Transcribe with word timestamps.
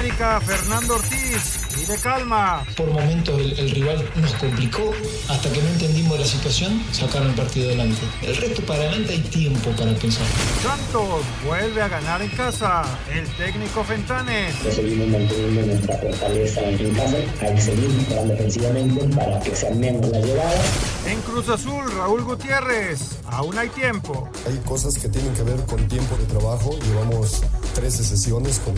América, 0.00 0.40
Fernando 0.40 0.94
Ortiz. 0.94 1.60
Y 1.78 1.84
de 1.84 1.96
calma. 1.98 2.64
Por 2.74 2.90
momentos 2.90 3.38
el, 3.38 3.58
el, 3.58 3.70
rival 3.70 4.02
nos 4.16 4.32
complicó. 4.34 4.92
Hasta 5.28 5.52
que 5.52 5.60
no 5.60 5.68
entendimos 5.68 6.18
la 6.18 6.24
situación, 6.24 6.82
sacaron 6.90 7.28
el 7.28 7.34
partido 7.34 7.68
adelante. 7.68 8.00
El 8.22 8.34
resto 8.36 8.62
para 8.62 8.80
adelante 8.80 9.12
hay 9.12 9.20
tiempo 9.20 9.70
para 9.72 9.92
pensar. 9.92 10.26
Santos 10.62 11.22
vuelve 11.46 11.82
a 11.82 11.88
ganar 11.88 12.22
en 12.22 12.30
casa. 12.30 12.82
El 13.12 13.28
técnico 13.36 13.84
Fentanes. 13.84 14.54
Seguimos 14.74 15.08
manteniendo 15.08 15.66
nuestra 15.66 15.98
fortaleza 15.98 16.60
en 16.62 16.94
casa. 16.94 17.16
Hay 17.42 17.54
que 17.54 17.60
seguir 17.60 17.88
mejorando 17.90 18.34
defensivamente 18.34 19.16
para 19.16 19.40
que 19.40 19.54
sean 19.54 19.80
menos 19.80 20.08
las 20.08 20.24
llegadas. 20.24 20.66
En 21.06 21.20
Cruz 21.20 21.48
Azul, 21.50 21.92
Raúl 21.92 22.24
Gutiérrez. 22.24 23.18
Aún 23.26 23.58
hay 23.58 23.68
tiempo. 23.68 24.30
Hay 24.46 24.56
cosas 24.64 24.96
que 24.96 25.10
tienen 25.10 25.34
que 25.34 25.42
ver 25.42 25.60
con 25.66 25.86
tiempo 25.88 26.16
de 26.16 26.24
trabajo. 26.24 26.78
Llevamos 26.88 27.42
13 27.74 28.02
sesiones 28.02 28.60
con, 28.60 28.74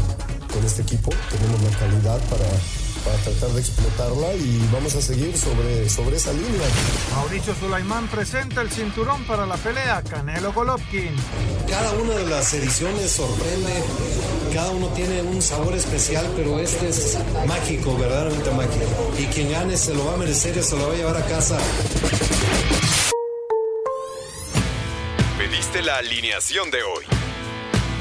con 0.53 0.65
este 0.65 0.83
equipo. 0.83 1.11
Tenemos 1.31 1.61
la 1.63 1.79
calidad 1.79 2.21
para, 2.29 2.47
para 3.05 3.17
tratar 3.25 3.51
de 3.51 3.61
explotarla 3.61 4.35
y 4.35 4.69
vamos 4.73 4.95
a 4.95 5.03
seguir 5.03 5.37
sobre, 5.37 5.89
sobre 5.89 6.17
esa 6.17 6.33
línea. 6.33 6.69
Mauricio 7.15 7.55
Sulaimán 7.55 8.09
presenta 8.09 8.61
el 8.61 8.71
cinturón 8.71 9.25
para 9.25 9.47
la 9.47 9.57
pelea 9.57 10.03
Canelo 10.03 10.53
Golovkin. 10.53 11.15
Cada 11.69 11.93
una 11.93 12.15
de 12.15 12.27
las 12.27 12.53
ediciones 12.55 13.11
sorprende, 13.11 13.83
cada 14.53 14.71
uno 14.71 14.89
tiene 14.89 15.23
un 15.23 15.41
sabor 15.41 15.75
especial, 15.75 16.31
pero 16.37 16.59
este 16.59 16.89
es 16.89 17.19
mágico, 17.47 17.97
verdaderamente 17.97 18.51
mágico. 18.51 19.13
Y 19.19 19.25
quien 19.27 19.51
gane 19.51 19.77
se 19.77 19.95
lo 19.95 20.07
va 20.07 20.15
a 20.15 20.17
merecer 20.17 20.57
y 20.57 20.63
se 20.63 20.77
lo 20.77 20.89
va 20.89 20.95
a 20.95 20.97
llevar 20.97 21.17
a 21.17 21.25
casa. 21.27 21.59
Pediste 25.39 25.83
la 25.83 25.97
alineación 25.97 26.71
de 26.71 26.83
hoy. 26.83 27.22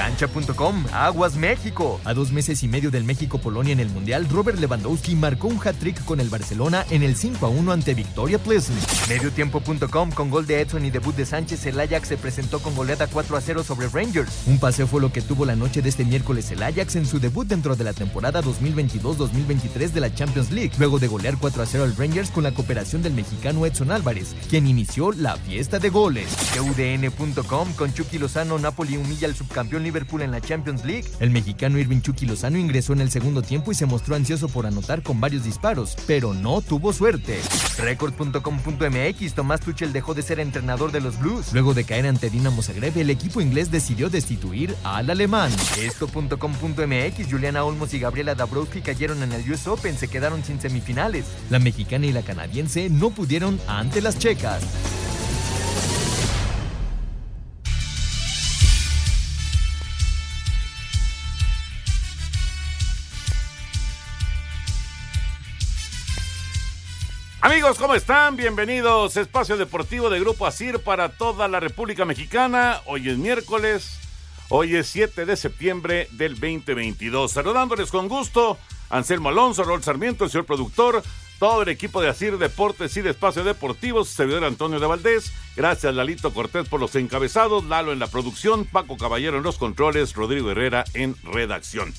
Cancha.com, 0.00 0.86
Aguas 0.94 1.36
México. 1.36 2.00
A 2.06 2.14
dos 2.14 2.32
meses 2.32 2.62
y 2.62 2.68
medio 2.68 2.90
del 2.90 3.04
México-Polonia 3.04 3.74
en 3.74 3.80
el 3.80 3.90
Mundial, 3.90 4.26
Robert 4.30 4.58
Lewandowski 4.58 5.14
marcó 5.14 5.48
un 5.48 5.60
hat-trick 5.62 6.02
con 6.06 6.20
el 6.20 6.30
Barcelona 6.30 6.86
en 6.88 7.02
el 7.02 7.16
5-1 7.16 7.70
ante 7.70 7.92
Victoria 7.92 8.38
Plzen. 8.38 8.76
Mediotiempo.com, 9.10 10.10
con 10.12 10.30
gol 10.30 10.46
de 10.46 10.62
Edson 10.62 10.86
y 10.86 10.90
debut 10.90 11.14
de 11.16 11.26
Sánchez, 11.26 11.66
el 11.66 11.78
Ajax 11.78 12.08
se 12.08 12.16
presentó 12.16 12.60
con 12.60 12.74
goleada 12.74 13.10
4-0 13.10 13.62
sobre 13.62 13.88
Rangers. 13.88 14.44
Un 14.46 14.58
paseo 14.58 14.86
fue 14.86 15.02
lo 15.02 15.12
que 15.12 15.20
tuvo 15.20 15.44
la 15.44 15.54
noche 15.54 15.82
de 15.82 15.90
este 15.90 16.06
miércoles 16.06 16.50
el 16.50 16.62
Ajax 16.62 16.96
en 16.96 17.04
su 17.04 17.20
debut 17.20 17.46
dentro 17.46 17.76
de 17.76 17.84
la 17.84 17.92
temporada 17.92 18.42
2022-2023 18.42 19.90
de 19.90 20.00
la 20.00 20.14
Champions 20.14 20.50
League, 20.50 20.72
luego 20.78 20.98
de 20.98 21.08
golear 21.08 21.34
4-0 21.36 21.82
al 21.82 21.94
Rangers 21.94 22.30
con 22.30 22.44
la 22.44 22.54
cooperación 22.54 23.02
del 23.02 23.12
mexicano 23.12 23.66
Edson 23.66 23.92
Álvarez, 23.92 24.34
quien 24.48 24.66
inició 24.66 25.12
la 25.12 25.36
fiesta 25.36 25.78
de 25.78 25.90
goles. 25.90 26.34
UDN.com, 26.58 27.74
con 27.74 27.92
Chucky 27.92 28.18
Lozano, 28.18 28.58
Napoli 28.58 28.96
humilla 28.96 29.28
al 29.28 29.34
subcampeón 29.34 29.89
Liverpool 29.90 30.22
en 30.22 30.30
la 30.30 30.40
Champions 30.40 30.84
League. 30.84 31.04
El 31.18 31.30
mexicano 31.30 31.76
Irving 31.78 32.00
Chucky 32.00 32.24
Lozano 32.24 32.58
ingresó 32.58 32.92
en 32.92 33.00
el 33.00 33.10
segundo 33.10 33.42
tiempo 33.42 33.72
y 33.72 33.74
se 33.74 33.86
mostró 33.86 34.14
ansioso 34.14 34.48
por 34.48 34.66
anotar 34.66 35.02
con 35.02 35.20
varios 35.20 35.42
disparos, 35.42 35.96
pero 36.06 36.32
no 36.32 36.60
tuvo 36.60 36.92
suerte. 36.92 37.40
Record.com.mx 37.78 39.34
Tomás 39.34 39.60
Tuchel 39.60 39.92
dejó 39.92 40.14
de 40.14 40.22
ser 40.22 40.38
entrenador 40.38 40.92
de 40.92 41.00
los 41.00 41.18
Blues. 41.18 41.52
Luego 41.52 41.74
de 41.74 41.82
caer 41.82 42.06
ante 42.06 42.30
Dinamo 42.30 42.62
Zagreb, 42.62 42.96
el 42.96 43.10
equipo 43.10 43.40
inglés 43.40 43.72
decidió 43.72 44.08
destituir 44.08 44.76
al 44.84 45.10
alemán. 45.10 45.50
Esto.com.mx 45.80 47.28
Juliana 47.28 47.64
Olmos 47.64 47.92
y 47.92 47.98
Gabriela 47.98 48.36
Dabrowski 48.36 48.80
cayeron 48.80 49.24
en 49.24 49.32
el 49.32 49.50
US 49.50 49.66
Open, 49.66 49.98
se 49.98 50.06
quedaron 50.06 50.44
sin 50.44 50.60
semifinales. 50.60 51.26
La 51.50 51.58
mexicana 51.58 52.06
y 52.06 52.12
la 52.12 52.22
canadiense 52.22 52.88
no 52.90 53.10
pudieron 53.10 53.60
ante 53.66 54.00
las 54.00 54.18
checas. 54.18 54.62
Amigos, 67.42 67.78
¿cómo 67.78 67.94
están? 67.94 68.36
Bienvenidos 68.36 69.16
Espacio 69.16 69.56
Deportivo 69.56 70.10
de 70.10 70.20
Grupo 70.20 70.46
ASIR 70.46 70.78
para 70.80 71.08
toda 71.08 71.48
la 71.48 71.58
República 71.58 72.04
Mexicana. 72.04 72.82
Hoy 72.84 73.08
es 73.08 73.16
miércoles, 73.16 73.98
hoy 74.50 74.76
es 74.76 74.88
7 74.88 75.24
de 75.24 75.36
septiembre 75.36 76.06
del 76.12 76.34
2022. 76.34 77.32
Saludándoles 77.32 77.90
con 77.90 78.08
gusto, 78.08 78.58
Anselmo 78.90 79.30
Alonso, 79.30 79.64
Rol 79.64 79.82
Sarmiento, 79.82 80.24
el 80.24 80.30
señor 80.30 80.44
productor, 80.44 81.02
todo 81.38 81.62
el 81.62 81.70
equipo 81.70 82.02
de 82.02 82.10
ASIR 82.10 82.36
Deportes 82.36 82.94
y 82.98 83.00
de 83.00 83.08
Espacio 83.08 83.42
Deportivo, 83.42 84.04
servidor 84.04 84.44
Antonio 84.44 84.78
de 84.78 84.86
Valdés. 84.86 85.32
Gracias, 85.56 85.94
Lalito 85.94 86.34
Cortés, 86.34 86.68
por 86.68 86.78
los 86.78 86.94
encabezados, 86.94 87.64
Lalo 87.64 87.94
en 87.94 88.00
la 88.00 88.08
producción, 88.08 88.66
Paco 88.66 88.98
Caballero 88.98 89.38
en 89.38 89.44
los 89.44 89.56
controles, 89.56 90.12
Rodrigo 90.12 90.50
Herrera 90.50 90.84
en 90.92 91.16
redacción. 91.22 91.94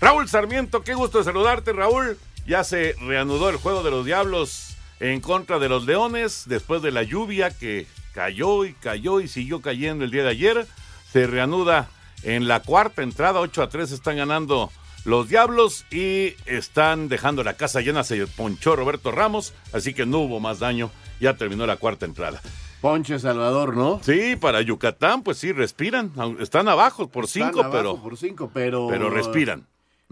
Raúl 0.00 0.28
Sarmiento, 0.28 0.82
qué 0.82 0.94
gusto 0.94 1.24
saludarte, 1.24 1.72
Raúl. 1.72 2.16
Ya 2.46 2.64
se 2.64 2.94
reanudó 3.00 3.50
el 3.50 3.56
juego 3.56 3.82
de 3.82 3.90
los 3.90 4.04
Diablos 4.04 4.76
en 4.98 5.20
contra 5.20 5.58
de 5.58 5.68
los 5.68 5.86
Leones 5.86 6.44
después 6.46 6.82
de 6.82 6.90
la 6.90 7.02
lluvia 7.02 7.50
que 7.50 7.86
cayó 8.12 8.64
y 8.64 8.74
cayó 8.74 9.20
y 9.20 9.28
siguió 9.28 9.60
cayendo 9.60 10.04
el 10.04 10.10
día 10.10 10.22
de 10.24 10.30
ayer. 10.30 10.66
Se 11.12 11.26
reanuda 11.26 11.88
en 12.22 12.48
la 12.48 12.60
cuarta 12.60 13.02
entrada, 13.02 13.40
8 13.40 13.62
a 13.62 13.68
3 13.68 13.92
están 13.92 14.16
ganando 14.16 14.70
los 15.04 15.28
Diablos 15.28 15.86
y 15.90 16.34
están 16.46 17.08
dejando 17.08 17.42
la 17.42 17.54
casa 17.54 17.80
llena. 17.80 18.04
Se 18.04 18.26
ponchó 18.26 18.76
Roberto 18.76 19.10
Ramos, 19.10 19.54
así 19.72 19.94
que 19.94 20.06
no 20.06 20.18
hubo 20.18 20.40
más 20.40 20.58
daño. 20.58 20.90
Ya 21.20 21.36
terminó 21.36 21.66
la 21.66 21.76
cuarta 21.76 22.06
entrada. 22.06 22.40
Ponche 22.80 23.18
Salvador, 23.18 23.76
¿no? 23.76 24.00
Sí, 24.02 24.36
para 24.36 24.62
Yucatán, 24.62 25.22
pues 25.22 25.36
sí, 25.38 25.52
respiran. 25.52 26.12
Están 26.40 26.68
abajo 26.68 27.08
por 27.10 27.24
Están 27.24 27.48
cinco, 27.48 27.60
abajo 27.60 27.76
pero, 27.76 27.96
por 28.02 28.16
cinco, 28.16 28.50
pero 28.52 28.88
pero 28.88 29.10
respiran. 29.10 29.66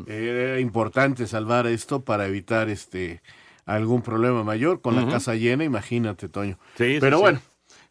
Era 0.07 0.61
importante 0.61 1.27
salvar 1.27 1.67
esto 1.67 2.05
para 2.05 2.27
evitar 2.27 2.69
este 2.69 3.23
algún 3.67 4.03
problema 4.03 4.45
mayor 4.45 4.81
con 4.81 4.97
Ujú. 4.97 5.07
la 5.07 5.13
casa 5.13 5.35
llena, 5.35 5.65
imagínate, 5.65 6.29
Toño. 6.29 6.59
Sí, 6.77 6.95
sí, 6.95 6.99
Pero 7.01 7.19
sí. 7.19 7.23
bueno, 7.23 7.41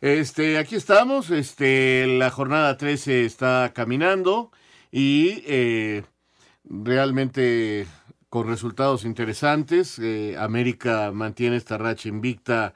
este 0.01 0.57
aquí 0.57 0.75
estamos, 0.75 1.29
este 1.29 2.07
la 2.07 2.31
jornada 2.31 2.78
13 2.78 3.25
está 3.25 3.72
caminando 3.75 4.51
y 4.91 5.44
eh, 5.45 6.03
realmente 6.63 7.88
con 8.29 8.47
resultados 8.47 9.06
interesantes. 9.06 10.00
Eh, 10.00 10.35
América 10.38 11.12
mantiene 11.13 11.56
esta 11.57 11.78
racha 11.78 12.09
invicta, 12.09 12.74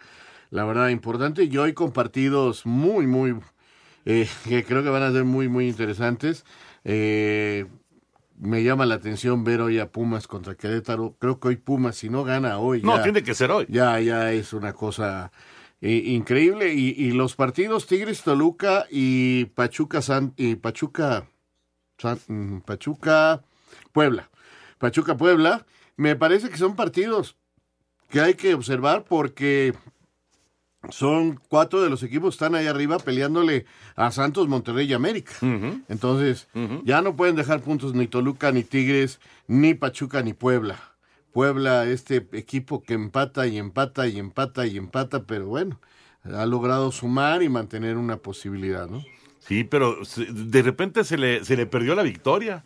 la 0.50 0.63
verdad 0.66 0.90
importante, 0.90 1.44
y 1.46 1.58
hoy 1.58 1.74
con 1.74 1.92
partidos 1.92 2.66
muy, 2.66 3.08
muy, 3.08 3.36
eh, 4.06 4.28
que 4.48 4.63
creo 4.63 4.84
que 4.84 4.90
van 4.90 5.03
a 5.03 5.12
ser 5.12 5.24
muy, 5.24 5.48
muy 5.48 5.68
interesantes. 5.68 6.46
Eh, 6.84 7.66
me 8.41 8.63
llama 8.63 8.85
la 8.88 8.96
atención 8.96 9.44
ver 9.44 9.62
hoy 9.62 9.78
a 9.79 9.91
Pumas 9.91 10.28
contra 10.28 10.56
Querétaro. 10.56 11.16
Creo 11.19 11.40
que 11.40 11.50
hoy 11.50 11.56
Pumas, 11.57 11.96
si 11.96 12.09
no 12.09 12.24
gana 12.24 12.57
hoy, 12.57 12.81
No, 12.81 12.97
ya, 12.97 13.03
tiene 13.03 13.24
que 13.24 13.34
ser 13.35 13.52
hoy. 13.52 13.66
ya, 13.69 14.00
ya 14.00 14.34
es 14.34 14.52
una 14.53 14.74
cosa 14.74 15.31
eh, 15.79 16.02
increíble. 16.07 16.74
Y, 16.74 16.90
y 16.97 17.12
los 17.12 17.36
partidos 17.36 17.86
Tigres 17.88 18.24
Toluca 18.24 18.86
y 18.89 19.45
Pachuca 19.45 20.01
San, 20.01 20.33
y 20.38 20.56
Pachuca 20.56 21.27
San- 22.00 22.19
mm, 22.27 22.62
Pachuca 22.62 23.44
Puebla. 23.94 24.30
Pachuca 24.80 25.16
Puebla, 25.16 25.66
me 25.95 26.16
parece 26.16 26.50
que 26.50 26.57
son 26.57 26.75
partidos 26.75 27.38
que 28.10 28.21
hay 28.21 28.33
que 28.33 28.56
observar 28.56 29.04
porque 29.04 29.74
son 30.89 31.39
cuatro 31.48 31.81
de 31.81 31.89
los 31.89 32.01
equipos 32.04 32.31
que 32.36 32.44
están 32.44 32.56
ahí 32.56 32.68
arriba 32.68 32.98
peleándole 32.98 33.66
a 33.95 34.12
Santos, 34.12 34.48
Monterrey 34.48 34.88
y 34.89 34.94
América. 34.94 35.33
Entonces, 35.89 36.48
ya 36.83 37.01
no 37.01 37.16
pueden 37.16 37.36
dejar 37.36 37.62
puntos 37.62 37.94
ni 37.94 38.07
Toluca, 38.07 38.51
ni 38.51 38.63
Tigres, 38.63 39.19
ni 39.48 39.74
Pachuca, 39.74 40.22
ni 40.24 40.33
Puebla. 40.33 40.80
Puebla, 41.33 41.86
este 41.86 42.28
equipo 42.33 42.83
que 42.83 42.94
empata 42.94 43.48
y 43.48 43.57
empata 43.57 44.07
y 44.07 44.19
empata 44.19 44.66
y 44.68 44.78
empata, 44.78 45.24
pero 45.24 45.48
bueno, 45.48 45.80
ha 46.24 46.45
logrado 46.45 46.92
sumar 46.92 47.42
y 47.42 47.50
mantener 47.50 47.98
una 47.98 48.18
posibilidad, 48.18 48.89
¿no? 48.89 49.04
Sí, 49.48 49.64
pero 49.64 49.98
de 50.30 50.62
repente 50.62 51.04
se 51.04 51.18
le, 51.18 51.44
se 51.44 51.58
le 51.58 51.66
perdió 51.66 51.96
la 51.96 52.04
victoria 52.04 52.64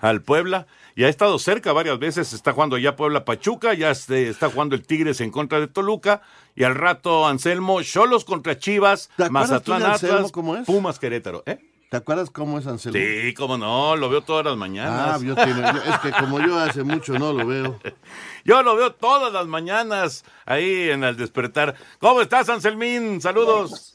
al 0.00 0.22
Puebla 0.22 0.66
y 0.96 1.04
ha 1.04 1.08
estado 1.08 1.38
cerca 1.38 1.72
varias 1.72 1.98
veces. 1.98 2.32
Está 2.32 2.52
jugando 2.52 2.76
ya 2.78 2.96
Puebla 2.96 3.24
Pachuca, 3.24 3.74
ya 3.74 3.90
este, 3.92 4.28
está 4.28 4.50
jugando 4.50 4.74
el 4.74 4.82
Tigres 4.86 5.20
en 5.20 5.30
contra 5.30 5.60
de 5.60 5.68
Toluca 5.68 6.22
y 6.56 6.64
al 6.64 6.74
rato 6.74 7.26
Anselmo, 7.26 7.80
Cholos 7.82 8.24
contra 8.24 8.58
Chivas, 8.58 9.08
¿Te 9.16 9.24
acuerdas 9.24 9.50
Mazatlán 9.50 9.82
Atlas, 9.84 10.32
cómo 10.32 10.56
es? 10.56 10.66
Pumas 10.66 10.98
Querétaro. 10.98 11.42
¿eh? 11.46 11.58
¿Te 11.88 11.96
acuerdas 11.98 12.30
cómo 12.30 12.58
es 12.58 12.66
Anselmo? 12.66 12.98
Sí, 12.98 13.32
cómo 13.34 13.56
no, 13.56 13.94
lo 13.94 14.08
veo 14.08 14.20
todas 14.22 14.44
las 14.44 14.56
mañanas. 14.56 15.22
Ah, 15.22 15.24
yo 15.24 15.36
tiene- 15.36 15.62
es 15.88 15.98
que 16.02 16.10
como 16.10 16.40
yo 16.40 16.58
hace 16.58 16.82
mucho 16.82 17.16
no 17.16 17.32
lo 17.32 17.46
veo. 17.46 17.78
Yo 18.44 18.62
lo 18.62 18.76
veo 18.76 18.92
todas 18.92 19.32
las 19.32 19.46
mañanas 19.48 20.24
ahí 20.44 20.90
en 20.90 21.02
el 21.02 21.16
despertar. 21.16 21.74
¿Cómo 21.98 22.20
estás, 22.20 22.48
Anselmín? 22.48 23.20
Saludos. 23.20 23.92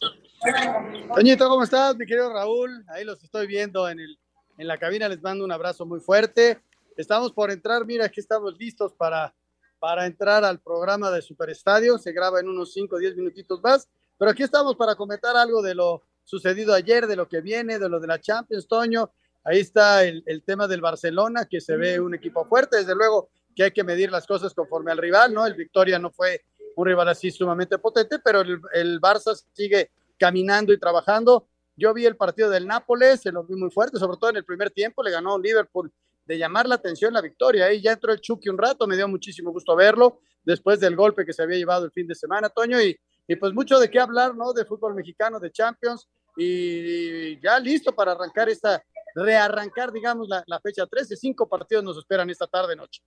Toñito, 1.14 1.48
¿cómo 1.48 1.64
estás, 1.64 1.96
mi 1.96 2.06
querido 2.06 2.34
Raúl? 2.34 2.84
Ahí 2.88 3.04
los 3.04 3.24
estoy 3.24 3.46
viendo 3.46 3.88
en, 3.88 4.00
el, 4.00 4.18
en 4.58 4.68
la 4.68 4.78
cabina, 4.78 5.08
les 5.08 5.22
mando 5.22 5.46
un 5.46 5.52
abrazo 5.52 5.86
muy 5.86 6.00
fuerte. 6.00 6.60
Estamos 6.98 7.32
por 7.32 7.52
entrar, 7.52 7.86
mira, 7.86 8.06
aquí 8.06 8.20
estamos 8.20 8.58
listos 8.58 8.92
para, 8.94 9.36
para 9.78 10.08
entrar 10.08 10.44
al 10.44 10.60
programa 10.60 11.12
de 11.12 11.22
Superestadio. 11.22 12.00
Se 12.00 12.12
graba 12.12 12.40
en 12.40 12.50
unos 12.50 12.74
5 12.74 12.96
o 12.96 13.00
10 13.00 13.18
minutitos 13.18 13.62
más, 13.62 13.88
pero 14.18 14.32
aquí 14.32 14.42
estamos 14.42 14.76
para 14.76 14.96
comentar 14.96 15.36
algo 15.38 15.62
de 15.62 15.76
lo 15.76 16.02
sucedido 16.24 16.74
ayer, 16.74 17.06
de 17.06 17.16
lo 17.16 17.28
que 17.28 17.42
viene, 17.42 17.78
de 17.78 17.90
lo 17.90 18.00
de 18.00 18.08
la 18.08 18.20
Champions, 18.20 18.68
Toño. 18.68 19.12
Ahí 19.44 19.60
está 19.60 20.04
el, 20.04 20.24
el 20.26 20.44
tema 20.44 20.68
del 20.68 20.82
Barcelona, 20.82 21.46
que 21.46 21.62
se 21.62 21.76
ve 21.76 22.00
un 22.00 22.16
equipo 22.16 22.46
fuerte, 22.46 22.78
desde 22.78 22.96
luego 22.96 23.30
que 23.56 23.64
hay 23.64 23.72
que 23.72 23.84
medir 23.84 24.12
las 24.12 24.26
cosas 24.26 24.56
conforme 24.56 24.92
al 24.92 24.98
rival, 24.98 25.34
¿no? 25.34 25.46
El 25.46 25.54
Victoria 25.54 26.00
no 26.00 26.10
fue 26.10 26.46
un 26.76 26.88
rival 26.88 27.10
así 27.10 27.30
sumamente 27.30 27.78
potente, 27.78 28.18
pero 28.20 28.42
el, 28.42 28.60
el 28.74 29.00
Barça 29.00 29.36
sigue 29.54 29.92
caminando 30.22 30.72
y 30.72 30.80
trabajando. 30.80 31.48
Yo 31.76 31.96
vi 31.96 32.06
el 32.06 32.16
partido 32.16 32.52
del 32.52 32.68
Nápoles, 32.68 33.22
se 33.22 33.32
lo 33.32 33.44
vi 33.44 33.56
muy 33.56 33.72
fuerte, 33.72 33.98
sobre 33.98 34.18
todo 34.18 34.30
en 34.30 34.36
el 34.36 34.46
primer 34.46 34.70
tiempo, 34.70 35.02
le 35.02 35.10
ganó 35.10 35.40
Liverpool 35.40 35.92
de 36.26 36.38
llamar 36.38 36.68
la 36.68 36.76
atención 36.76 37.12
la 37.12 37.22
victoria. 37.22 37.66
Ahí 37.66 37.82
ya 37.82 37.94
entró 37.94 38.14
el 38.14 38.22
Chucky 38.22 38.50
un 38.50 38.58
rato, 38.60 38.86
me 38.86 38.96
dio 38.96 39.08
muchísimo 39.08 39.52
gusto 39.52 39.76
verlo, 39.76 40.20
después 40.44 40.80
del 40.80 40.96
golpe 40.96 41.26
que 41.26 41.34
se 41.34 41.42
había 41.42 41.58
llevado 41.58 41.86
el 41.86 41.92
fin 41.92 42.06
de 42.06 42.14
semana, 42.14 42.50
Toño, 42.50 42.80
y, 42.80 42.96
y 43.28 43.36
pues 43.36 43.52
mucho 43.54 43.80
de 43.80 43.90
qué 43.90 44.00
hablar, 44.00 44.36
¿no? 44.36 44.54
De 44.54 44.64
fútbol 44.64 44.94
mexicano, 44.94 45.40
de 45.40 45.52
Champions, 45.52 46.08
y 46.38 47.40
ya 47.42 47.60
listo 47.60 47.96
para 47.96 48.12
arrancar 48.12 48.48
esta, 48.48 48.84
rearrancar, 49.16 49.92
digamos, 49.92 50.30
la, 50.30 50.44
la 50.46 50.60
fecha 50.60 50.86
13. 50.86 51.16
Cinco 51.16 51.50
partidos 51.50 51.84
nos 51.84 51.98
esperan 51.98 52.30
esta 52.30 52.46
tarde, 52.46 52.76
noche. 52.76 53.02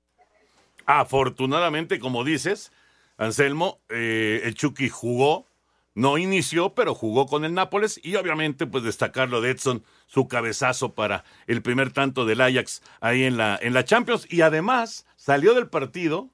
Afortunadamente, 0.84 2.00
como 2.00 2.24
dices, 2.24 2.72
Anselmo, 3.16 3.78
eh, 3.88 4.40
el 4.42 4.54
Chucky 4.54 4.88
jugó, 4.88 5.46
no 5.94 6.18
inició, 6.18 6.74
pero 6.74 6.94
jugó 6.94 7.26
con 7.26 7.44
el 7.44 7.54
Nápoles 7.54 8.00
y 8.02 8.16
obviamente 8.16 8.66
pues 8.66 8.82
destacar 8.84 9.28
lo 9.28 9.40
de 9.40 9.50
Edson, 9.50 9.84
su 10.06 10.26
cabezazo 10.28 10.94
para 10.94 11.24
el 11.46 11.62
primer 11.62 11.92
tanto 11.92 12.24
del 12.26 12.40
Ajax 12.40 12.82
ahí 13.00 13.22
en 13.24 13.36
la, 13.36 13.58
en 13.62 13.74
la 13.74 13.84
Champions 13.84 14.26
y 14.28 14.40
además 14.40 15.06
salió 15.16 15.54
del 15.54 15.68
partido 15.68 16.30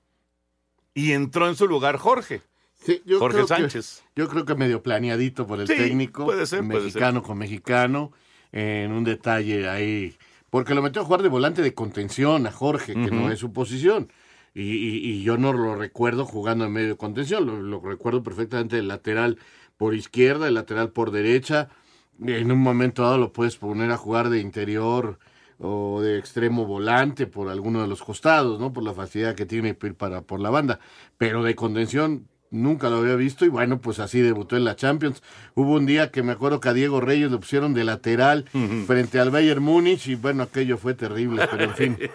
y 0.94 1.12
entró 1.12 1.48
en 1.48 1.56
su 1.56 1.66
lugar 1.68 1.96
Jorge. 1.98 2.42
Sí, 2.82 3.02
yo 3.04 3.18
Jorge 3.18 3.36
creo 3.36 3.46
que- 3.46 3.54
Sánchez. 3.54 4.02
yo 4.16 4.28
creo 4.28 4.46
que 4.46 4.54
medio 4.54 4.82
planeadito 4.82 5.46
por 5.46 5.60
el 5.60 5.66
Sí, 5.68 5.76
técnico. 5.76 6.24
puede 6.24 6.46
ser, 6.46 6.66
puede 6.66 6.84
Mexicano 6.84 7.22
con 7.22 7.36
mexicano. 7.38 8.12
En 8.52 8.90
un 8.90 9.04
detalle 9.04 9.68
ahí. 9.68 10.16
Porque 10.50 10.74
lo 10.74 10.82
metió 10.82 11.02
a 11.02 11.04
jugar 11.04 11.22
de 11.22 11.28
volante 11.28 11.62
de 11.62 11.72
contención 11.72 12.48
a 12.48 12.50
Jorge, 12.50 12.94
que 12.94 13.10
no 13.12 13.30
es 13.30 13.38
su 13.38 13.52
posición. 13.52 14.10
Y, 14.54 14.62
y- 14.62 15.10
y 15.12 15.22
yo 15.22 15.36
no 15.38 15.52
lo 15.52 15.74
recuerdo 15.76 16.24
jugando 16.26 16.64
en 16.64 16.72
medio 16.72 16.88
de 16.90 16.96
contención. 16.96 17.46
Lo, 17.70 17.80
recuerdo 17.80 18.22
perfectamente 18.22 18.78
el 18.78 18.88
lateral 18.88 19.38
por 19.76 19.94
izquierda, 19.94 20.48
el 20.48 20.54
lateral 20.54 20.90
por 20.92 21.10
derecha. 21.12 21.68
En 22.20 22.52
un 22.52 22.58
momento 22.60 23.02
dado 23.02 23.18
lo 23.18 23.32
puedes 23.32 23.56
poner 23.56 23.90
a 23.90 23.96
jugar 23.96 24.28
de 24.30 24.40
interior 24.40 25.18
o 25.58 26.00
de 26.02 26.18
extremo 26.18 26.66
volante 26.66 27.26
por 27.26 27.48
alguno 27.48 27.80
de 27.82 27.88
los 27.88 28.02
costados, 28.02 28.58
¿no? 28.60 28.72
Por 28.72 28.82
la 28.82 28.94
facilidad 28.94 29.34
que 29.34 29.46
tiene 29.46 29.74
para 29.74 30.22
por 30.22 30.40
la 30.40 30.50
banda, 30.50 30.80
pero 31.18 31.42
de 31.42 31.54
contención 31.54 32.28
nunca 32.50 32.90
lo 32.90 32.98
había 32.98 33.14
visto 33.14 33.44
y 33.44 33.48
bueno, 33.48 33.80
pues 33.80 33.98
así 33.98 34.20
debutó 34.20 34.56
en 34.56 34.64
la 34.64 34.76
Champions. 34.76 35.22
Hubo 35.54 35.74
un 35.74 35.86
día 35.86 36.10
que 36.10 36.22
me 36.22 36.32
acuerdo 36.32 36.60
que 36.60 36.68
a 36.68 36.72
Diego 36.72 37.00
Reyes 37.00 37.30
lo 37.30 37.40
pusieron 37.40 37.74
de 37.74 37.84
lateral 37.84 38.44
frente 38.86 39.18
al 39.20 39.30
Bayern 39.30 39.62
Múnich 39.62 40.08
y 40.08 40.14
bueno, 40.14 40.42
aquello 40.42 40.78
fue 40.78 40.94
terrible, 40.94 41.46
pero 41.50 41.64
en 41.64 41.74
fin. 41.74 41.98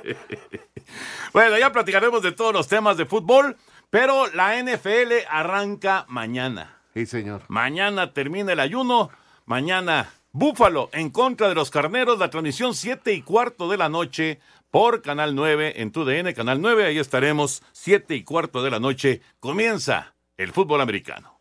Bueno, 1.33 1.57
ya 1.57 1.71
platicaremos 1.73 2.21
de 2.21 2.31
todos 2.31 2.53
los 2.53 2.67
temas 2.67 2.95
de 2.95 3.05
fútbol, 3.05 3.57
pero 3.89 4.31
la 4.33 4.61
NFL 4.61 5.25
arranca 5.29 6.05
mañana. 6.07 6.77
Sí, 6.93 7.05
señor. 7.05 7.41
Mañana 7.49 8.13
termina 8.13 8.53
el 8.53 8.59
ayuno. 8.61 9.09
Mañana, 9.45 10.09
Búfalo 10.37 10.89
en 10.91 11.11
contra 11.11 11.47
de 11.47 11.55
los 11.55 11.71
carneros. 11.71 12.19
La 12.19 12.29
transmisión 12.29 12.73
7 12.73 13.13
y 13.13 13.21
cuarto 13.21 13.69
de 13.69 13.77
la 13.77 13.87
noche 13.87 14.41
por 14.69 15.01
Canal 15.01 15.33
9 15.33 15.81
en 15.81 15.93
TUDN, 15.93 16.33
Canal 16.33 16.59
9. 16.59 16.85
Ahí 16.87 16.99
estaremos, 16.99 17.63
7 17.71 18.15
y 18.15 18.25
cuarto 18.25 18.61
de 18.61 18.69
la 18.69 18.81
noche. 18.81 19.21
Comienza 19.39 20.14
el 20.37 20.51
fútbol 20.51 20.81
americano. 20.81 21.34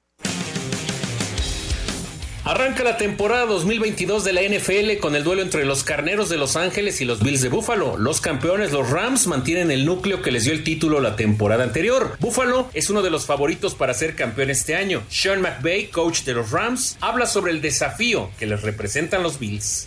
Arranca 2.46 2.85
la 2.85 2.99
temporada 2.99 3.46
2022 3.46 4.23
de 4.23 4.35
la 4.35 4.43
NFL 4.43 5.00
con 5.00 5.17
el 5.17 5.25
duelo 5.25 5.41
entre 5.41 5.64
los 5.64 5.82
Carneros 5.82 6.29
de 6.29 6.37
Los 6.37 6.56
Ángeles 6.56 7.00
y 7.00 7.06
los 7.06 7.23
Bills 7.23 7.41
de 7.41 7.49
Buffalo. 7.49 7.96
Los 7.96 8.20
campeones, 8.20 8.70
los 8.70 8.91
Rams, 8.91 9.26
mantienen 9.26 9.70
el 9.70 9.87
núcleo 9.87 10.20
que 10.20 10.31
les 10.31 10.44
dio 10.44 10.52
el 10.52 10.62
título 10.62 11.00
la 11.00 11.17
temporada 11.17 11.64
anterior. 11.64 12.19
Buffalo 12.20 12.69
es 12.75 12.91
uno 12.91 13.00
de 13.00 13.08
los 13.08 13.25
favoritos 13.25 13.75
para 13.75 13.94
ser 13.94 14.14
campeón 14.14 14.50
este 14.50 14.76
año. 14.76 15.02
Sean 15.08 15.41
McVay, 15.41 15.87
coach 15.87 16.25
de 16.25 16.35
los 16.35 16.50
Rams, 16.50 16.99
habla 17.00 17.25
sobre 17.25 17.50
el 17.50 17.62
desafío 17.62 18.31
que 18.38 18.44
les 18.44 18.61
representan 18.61 19.23
los 19.23 19.38
Bills. 19.38 19.87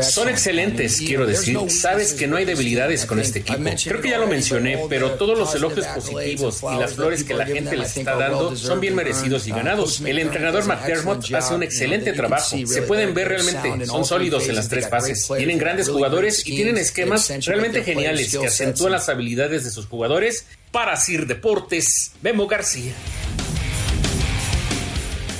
Son 0.00 0.30
excelentes, 0.30 1.02
quiero 1.02 1.26
decir. 1.26 1.58
Sabes 1.68 2.14
que 2.14 2.26
no 2.26 2.36
hay 2.36 2.46
debilidades 2.46 3.04
con 3.04 3.20
este 3.20 3.40
equipo. 3.40 3.58
Creo 3.84 4.00
que 4.00 4.08
ya 4.08 4.18
lo 4.18 4.28
mencioné, 4.28 4.82
pero 4.88 5.10
todos 5.12 5.38
los 5.38 5.54
elogios 5.54 5.84
positivos 5.88 6.62
y 6.74 6.78
las 6.78 6.94
flores 6.94 7.22
que 7.22 7.34
la 7.34 7.44
gente 7.44 7.76
les 7.76 7.94
está 7.98 8.16
dando 8.16 8.56
son 8.56 8.80
bien 8.80 8.94
merecidos 8.94 9.46
y 9.46 9.50
ganados. 9.50 10.00
El 10.00 10.18
entrenador 10.20 10.64
McDermott 10.64 11.30
hace 11.34 11.54
un 11.54 11.62
excelente 11.62 11.97
trabajo. 12.00 12.56
Se 12.66 12.82
pueden 12.82 13.14
ver 13.14 13.28
realmente, 13.28 13.86
son 13.86 14.04
sólidos 14.04 14.48
en 14.48 14.56
las 14.56 14.68
tres 14.68 14.88
fases. 14.88 15.28
Tienen 15.36 15.58
grandes 15.58 15.88
jugadores 15.88 16.46
y 16.46 16.56
tienen 16.56 16.78
esquemas 16.78 17.28
realmente 17.46 17.82
geniales 17.82 18.36
que 18.36 18.46
acentúan 18.46 18.92
las 18.92 19.08
habilidades 19.08 19.64
de 19.64 19.70
sus 19.70 19.86
jugadores. 19.86 20.46
Para 20.70 20.96
Sir 20.96 21.26
Deportes, 21.26 22.12
Memo 22.20 22.46
García. 22.46 22.92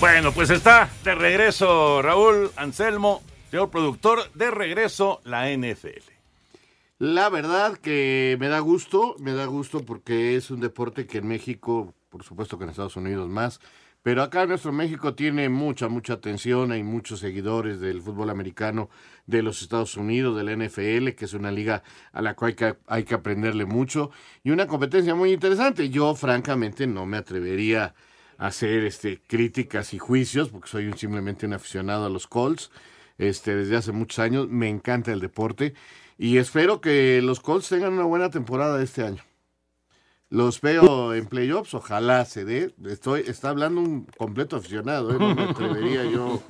Bueno, 0.01 0.33
pues 0.33 0.49
está 0.51 0.89
de 1.03 1.15
regreso 1.15 2.01
Raúl 2.03 2.53
Anselmo, 2.57 3.23
señor 3.51 3.69
productor, 3.69 4.31
de 4.33 4.51
regreso 4.51 5.21
la 5.25 5.51
NFL. 5.51 6.19
La 7.01 7.29
verdad 7.29 7.77
que 7.77 8.37
me 8.39 8.49
da 8.49 8.61
gusto, 8.61 9.17
me 9.19 9.33
da 9.33 9.47
gusto 9.47 9.85
porque 9.85 10.37
es 10.37 10.51
un 10.51 10.61
deporte 10.61 11.07
que 11.07 11.19
en 11.19 11.29
México, 11.29 11.95
por 12.11 12.23
supuesto 12.25 12.59
que 12.59 12.65
en 12.65 12.71
Estados 12.71 12.97
Unidos 12.97 13.29
más, 13.29 13.61
pero 14.03 14.23
acá 14.23 14.47
nuestro 14.47 14.73
México 14.73 15.15
tiene 15.15 15.49
mucha, 15.49 15.89
mucha 15.89 16.15
atención, 16.15 16.73
hay 16.73 16.83
muchos 16.83 17.21
seguidores 17.21 17.81
del 17.81 18.01
fútbol 18.01 18.31
americano 18.31 18.89
de 19.27 19.43
los 19.43 19.61
Estados 19.63 19.97
Unidos, 19.97 20.37
de 20.37 20.45
la 20.45 20.53
NFL, 20.53 21.11
que 21.11 21.25
es 21.25 21.35
una 21.35 21.51
liga 21.51 21.83
a 22.13 22.23
la 22.23 22.35
cual 22.35 22.51
hay 22.51 22.55
que, 22.55 22.77
hay 22.87 23.05
que 23.05 23.15
aprenderle 23.15 23.65
mucho 23.67 24.11
y 24.43 24.51
una 24.51 24.67
competencia 24.67 25.15
muy 25.15 25.33
interesante. 25.33 25.91
Yo 25.91 26.15
francamente 26.15 26.87
no 26.87 27.07
me 27.07 27.17
atrevería 27.17 27.95
a 28.39 28.47
hacer 28.47 28.85
este, 28.85 29.21
críticas 29.27 29.93
y 29.93 29.99
juicios 29.99 30.49
porque 30.49 30.69
soy 30.69 30.93
simplemente 30.95 31.47
un 31.47 31.55
aficionado 31.55 32.07
a 32.07 32.11
los 32.11 32.27
Colts 32.27 32.71
este, 33.19 33.57
desde 33.57 33.77
hace 33.77 33.93
muchos 33.93 34.21
años, 34.21 34.49
me 34.49 34.69
encanta 34.69 35.13
el 35.13 35.21
deporte 35.21 35.75
y 36.17 36.39
espero 36.39 36.81
que 36.81 37.21
los 37.21 37.41
Colts 37.41 37.69
tengan 37.69 37.93
una 37.95 38.05
buena 38.05 38.31
temporada 38.31 38.83
este 38.83 39.05
año. 39.05 39.28
Los 40.31 40.61
veo 40.61 41.15
en 41.15 41.27
playoffs, 41.27 41.73
ojalá 41.73 42.25
se 42.27 42.45
dé. 42.45 42.75
Estoy, 42.85 43.23
está 43.27 43.49
hablando 43.49 43.81
un 43.81 44.05
completo 44.05 44.57
aficionado, 44.57 45.11
¿eh? 45.11 45.17
no 45.19 45.35
me 45.35 45.43
atrevería 45.45 46.05
yo 46.05 46.43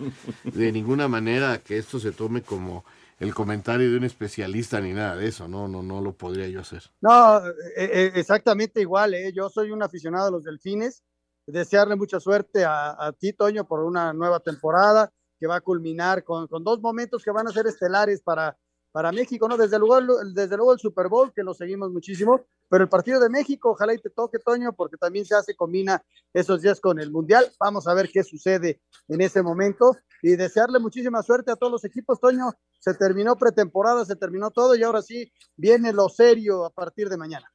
de 0.43 0.73
ninguna 0.73 1.07
manera 1.07 1.59
que 1.59 1.79
esto 1.79 2.01
se 2.01 2.11
tome 2.11 2.43
como 2.43 2.85
el 3.21 3.35
comentario 3.35 3.91
de 3.91 3.97
un 3.97 4.05
especialista 4.05 4.81
ni 4.81 4.93
nada 4.93 5.17
de 5.17 5.29
eso, 5.29 5.49
no, 5.49 5.69
no, 5.69 5.83
no 5.83 6.01
lo 6.01 6.13
podría 6.13 6.49
yo 6.49 6.61
hacer. 6.61 6.83
No, 7.01 7.39
eh, 7.47 7.53
eh, 7.77 8.13
exactamente 8.15 8.81
igual, 8.81 9.15
¿eh? 9.15 9.33
Yo 9.33 9.49
soy 9.49 9.71
un 9.71 9.83
aficionado 9.83 10.29
a 10.29 10.31
los 10.31 10.45
delfines. 10.45 11.03
Desearle 11.47 11.97
mucha 11.97 12.21
suerte 12.21 12.65
a, 12.65 12.91
a 12.91 13.13
ti, 13.13 13.33
Toño, 13.33 13.67
por 13.67 13.85
una 13.85 14.13
nueva 14.13 14.41
temporada 14.41 15.11
que 15.41 15.47
va 15.47 15.57
a 15.57 15.61
culminar 15.61 16.25
con, 16.25 16.47
con 16.49 16.63
dos 16.63 16.81
momentos 16.81 17.25
que 17.25 17.31
van 17.31 17.47
a 17.49 17.53
ser 17.53 17.67
estelares 17.67 18.23
para, 18.23 18.57
para 18.93 19.13
México, 19.13 19.49
¿no? 19.49 19.57
Desde 19.57 19.79
luego, 19.79 20.01
desde 20.35 20.57
luego 20.57 20.73
el 20.73 20.79
Super 20.79 21.09
Bowl, 21.09 21.33
que 21.33 21.43
lo 21.43 21.55
seguimos 21.55 21.91
muchísimo, 21.91 22.45
pero 22.69 22.85
el 22.85 22.91
partido 22.91 23.21
de 23.21 23.29
México, 23.31 23.71
ojalá 23.71 23.95
y 23.95 23.99
te 23.99 24.11
toque, 24.11 24.39
Toño, 24.39 24.73
porque 24.73 24.97
también 24.97 25.25
se 25.25 25.35
hace, 25.35 25.55
combina 25.55 26.03
esos 26.33 26.61
días 26.63 26.81
con 26.81 27.01
el 27.01 27.11
Mundial. 27.11 27.51
Vamos 27.59 27.87
a 27.87 27.95
ver 27.95 28.11
qué 28.13 28.23
sucede 28.23 28.81
en 29.09 29.21
ese 29.21 29.43
momento 29.43 29.97
y 30.23 30.37
desearle 30.37 30.79
muchísima 30.79 31.23
suerte 31.23 31.51
a 31.51 31.57
todos 31.57 31.73
los 31.73 31.85
equipos, 31.85 32.21
Toño. 32.21 32.53
Se 32.81 32.95
terminó 32.95 33.37
pretemporada, 33.37 34.05
se 34.05 34.17
terminó 34.17 34.51
todo 34.51 34.75
y 34.77 34.83
ahora 34.83 35.03
sí 35.03 35.33
viene 35.57 35.93
lo 35.93 36.09
serio 36.09 36.65
a 36.65 36.71
partir 36.71 37.09
de 37.09 37.17
mañana. 37.17 37.51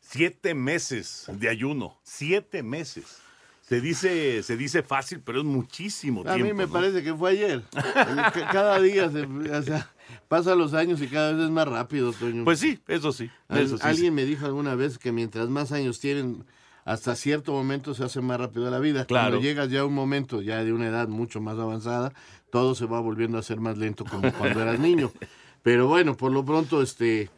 Siete 0.00 0.54
meses 0.54 1.26
de 1.32 1.48
ayuno, 1.48 1.98
siete 2.02 2.62
meses. 2.62 3.18
Se 3.62 3.80
dice, 3.80 4.42
se 4.42 4.56
dice 4.56 4.82
fácil, 4.82 5.22
pero 5.24 5.38
es 5.38 5.44
muchísimo 5.44 6.20
A 6.22 6.34
tiempo. 6.34 6.44
mí 6.44 6.52
me 6.52 6.66
¿no? 6.66 6.72
parece 6.72 7.02
que 7.02 7.14
fue 7.14 7.30
ayer. 7.30 7.62
Ca- 7.72 8.48
cada 8.52 8.80
día, 8.80 9.10
se, 9.10 9.22
o 9.22 9.62
sea, 9.62 9.90
pasan 10.28 10.58
los 10.58 10.74
años 10.74 11.00
y 11.02 11.08
cada 11.08 11.32
vez 11.32 11.44
es 11.44 11.50
más 11.50 11.68
rápido, 11.68 12.12
Toño. 12.12 12.44
Pues 12.44 12.58
sí, 12.58 12.78
eso 12.88 13.12
sí. 13.12 13.30
Al- 13.48 13.60
Eso 13.62 13.76
sí, 13.76 13.82
alguien 13.86 14.14
me 14.14 14.24
dijo 14.24 14.46
alguna 14.46 14.74
vez 14.74 14.98
que 14.98 15.12
mientras 15.12 15.48
más 15.48 15.72
años 15.72 16.00
tienen, 16.00 16.44
hasta 16.84 17.14
cierto 17.16 17.52
momento 17.52 17.94
se 17.94 18.04
hace 18.04 18.20
más 18.20 18.38
rápido 18.40 18.70
la 18.70 18.78
vida. 18.78 19.04
Claro. 19.04 19.30
Cuando 19.30 19.42
llegas 19.46 19.70
ya 19.70 19.80
a 19.80 19.84
un 19.84 19.94
momento 19.94 20.42
ya 20.42 20.64
de 20.64 20.72
una 20.72 20.88
edad 20.88 21.08
mucho 21.08 21.40
más 21.40 21.58
avanzada, 21.58 22.12
todo 22.50 22.74
se 22.74 22.86
va 22.86 23.00
volviendo 23.00 23.38
a 23.38 23.42
ser 23.42 23.60
más 23.60 23.78
lento 23.78 24.04
como 24.04 24.32
cuando 24.32 24.60
eras 24.62 24.78
niño. 24.78 25.10
Pero 25.62 25.86
bueno, 25.86 26.16
por 26.16 26.32
lo 26.32 26.44
pronto, 26.44 26.82
este, 26.82 27.30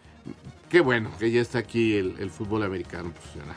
qué 0.71 0.81
bueno 0.81 1.11
que 1.19 1.31
ya 1.31 1.41
está 1.43 1.59
aquí 1.59 1.95
el, 1.95 2.15
el 2.19 2.31
fútbol 2.31 2.63
americano 2.63 3.11
profesional. 3.13 3.57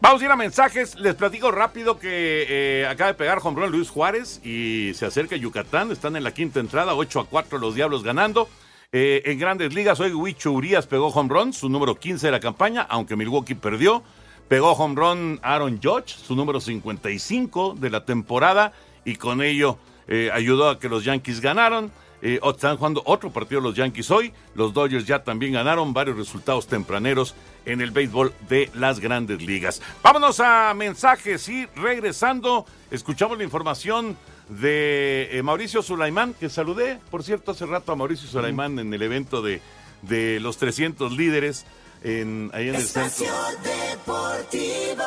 Vamos 0.00 0.20
a 0.20 0.24
ir 0.24 0.30
a 0.30 0.36
mensajes. 0.36 0.98
Les 0.98 1.14
platico 1.14 1.50
rápido 1.50 1.98
que 1.98 2.46
eh, 2.48 2.86
acaba 2.86 3.08
de 3.08 3.14
pegar 3.14 3.40
run 3.40 3.70
Luis 3.70 3.88
Juárez 3.88 4.40
y 4.44 4.92
se 4.94 5.06
acerca 5.06 5.36
Yucatán. 5.36 5.90
Están 5.90 6.16
en 6.16 6.24
la 6.24 6.34
quinta 6.34 6.60
entrada, 6.60 6.94
8 6.94 7.20
a 7.20 7.26
4 7.26 7.58
los 7.58 7.74
Diablos 7.74 8.02
ganando. 8.02 8.48
Eh, 8.92 9.22
en 9.24 9.38
grandes 9.38 9.74
ligas, 9.74 9.98
hoy 10.00 10.12
Huicho 10.12 10.52
Urias 10.52 10.86
pegó 10.86 11.08
home 11.08 11.28
run, 11.32 11.52
su 11.52 11.68
número 11.68 11.96
15 11.96 12.26
de 12.26 12.32
la 12.32 12.40
campaña, 12.40 12.82
aunque 12.82 13.16
Milwaukee 13.16 13.54
perdió. 13.54 14.02
Pegó 14.48 14.72
home 14.72 14.94
run 14.94 15.40
Aaron 15.42 15.80
Judge, 15.82 16.14
su 16.14 16.36
número 16.36 16.60
55 16.60 17.76
de 17.78 17.90
la 17.90 18.04
temporada, 18.04 18.72
y 19.04 19.16
con 19.16 19.42
ello 19.42 19.78
eh, 20.06 20.30
ayudó 20.32 20.68
a 20.68 20.78
que 20.78 20.88
los 20.88 21.04
Yankees 21.04 21.40
ganaron. 21.40 21.90
Eh, 22.26 22.40
están 22.42 22.78
jugando 22.78 23.02
otro 23.04 23.30
partido 23.30 23.60
los 23.60 23.76
Yankees 23.76 24.10
hoy. 24.10 24.32
Los 24.54 24.72
Dodgers 24.72 25.04
ya 25.04 25.22
también 25.22 25.52
ganaron 25.52 25.92
varios 25.92 26.16
resultados 26.16 26.66
tempraneros 26.66 27.34
en 27.66 27.82
el 27.82 27.90
béisbol 27.90 28.32
de 28.48 28.70
las 28.72 28.98
grandes 28.98 29.42
ligas. 29.42 29.82
Vámonos 30.02 30.40
a 30.40 30.72
mensajes 30.72 31.46
y 31.50 31.66
regresando, 31.76 32.64
escuchamos 32.90 33.36
la 33.36 33.44
información 33.44 34.16
de 34.48 35.28
eh, 35.32 35.42
Mauricio 35.42 35.82
Sulaimán, 35.82 36.32
que 36.32 36.48
saludé, 36.48 36.98
por 37.10 37.22
cierto, 37.22 37.50
hace 37.50 37.66
rato 37.66 37.92
a 37.92 37.96
Mauricio 37.96 38.26
Sulaimán 38.26 38.78
en 38.78 38.94
el 38.94 39.02
evento 39.02 39.42
de, 39.42 39.60
de 40.00 40.40
los 40.40 40.56
300 40.56 41.12
líderes 41.12 41.66
en, 42.02 42.50
ahí 42.54 42.70
en 42.70 42.76
el 42.76 42.82
centro. 42.82 43.26
Deportivo. 43.62 45.04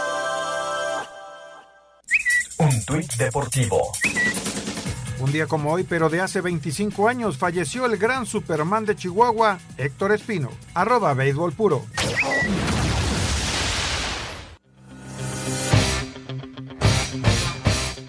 Un 2.59 2.85
tuit 2.85 3.11
deportivo. 3.13 3.91
Un 5.19 5.31
día 5.31 5.47
como 5.47 5.71
hoy, 5.71 5.83
pero 5.83 6.09
de 6.09 6.21
hace 6.21 6.41
25 6.41 7.07
años, 7.07 7.37
falleció 7.37 7.85
el 7.85 7.97
gran 7.97 8.25
Superman 8.25 8.85
de 8.85 8.95
Chihuahua, 8.95 9.57
Héctor 9.77 10.11
Espino. 10.11 10.49
Arroba 10.75 11.13
béisbol 11.15 11.53
puro. 11.53 11.83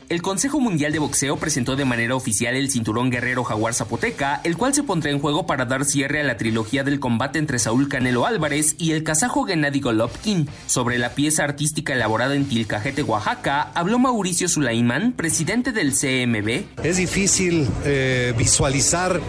El 0.08 0.22
Consejo 0.22 0.58
Mundial 0.58 0.90
de 0.90 1.00
Boxeo 1.00 1.36
presentó 1.36 1.76
de 1.76 1.84
manera 1.84 2.14
oficial 2.14 2.56
el 2.56 2.70
cinturón 2.70 3.10
guerrero 3.10 3.44
Jaguar 3.44 3.74
Zapoteca, 3.74 4.40
el 4.42 4.56
cual 4.56 4.72
se 4.72 4.82
pondrá 4.82 5.10
en 5.10 5.18
juego 5.18 5.46
para 5.46 5.66
dar 5.66 5.84
cierre 5.84 6.22
a 6.22 6.24
la 6.24 6.38
trilogía 6.38 6.82
del 6.82 6.98
combate 6.98 7.38
entre 7.38 7.58
Saúl 7.58 7.90
Canelo 7.90 8.24
Álvarez 8.24 8.74
y 8.78 8.92
el 8.92 9.04
kazajo 9.04 9.44
Gennady 9.44 9.80
Golovkin. 9.80 10.48
Sobre 10.66 10.96
la 10.96 11.10
pieza 11.10 11.44
artística 11.44 11.92
elaborada 11.92 12.34
en 12.36 12.48
Tilcajete, 12.48 13.02
Oaxaca, 13.02 13.70
habló 13.74 13.98
Mauricio 13.98 14.48
Sulaimán, 14.48 15.12
presidente 15.12 15.72
del 15.72 15.92
CMB. 15.92 16.82
Es 16.82 16.96
difícil 16.96 17.68
eh, 17.84 18.32
visualizar 18.38 19.20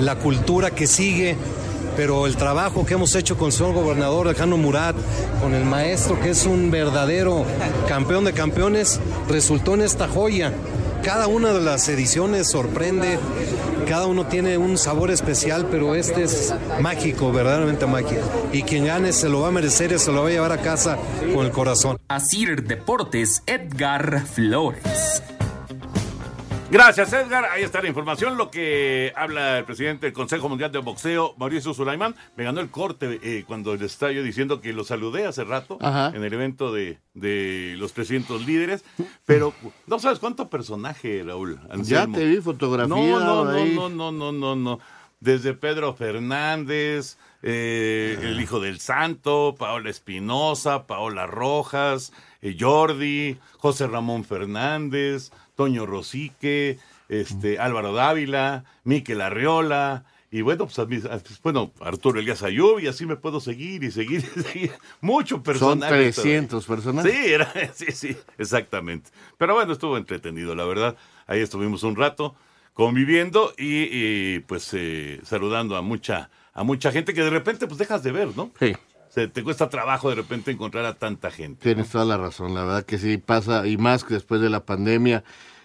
la 0.00 0.16
cultura 0.16 0.70
que 0.72 0.88
sigue, 0.88 1.36
pero 1.96 2.26
el 2.26 2.36
trabajo 2.36 2.84
que 2.84 2.94
hemos 2.94 3.14
hecho 3.14 3.36
con 3.36 3.46
el 3.46 3.52
señor 3.52 3.74
gobernador 3.74 4.26
Alejandro 4.26 4.56
Murat, 4.56 4.96
con 5.40 5.54
el 5.54 5.64
maestro 5.64 6.20
que 6.20 6.30
es 6.30 6.46
un 6.46 6.70
verdadero 6.70 7.44
campeón 7.88 8.24
de 8.24 8.32
campeones, 8.32 9.00
resultó 9.28 9.74
en 9.74 9.82
esta 9.82 10.08
joya. 10.08 10.52
Cada 11.02 11.26
una 11.26 11.52
de 11.52 11.60
las 11.60 11.86
ediciones 11.88 12.48
sorprende, 12.48 13.18
cada 13.86 14.06
uno 14.06 14.26
tiene 14.26 14.56
un 14.56 14.78
sabor 14.78 15.10
especial, 15.10 15.66
pero 15.70 15.94
este 15.94 16.22
es 16.22 16.54
mágico, 16.80 17.30
verdaderamente 17.30 17.86
mágico. 17.86 18.22
Y 18.52 18.62
quien 18.62 18.86
gane 18.86 19.12
se 19.12 19.28
lo 19.28 19.42
va 19.42 19.48
a 19.48 19.50
merecer 19.50 19.92
y 19.92 19.98
se 19.98 20.10
lo 20.12 20.22
va 20.22 20.28
a 20.28 20.32
llevar 20.32 20.52
a 20.52 20.58
casa 20.58 20.96
con 21.34 21.44
el 21.44 21.52
corazón. 21.52 21.98
Asir 22.08 22.64
Deportes, 22.64 23.42
Edgar 23.46 24.24
Flores. 24.26 25.22
Gracias, 26.74 27.12
Edgar. 27.12 27.44
Ahí 27.44 27.62
está 27.62 27.80
la 27.80 27.86
información. 27.86 28.36
Lo 28.36 28.50
que 28.50 29.12
habla 29.14 29.58
el 29.58 29.64
presidente 29.64 30.06
del 30.06 30.12
Consejo 30.12 30.48
Mundial 30.48 30.72
de 30.72 30.80
Boxeo, 30.80 31.36
Mauricio 31.38 31.72
Sulaimán. 31.72 32.16
Me 32.36 32.42
ganó 32.42 32.60
el 32.60 32.68
corte 32.68 33.20
eh, 33.22 33.44
cuando 33.46 33.76
le 33.76 33.86
estaba 33.86 34.10
yo 34.10 34.24
diciendo 34.24 34.60
que 34.60 34.72
lo 34.72 34.82
saludé 34.82 35.24
hace 35.24 35.44
rato 35.44 35.78
Ajá. 35.80 36.10
en 36.16 36.24
el 36.24 36.32
evento 36.32 36.72
de, 36.72 36.98
de 37.14 37.76
los 37.78 37.92
300 37.92 38.44
líderes. 38.44 38.84
Pero 39.24 39.54
no 39.86 40.00
sabes 40.00 40.18
cuánto 40.18 40.50
personaje, 40.50 41.22
Raúl. 41.24 41.60
Ya 41.84 42.08
te 42.08 42.24
vi 42.24 42.40
fotografía. 42.40 42.88
No, 42.88 43.20
no, 43.20 43.44
no, 43.44 43.64
no, 43.64 43.88
no, 43.88 44.10
no, 44.10 44.32
no, 44.32 44.56
no. 44.56 44.80
Desde 45.24 45.54
Pedro 45.54 45.94
Fernández, 45.94 47.16
eh, 47.42 48.18
el 48.22 48.40
hijo 48.40 48.60
del 48.60 48.78
santo, 48.78 49.54
Paola 49.58 49.88
Espinosa, 49.88 50.86
Paola 50.86 51.26
Rojas, 51.26 52.12
eh, 52.42 52.54
Jordi, 52.60 53.38
José 53.56 53.86
Ramón 53.86 54.24
Fernández, 54.24 55.30
Toño 55.56 55.86
Rosique, 55.86 56.78
este, 57.08 57.58
Álvaro 57.58 57.94
Dávila, 57.94 58.64
Miquel 58.84 59.22
Arriola, 59.22 60.04
y 60.30 60.42
bueno, 60.42 60.66
pues, 60.66 60.78
a 60.78 60.84
mí- 60.84 61.00
a- 61.08 61.20
bueno, 61.42 61.72
Arturo 61.80 62.18
Elías 62.20 62.42
Ayub, 62.42 62.80
y 62.80 62.88
así 62.88 63.06
me 63.06 63.16
puedo 63.16 63.40
seguir 63.40 63.82
y 63.84 63.90
seguir 63.92 64.22
y 64.36 64.42
seguir. 64.42 64.72
Mucho 65.00 65.36
Son 65.36 65.42
personaje. 65.42 65.94
300 66.12 66.66
personas. 66.66 67.06
Sí, 67.06 67.12
era, 67.32 67.50
sí, 67.74 67.92
sí, 67.92 68.16
exactamente. 68.36 69.10
Pero 69.38 69.54
bueno, 69.54 69.72
estuvo 69.72 69.96
entretenido, 69.96 70.54
la 70.54 70.64
verdad. 70.66 70.96
Ahí 71.26 71.40
estuvimos 71.40 71.82
un 71.82 71.96
rato 71.96 72.34
conviviendo 72.74 73.54
y, 73.56 73.88
y, 73.90 74.40
pues 74.40 74.68
eh, 74.74 75.20
saludando 75.24 75.76
a 75.76 75.82
mucha, 75.82 76.28
a 76.52 76.62
mucha 76.64 76.92
gente 76.92 77.14
que 77.14 77.22
de 77.22 77.30
repente 77.30 77.66
pues 77.66 77.78
dejas 77.78 78.02
de 78.02 78.12
ver, 78.12 78.36
¿no? 78.36 78.50
Sí. 78.60 78.74
Se 79.08 79.28
te 79.28 79.44
cuesta 79.44 79.68
trabajo 79.70 80.08
de 80.10 80.16
repente 80.16 80.50
encontrar 80.50 80.84
a 80.84 80.94
tanta 80.94 81.30
gente. 81.30 81.62
Tienes 81.62 81.88
toda 81.88 82.04
la 82.04 82.16
razón, 82.16 82.52
la 82.54 82.64
verdad 82.64 82.84
que 82.84 82.98
sí 82.98 83.16
pasa, 83.16 83.66
y 83.66 83.76
más 83.76 84.02
que 84.04 84.14
después 84.14 84.40
de 84.40 84.50
la 84.50 84.64
pandemia, 84.66 85.22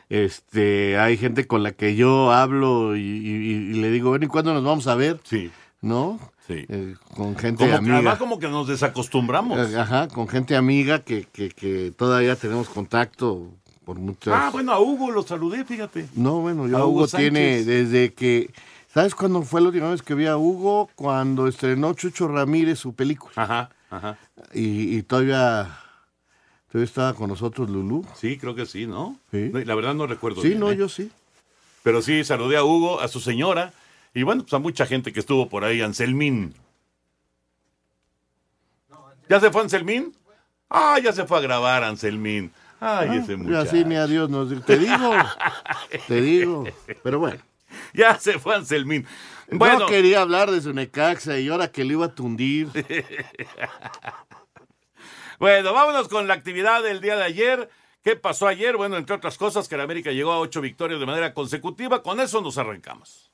este, 0.08 0.98
hay 1.00 1.18
gente 1.18 1.48
con 1.48 1.64
la 1.64 1.72
que 1.72 1.96
yo 1.96 2.32
hablo 2.32 2.96
y, 2.96 3.00
y- 3.02 3.72
y 3.72 3.74
le 3.82 3.90
digo, 3.92 4.10
bueno, 4.10 4.26
¿y 4.26 4.28
cuándo 4.28 4.54
nos 4.54 4.64
vamos 4.64 4.88
a 4.88 4.96
ver? 4.96 5.20
Sí. 5.24 5.52
¿No? 5.82 6.20
Sí. 6.48 6.66
Eh, 6.68 6.96
con 7.16 7.36
gente 7.38 7.60
Como 7.64 7.70
que, 7.72 7.78
amiga. 7.78 7.96
además 7.98 8.18
como 8.18 8.40
que 8.40 8.48
nos 8.50 8.68
desacostumbramos. 8.68 9.72
Eh, 9.72 9.78
Ajá, 9.80 10.08
con 10.10 10.28
gente 10.28 10.56
amiga 10.56 11.00
que, 11.04 11.26
que, 11.32 11.50
que 11.50 11.92
todavía 11.96 12.36
tenemos 12.36 12.68
contacto 12.70 13.54
por 13.90 13.98
muchas... 13.98 14.36
Ah, 14.36 14.52
bueno, 14.52 14.72
a 14.72 14.80
Hugo 14.80 15.10
lo 15.10 15.24
saludé, 15.24 15.66
fíjate. 15.66 16.08
No, 16.14 16.42
bueno, 16.42 16.68
yo 16.68 16.78
A 16.78 16.86
Hugo 16.86 17.06
Hugo 17.06 17.08
tiene 17.08 17.64
desde 17.64 18.14
que... 18.14 18.54
¿Sabes 18.94 19.16
cuándo 19.16 19.42
fue 19.42 19.62
la 19.62 19.70
última 19.70 19.90
vez 19.90 20.04
que 20.04 20.14
vi 20.14 20.28
a 20.28 20.38
Hugo? 20.38 20.92
Cuando 20.94 21.48
estrenó 21.48 21.96
Chucho 21.96 22.28
Ramírez 22.28 22.78
su 22.78 22.94
película. 22.94 23.34
Ajá, 23.36 23.72
ajá. 23.90 24.20
Y, 24.54 24.96
y 24.96 25.02
todavía, 25.02 25.76
todavía 26.72 26.86
estaba 26.86 27.16
con 27.16 27.30
nosotros 27.30 27.68
Lulú. 27.68 28.06
Sí, 28.14 28.38
creo 28.38 28.54
que 28.54 28.68
sí, 28.68 28.86
¿no? 28.86 29.18
Sí. 29.32 29.50
La 29.52 29.74
verdad 29.74 29.96
no 29.96 30.06
recuerdo 30.06 30.44
Sí, 30.44 30.50
bien, 30.50 30.60
no, 30.60 30.70
¿eh? 30.70 30.78
yo 30.78 30.88
sí. 30.88 31.10
Pero 31.82 32.04
sí, 32.04 32.24
saludé 32.24 32.58
a 32.58 32.64
Hugo, 32.64 33.02
a 33.02 33.08
su 33.08 33.20
señora, 33.20 33.74
y 34.14 34.22
bueno, 34.22 34.44
pues 34.44 34.54
a 34.54 34.60
mucha 34.60 34.86
gente 34.86 35.12
que 35.12 35.20
estuvo 35.20 35.50
por 35.50 35.64
ahí, 35.64 35.82
Anselmín. 35.82 36.54
¿Ya 39.28 39.40
se 39.40 39.50
fue 39.50 39.64
Anselmín? 39.64 40.16
Ah, 40.70 41.00
ya 41.04 41.12
se 41.12 41.26
fue 41.26 41.40
a 41.40 41.42
grabar 41.42 41.84
Anselmín. 41.84 42.52
Ay, 42.80 43.18
ese 43.18 43.34
Y 43.34 43.38
muchacho. 43.38 43.60
así 43.60 43.86
ni 43.86 43.96
a 43.96 44.08
Dios 44.08 44.30
nos. 44.30 44.50
Te 44.66 44.78
digo, 44.78 45.14
te 46.08 46.22
digo. 46.22 46.64
Pero 47.04 47.20
bueno. 47.20 47.40
Ya 47.94 48.18
se 48.20 48.40
fue 48.40 48.56
Anselmín. 48.56 49.06
Bueno, 49.52 49.80
No 49.80 49.86
quería 49.86 50.22
hablar 50.22 50.50
de 50.50 50.60
su 50.60 50.74
Necaxa 50.74 51.38
y 51.40 51.50
ahora 51.50 51.72
que 51.72 51.84
le 51.84 51.94
iba 51.94 52.08
a 52.08 52.16
tundir. 52.16 52.68
bueno, 55.40 55.74
vámonos 55.74 56.08
con 56.08 56.28
la 56.28 56.34
actividad 56.34 56.84
del 56.84 57.02
día 57.02 57.16
de 57.16 57.24
ayer. 57.24 57.70
¿Qué 58.04 58.16
pasó 58.16 58.48
ayer? 58.48 58.78
Bueno, 58.78 58.98
entre 58.98 59.16
otras 59.16 59.38
cosas, 59.38 59.68
que 59.68 59.78
la 59.78 59.84
América 59.84 60.12
llegó 60.12 60.32
a 60.32 60.40
ocho 60.40 60.62
victorias 60.62 61.00
de 61.00 61.06
manera 61.06 61.34
consecutiva. 61.34 62.02
Con 62.02 62.20
eso 62.20 62.42
nos 62.42 62.58
arrancamos. 62.58 63.29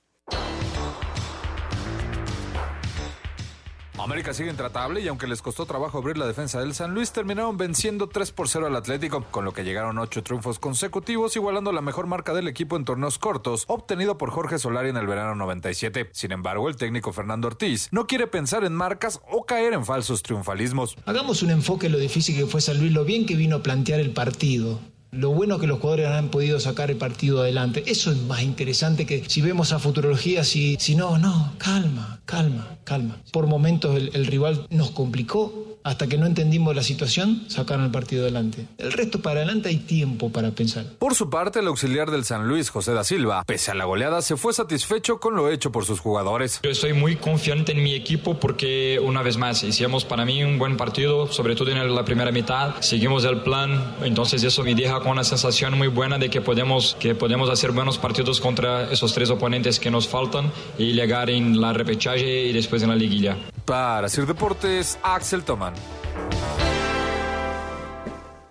América 4.04 4.34
sigue 4.34 4.50
intratable 4.50 5.02
y 5.02 5.08
aunque 5.08 5.26
les 5.26 5.42
costó 5.42 5.66
trabajo 5.66 5.98
abrir 5.98 6.18
la 6.18 6.28
defensa 6.28 6.60
del 6.60 6.74
San 6.74 6.94
Luis, 6.94 7.12
terminaron 7.12 7.58
venciendo 7.58 8.08
3 8.08 8.32
por 8.32 8.50
0 8.50 8.68
al 8.68 8.76
Atlético, 8.76 9.24
con 9.32 9.46
lo 9.46 9.54
que 9.54 9.64
llegaron 9.64 9.98
ocho 9.98 10.22
triunfos 10.22 10.60
consecutivos, 10.60 11.36
igualando 11.36 11.72
la 11.72 11.82
mejor 11.82 12.06
marca 12.06 12.34
del 12.34 12.48
equipo 12.48 12.76
en 12.76 12.86
torneos 12.86 13.18
cortos, 13.18 13.64
obtenido 13.68 14.18
por 14.18 14.32
Jorge 14.32 14.60
Solari 14.60 14.90
en 14.90 14.98
el 14.98 15.08
verano 15.08 15.36
97. 15.36 16.10
Sin 16.12 16.32
embargo, 16.32 16.70
el 16.70 16.76
técnico 16.76 17.14
Fernando 17.14 17.48
Ortiz 17.48 17.88
no 17.92 18.06
quiere 18.06 18.28
pensar 18.28 18.64
en 18.64 18.74
marcas 18.74 19.22
o 19.32 19.46
caer 19.46 19.74
en 19.74 19.86
falsos 19.86 20.22
triunfalismos. 20.24 20.98
Hagamos 21.06 21.42
un 21.42 21.52
enfoque 21.52 21.88
en 21.88 21.94
lo 21.94 21.98
difícil 21.98 22.36
que 22.36 22.46
fue 22.46 22.62
San 22.62 22.78
Luis, 22.78 22.92
lo 22.92 23.06
bien 23.06 23.26
que 23.26 23.36
vino 23.36 23.58
a 23.58 23.64
plantear 23.64 24.00
el 24.00 24.12
partido. 24.12 24.80
Lo 25.16 25.32
bueno 25.32 25.60
que 25.60 25.68
los 25.68 25.80
jugadores 25.80 26.08
han 26.08 26.30
podido 26.30 26.60
sacar 26.60 26.92
el 26.92 26.98
partido 26.98 27.42
adelante. 27.42 27.84
Eso 27.88 28.12
es 28.12 28.18
más 28.18 28.44
interesante 28.44 29.06
que 29.06 29.24
si 29.28 29.42
vemos 29.42 29.72
a 29.72 29.80
futurología, 29.80 30.44
si, 30.44 30.76
si 30.80 30.96
no, 30.96 31.18
no, 31.18 31.54
calma, 31.58 32.20
calma, 32.26 32.78
calma. 32.84 33.18
Por 33.32 33.48
momentos 33.48 33.96
el 33.96 34.26
rival 34.26 34.68
nos 34.70 34.92
complicó, 34.92 35.75
hasta 35.86 36.08
que 36.08 36.18
no 36.18 36.26
entendimos 36.26 36.76
la 36.76 36.82
situación, 36.82 37.46
sacaron 37.48 37.86
el 37.86 37.92
partido 37.92 38.24
adelante. 38.24 38.66
El 38.80 38.92
resto 38.92 39.22
para 39.22 39.42
adelante 39.42 39.70
hay 39.70 39.78
tiempo 39.78 40.32
para 40.32 40.50
pensar. 40.50 40.84
Por 40.98 41.14
su 41.14 41.30
parte, 41.30 41.60
el 41.60 41.68
auxiliar 41.68 42.10
del 42.10 42.26
San 42.26 42.48
Luis, 42.48 42.72
José 42.72 42.94
da 42.94 43.04
Silva, 43.04 43.44
pese 43.46 43.70
a 43.70 43.76
la 43.76 43.86
goleada, 43.86 44.24
se 44.24 44.36
fue 44.36 44.52
satisfecho 44.52 45.20
con 45.20 45.36
lo 45.36 45.52
hecho 45.52 45.72
por 45.72 45.86
sus 45.86 46.00
jugadores. 46.00 46.60
Yo 46.64 46.72
estoy 46.72 46.94
muy 46.94 47.18
confiante 47.18 47.74
en 47.74 47.84
mi 47.84 47.94
equipo 47.94 48.40
porque, 48.40 49.00
una 49.00 49.22
vez 49.22 49.38
más, 49.38 49.64
hicimos 49.64 50.06
para 50.06 50.26
mí 50.26 50.44
un 50.44 50.58
buen 50.58 50.76
partido, 50.76 51.32
sobre 51.32 51.56
todo 51.56 51.70
en 51.70 51.96
la 51.96 52.04
primera 52.04 52.32
mitad. 52.32 52.74
Seguimos 52.80 53.24
el 53.24 53.42
plan, 53.42 53.96
entonces 54.02 54.44
eso 54.44 54.64
me 54.64 54.74
deja 54.74 55.00
con 55.02 55.12
una 55.12 55.24
sensación 55.24 55.78
muy 55.78 55.88
buena 55.88 56.18
de 56.18 56.32
que 56.32 56.42
podemos, 56.42 56.98
que 57.00 57.14
podemos 57.14 57.48
hacer 57.48 57.74
buenos 57.74 58.00
partidos 58.00 58.42
contra 58.42 58.92
esos 58.92 59.14
tres 59.14 59.30
oponentes 59.30 59.80
que 59.80 59.92
nos 59.92 60.08
faltan 60.08 60.52
y 60.80 60.94
llegar 60.94 61.30
en 61.30 61.62
la 61.62 61.74
repechaje 61.74 62.46
y 62.46 62.54
después 62.54 62.82
en 62.82 62.90
la 62.90 62.96
liguilla. 62.96 63.38
Para 63.66 64.10
Sir 64.10 64.26
Deportes, 64.26 65.00
Axel 65.02 65.44
Toman. 65.44 65.74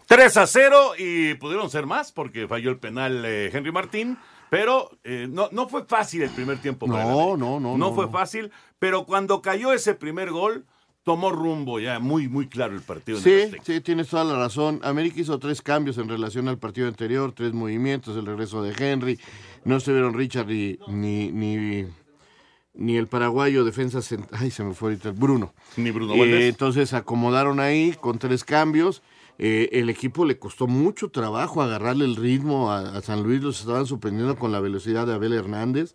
3 0.07 0.37
a 0.37 0.47
0 0.47 0.93
y 0.99 1.35
pudieron 1.35 1.71
ser 1.71 1.87
más 1.87 2.13
porque 2.13 2.47
falló 2.47 2.71
el 2.71 2.79
penal 2.79 3.25
eh, 3.25 3.51
Henry 3.53 3.73
Martín. 3.73 4.19
Pero 4.51 4.91
eh, 5.03 5.27
no, 5.29 5.49
no 5.53 5.69
fue 5.69 5.85
fácil 5.85 6.23
el 6.23 6.31
primer 6.31 6.59
tiempo. 6.59 6.87
para 6.87 7.05
No, 7.05 7.11
América. 7.11 7.37
no, 7.39 7.61
no. 7.61 7.79
No 7.79 7.93
fue 7.95 8.09
fácil, 8.09 8.53
pero 8.79 9.05
cuando 9.05 9.41
cayó 9.43 9.73
ese 9.73 9.95
primer 9.95 10.31
gol, 10.31 10.65
tomó 11.03 11.31
rumbo 11.33 11.81
ya 11.81 11.99
muy, 11.99 12.29
muy 12.29 12.49
claro 12.49 12.75
el 12.75 12.83
partido. 12.83 13.19
en 13.19 13.29
el 13.29 13.51
Sí, 13.51 13.57
sí, 13.65 13.81
tienes 13.81 14.09
toda 14.09 14.23
la 14.25 14.37
razón. 14.37 14.81
América 14.85 15.21
hizo 15.21 15.39
tres 15.39 15.61
cambios 15.63 15.99
en 15.99 16.09
relación 16.09 16.47
al 16.49 16.59
partido 16.59 16.87
anterior, 16.87 17.33
tres 17.33 17.53
movimientos, 17.53 18.17
el 18.17 18.27
regreso 18.27 18.63
de 18.63 18.75
Henry. 18.79 19.19
No 19.65 19.77
estuvieron 19.77 20.15
Richard 20.15 20.47
ni, 20.47 20.77
ni, 21.33 21.87
ni 22.75 22.97
el 22.97 23.07
paraguayo 23.07 23.65
defensa 23.65 23.99
cent- 24.01 24.29
Ay, 24.33 24.51
se 24.51 24.65
me 24.65 24.75
fue 24.75 24.91
ahorita 24.91 25.11
el 25.11 25.15
Bruno. 25.15 25.55
Ni 25.77 25.91
Bruno 25.91 26.15
Eh, 26.15 26.19
Valdés. 26.19 26.45
entonces 26.45 26.93
acomodaron 26.93 27.61
ahí 27.61 27.95
con 28.01 28.19
tres 28.19 28.45
cambios. 28.45 29.03
Eh, 29.39 29.69
el 29.73 29.91
equipo 29.91 30.25
le 30.25 30.39
costó 30.39 30.67
mucho 30.67 31.09
trabajo 31.11 31.61
agarrarle 31.63 32.05
el 32.05 32.15
ritmo 32.17 32.71
a, 32.71 32.81
a 32.97 33.03
San 33.03 33.23
Luis, 33.23 33.43
los 33.43 33.61
estaban 33.61 33.87
sorprendiendo 33.87 34.37
con 34.37 34.53
la 34.53 34.61
velocidad 34.61 35.07
de 35.07 35.15
Abel 35.15 35.33
Hernández. 35.33 35.95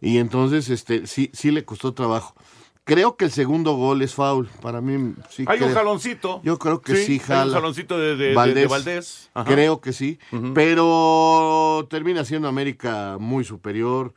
Y 0.00 0.18
entonces 0.18 0.70
este 0.70 1.06
sí, 1.08 1.30
sí 1.32 1.50
le 1.50 1.64
costó 1.64 1.92
trabajo. 1.92 2.34
Creo 2.84 3.16
que 3.16 3.24
el 3.26 3.32
segundo 3.32 3.74
gol 3.74 4.00
es 4.00 4.14
foul. 4.14 4.46
Para 4.62 4.80
mí 4.80 5.12
sí. 5.28 5.44
Hay 5.46 5.60
un 5.60 5.74
jaloncito. 5.74 6.40
Yo 6.42 6.58
creo 6.58 6.80
que 6.80 6.96
sí, 6.96 7.18
jala. 7.18 7.46
un 7.46 7.52
jaloncito 7.52 7.98
de, 7.98 8.16
de- 8.16 8.34
de- 8.34 8.54
de 8.54 8.66
Valdés. 8.66 9.28
Ajá. 9.34 9.52
Creo 9.52 9.80
que 9.80 9.92
sí. 9.92 10.18
Pero 10.54 11.86
termina 11.90 12.24
siendo 12.24 12.48
América 12.48 13.16
muy 13.20 13.44
superior. 13.44 14.14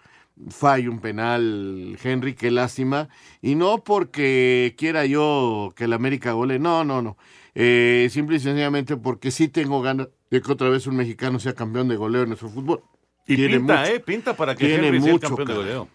Falla 0.50 0.90
un 0.90 1.00
penal, 1.00 1.98
Henry, 2.04 2.34
qué 2.34 2.50
lástima. 2.52 3.10
Y 3.42 3.56
no 3.56 3.84
porque 3.84 4.76
quiera 4.78 5.06
yo 5.06 5.74
que 5.76 5.84
el 5.86 5.94
América 5.94 6.32
gole, 6.34 6.58
no, 6.60 6.84
no, 6.84 7.02
no. 7.02 7.18
Eh, 7.54 8.08
simple 8.12 8.38
y 8.38 8.40
sencillamente 8.40 8.98
porque 8.98 9.30
sí 9.32 9.48
tengo 9.50 9.82
ganas 9.82 10.08
de 10.30 10.42
que 10.42 10.52
otra 10.52 10.70
vez 10.70 10.88
un 10.88 10.96
mexicano 10.96 11.40
sea 11.40 11.54
campeón 11.54 11.88
de 11.90 11.96
goleo 11.98 12.24
en 12.24 12.30
nuestro 12.30 12.50
fútbol. 12.50 12.82
Y 13.28 13.36
Tiene 13.36 13.58
pinta, 13.58 13.80
mucho. 13.82 13.92
¿eh? 13.94 14.00
Pinta 14.00 14.36
para 14.36 14.56
que 14.56 14.66
Tiene 14.68 14.88
Henry 14.88 15.00
sea 15.02 15.08
el 15.10 15.14
mucho, 15.14 15.28
campeón 15.28 15.48
de 15.48 15.54
goleo. 15.54 15.88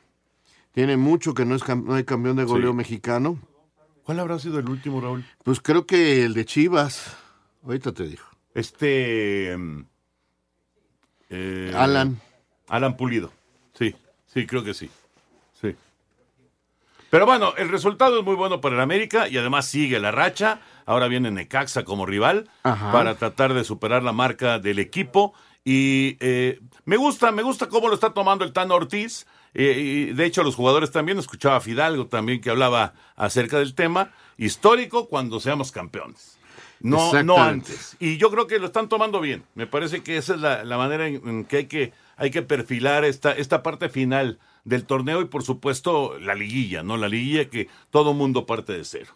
Tiene 0.73 0.97
mucho 0.97 1.35
que 1.35 1.45
no, 1.45 1.55
es 1.55 1.67
no 1.69 1.95
hay 1.95 2.05
campeón 2.05 2.37
de 2.37 2.45
goleo 2.45 2.71
Sí. 2.73 2.77
mexicano. 2.77 3.39
¿Cuál 4.05 4.21
habrá 4.21 4.39
sido 4.39 4.59
el 4.61 4.69
último, 4.69 5.01
Raúl? 5.01 5.25
Pues 5.43 5.61
creo 5.61 5.87
que 5.87 6.25
el 6.25 6.35
de 6.35 6.45
Chivas. 6.45 7.17
Ahorita 7.65 7.93
te 7.93 8.05
digo. 8.07 8.23
Este. 8.55 9.57
mm, 9.59 9.81
eh, 11.31 11.73
Alan. 11.75 12.21
Alan 12.69 12.97
Pulido. 12.97 13.33
Sí, 14.27 14.47
creo 14.47 14.65
que 14.65 14.75
sí. 14.75 14.91
Sí. 15.61 15.75
Pero 17.11 17.25
bueno, 17.27 17.55
el 17.57 17.69
resultado 17.69 18.19
es 18.19 18.25
muy 18.25 18.35
bueno 18.35 18.61
para 18.61 18.75
el 18.75 18.81
América 18.81 19.29
y 19.29 19.39
además 19.39 19.67
sigue 19.67 20.01
la 20.01 20.11
racha. 20.11 20.61
Ahora 20.85 21.09
viene 21.09 21.31
Necaxa 21.31 21.85
como 21.85 22.05
rival 22.05 22.49
Ajá. 22.63 22.93
para 22.93 23.15
tratar 23.15 23.55
de 23.55 23.65
superar 23.65 24.03
la 24.03 24.13
marca 24.13 24.59
del 24.59 24.79
equipo. 24.79 25.33
Y 25.65 26.17
eh, 26.21 26.61
me 26.85 26.97
gusta, 26.97 27.33
me 27.33 27.43
gusta 27.43 27.69
cómo 27.69 27.89
lo 27.89 27.95
está 27.95 28.13
tomando 28.13 28.45
el 28.45 28.53
Tano 28.53 28.75
Ortiz. 28.75 29.27
Eh, 29.55 29.79
y 29.79 30.05
de 30.13 30.25
hecho, 30.27 30.43
los 30.43 30.55
jugadores 30.55 30.91
también, 30.91 31.19
escuchaba 31.19 31.57
a 31.57 31.61
Fidalgo 31.61 32.07
también 32.07 32.41
que 32.41 32.51
hablaba 32.51 32.95
acerca 33.17 33.59
del 33.59 33.75
tema. 33.75 34.13
Histórico 34.37 35.09
cuando 35.09 35.41
seamos 35.41 35.73
campeones. 35.73 36.39
No, 36.81 37.23
no 37.23 37.43
antes. 37.43 37.97
Y 37.99 38.19
yo 38.19 38.31
creo 38.31 38.47
que 38.47 38.59
lo 38.59 38.67
están 38.67 38.89
tomando 38.89 39.21
bien. 39.21 39.45
Me 39.55 39.67
parece 39.67 40.03
que 40.03 40.19
esa 40.19 40.35
es 40.35 40.41
la, 40.41 40.63
la 40.63 40.77
manera 40.77 41.07
en, 41.07 41.27
en 41.27 41.45
que 41.47 41.57
hay 41.57 41.67
que 41.67 41.93
hay 42.17 42.31
que 42.31 42.43
perfilar 42.43 43.05
esta, 43.05 43.33
esta 43.33 43.63
parte 43.63 43.89
final 43.89 44.39
del 44.65 44.85
torneo 44.85 45.21
y 45.21 45.27
por 45.27 45.43
supuesto 45.43 46.19
la 46.19 46.35
liguilla, 46.35 46.83
¿no? 46.83 46.97
La 46.97 47.09
liguilla 47.09 47.49
que 47.49 47.69
todo 47.91 48.15
mundo 48.15 48.47
parte 48.47 48.73
de 48.73 48.85
cero. 48.85 49.13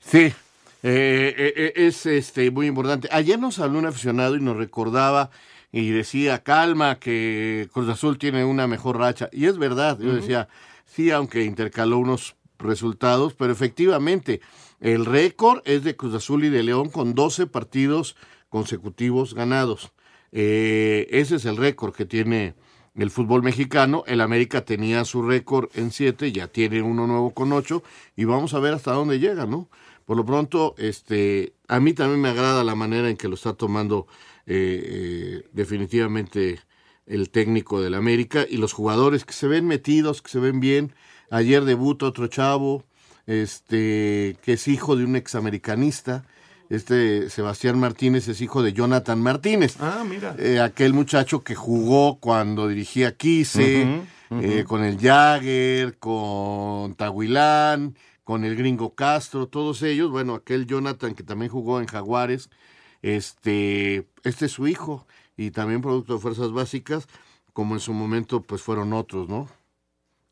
Sí, 0.00 0.18
eh, 0.18 0.34
eh, 0.82 1.54
eh, 1.56 1.72
es 1.76 2.04
este, 2.04 2.50
muy 2.50 2.66
importante. 2.66 3.08
Ayer 3.10 3.38
nos 3.38 3.58
habló 3.58 3.78
un 3.78 3.86
aficionado 3.86 4.36
y 4.36 4.40
nos 4.40 4.56
recordaba 4.56 5.30
y 5.72 5.90
decía, 5.90 6.42
calma, 6.42 6.98
que 6.98 7.68
Cruz 7.72 7.88
Azul 7.88 8.18
tiene 8.18 8.44
una 8.44 8.66
mejor 8.66 8.98
racha. 8.98 9.30
Y 9.32 9.46
es 9.46 9.56
verdad, 9.56 9.98
yo 9.98 10.14
decía, 10.14 10.48
sí, 10.84 11.10
aunque 11.10 11.44
intercaló 11.44 11.98
unos 11.98 12.36
resultados, 12.58 13.34
pero 13.34 13.52
efectivamente, 13.52 14.40
el 14.80 15.06
récord 15.06 15.62
es 15.64 15.82
de 15.82 15.96
Cruz 15.96 16.14
Azul 16.14 16.44
y 16.44 16.50
de 16.50 16.62
León 16.62 16.90
con 16.90 17.14
12 17.14 17.46
partidos 17.46 18.16
consecutivos 18.50 19.34
ganados. 19.34 19.90
Eh, 20.36 21.06
ese 21.10 21.36
es 21.36 21.44
el 21.44 21.56
récord 21.56 21.94
que 21.94 22.04
tiene 22.04 22.54
el 22.96 23.10
fútbol 23.10 23.42
mexicano. 23.42 24.02
El 24.06 24.20
América 24.20 24.64
tenía 24.64 25.04
su 25.04 25.22
récord 25.22 25.70
en 25.74 25.92
7, 25.92 26.32
ya 26.32 26.48
tiene 26.48 26.82
uno 26.82 27.06
nuevo 27.06 27.32
con 27.32 27.52
8 27.52 27.82
y 28.16 28.24
vamos 28.24 28.52
a 28.52 28.58
ver 28.58 28.74
hasta 28.74 28.92
dónde 28.92 29.20
llega, 29.20 29.46
¿no? 29.46 29.70
Por 30.04 30.16
lo 30.16 30.26
pronto, 30.26 30.74
este, 30.76 31.54
a 31.68 31.80
mí 31.80 31.94
también 31.94 32.20
me 32.20 32.28
agrada 32.28 32.64
la 32.64 32.74
manera 32.74 33.08
en 33.08 33.16
que 33.16 33.28
lo 33.28 33.36
está 33.36 33.54
tomando 33.54 34.06
eh, 34.46 34.82
eh, 34.84 35.48
definitivamente 35.52 36.60
el 37.06 37.30
técnico 37.30 37.80
del 37.80 37.94
América 37.94 38.44
y 38.48 38.56
los 38.56 38.72
jugadores 38.72 39.24
que 39.24 39.32
se 39.32 39.46
ven 39.46 39.66
metidos, 39.66 40.20
que 40.20 40.30
se 40.30 40.40
ven 40.40 40.58
bien. 40.58 40.92
Ayer 41.30 41.64
debuta 41.64 42.06
otro 42.06 42.26
chavo, 42.26 42.84
este, 43.26 44.36
que 44.42 44.54
es 44.54 44.68
hijo 44.68 44.96
de 44.96 45.04
un 45.04 45.16
examericanista. 45.16 46.26
Este 46.74 47.30
Sebastián 47.30 47.78
Martínez 47.78 48.28
es 48.28 48.40
hijo 48.40 48.62
de 48.62 48.72
Jonathan 48.72 49.20
Martínez. 49.20 49.76
Ah, 49.80 50.04
mira. 50.08 50.34
Eh, 50.38 50.60
aquel 50.60 50.92
muchacho 50.92 51.42
que 51.42 51.54
jugó 51.54 52.18
cuando 52.18 52.68
dirigía 52.68 53.16
Quise, 53.16 54.02
eh, 54.30 54.64
con 54.66 54.84
el 54.84 54.98
Jagger, 54.98 55.98
con 55.98 56.94
Tahuilán, 56.94 57.96
con 58.24 58.44
el 58.44 58.56
gringo 58.56 58.94
Castro, 58.94 59.46
todos 59.46 59.82
ellos. 59.82 60.10
Bueno, 60.10 60.34
aquel 60.34 60.66
Jonathan 60.66 61.14
que 61.14 61.22
también 61.22 61.50
jugó 61.50 61.80
en 61.80 61.86
Jaguares, 61.86 62.50
este, 63.02 64.08
este 64.22 64.46
es 64.46 64.52
su 64.52 64.66
hijo 64.66 65.06
y 65.36 65.50
también 65.50 65.82
producto 65.82 66.14
de 66.14 66.20
fuerzas 66.20 66.52
básicas, 66.52 67.06
como 67.52 67.74
en 67.74 67.80
su 67.80 67.92
momento 67.92 68.42
pues 68.42 68.62
fueron 68.62 68.92
otros, 68.92 69.28
¿no? 69.28 69.48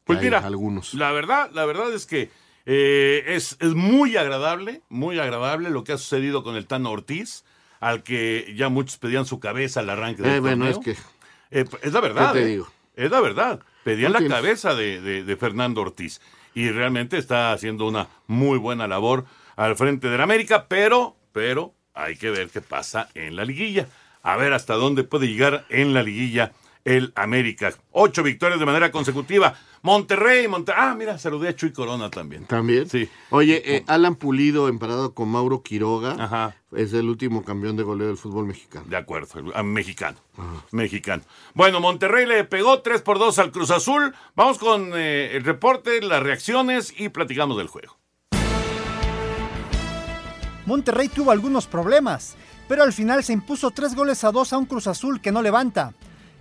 Pues 0.04 0.18
Hay 0.18 0.24
mira, 0.24 0.38
algunos. 0.38 0.94
La 0.94 1.12
verdad, 1.12 1.50
la 1.52 1.64
verdad 1.64 1.94
es 1.94 2.06
que 2.06 2.30
eh, 2.66 3.24
es, 3.28 3.56
es 3.60 3.74
muy 3.74 4.16
agradable, 4.16 4.82
muy 4.88 5.18
agradable 5.18 5.70
lo 5.70 5.84
que 5.84 5.92
ha 5.92 5.98
sucedido 5.98 6.42
con 6.42 6.56
el 6.56 6.66
Tano 6.66 6.90
Ortiz, 6.90 7.44
al 7.80 8.02
que 8.02 8.54
ya 8.56 8.68
muchos 8.68 8.98
pedían 8.98 9.26
su 9.26 9.40
cabeza 9.40 9.80
al 9.80 9.90
arranque 9.90 10.22
del 10.22 10.34
Eh, 10.34 10.40
bueno, 10.40 10.68
es 10.68 10.78
que 10.78 10.96
Eh, 11.50 11.64
es 11.82 11.92
la 11.92 12.00
verdad. 12.00 12.32
¿Qué 12.32 12.38
te 12.38 12.44
eh. 12.44 12.48
digo? 12.48 12.68
Es 12.94 13.10
la 13.10 13.20
verdad. 13.20 13.60
Pedían 13.84 14.12
No 14.12 14.20
la 14.20 14.28
cabeza 14.28 14.74
de, 14.74 15.00
de- 15.00 15.24
de 15.24 15.36
Fernando 15.36 15.80
Ortiz. 15.82 16.20
Y 16.54 16.70
realmente 16.70 17.18
está 17.18 17.52
haciendo 17.52 17.86
una 17.86 18.08
muy 18.26 18.58
buena 18.58 18.86
labor 18.86 19.24
al 19.56 19.74
frente 19.76 20.08
del 20.08 20.20
América, 20.20 20.66
pero, 20.68 21.16
pero 21.32 21.74
hay 21.94 22.16
que 22.16 22.30
ver 22.30 22.48
qué 22.50 22.60
pasa 22.60 23.08
en 23.14 23.36
la 23.36 23.44
liguilla. 23.44 23.88
A 24.22 24.36
ver 24.36 24.52
hasta 24.52 24.74
dónde 24.74 25.02
puede 25.04 25.26
llegar 25.26 25.64
en 25.68 25.94
la 25.94 26.02
liguilla 26.02 26.52
el 26.84 27.12
América. 27.14 27.72
Ocho 27.92 28.22
victorias 28.22 28.58
de 28.60 28.66
manera 28.66 28.90
consecutiva. 28.90 29.54
Monterrey, 29.82 30.46
Monterrey. 30.48 30.80
Ah, 30.84 30.94
mira, 30.96 31.18
saludé 31.18 31.48
a 31.48 31.56
Chuy 31.56 31.72
Corona 31.72 32.08
también. 32.10 32.44
También. 32.46 32.88
Sí. 32.88 33.08
Oye, 33.30 33.62
eh, 33.76 33.84
Alan 33.88 34.14
Pulido, 34.14 34.68
emparado 34.68 35.12
con 35.14 35.28
Mauro 35.28 35.62
Quiroga, 35.62 36.54
es 36.72 36.92
el 36.92 37.08
último 37.08 37.44
campeón 37.44 37.76
de 37.76 37.82
goleo 37.82 38.06
del 38.08 38.16
fútbol 38.16 38.46
mexicano. 38.46 38.86
De 38.88 38.96
acuerdo, 38.96 39.40
el- 39.40 39.52
ah, 39.54 39.62
mexicano. 39.62 40.18
Mexicano. 40.70 41.22
Bueno, 41.54 41.80
Monterrey 41.80 42.26
le 42.26 42.44
pegó 42.44 42.80
3 42.80 43.02
por 43.02 43.18
2 43.18 43.38
al 43.40 43.50
Cruz 43.50 43.70
Azul. 43.70 44.14
Vamos 44.36 44.58
con 44.58 44.92
eh, 44.94 45.36
el 45.36 45.44
reporte, 45.44 46.00
las 46.00 46.22
reacciones 46.22 46.94
y 46.96 47.08
platicamos 47.08 47.56
del 47.58 47.66
juego. 47.66 47.98
Monterrey 50.66 51.08
tuvo 51.08 51.32
algunos 51.32 51.66
problemas, 51.66 52.36
pero 52.68 52.82
al 52.84 52.92
final 52.92 53.24
se 53.24 53.32
impuso 53.32 53.70
tres 53.72 53.94
goles 53.96 54.22
a 54.22 54.30
dos 54.30 54.52
a 54.52 54.58
un 54.58 54.66
Cruz 54.66 54.86
Azul 54.86 55.20
que 55.20 55.32
no 55.32 55.42
levanta. 55.42 55.92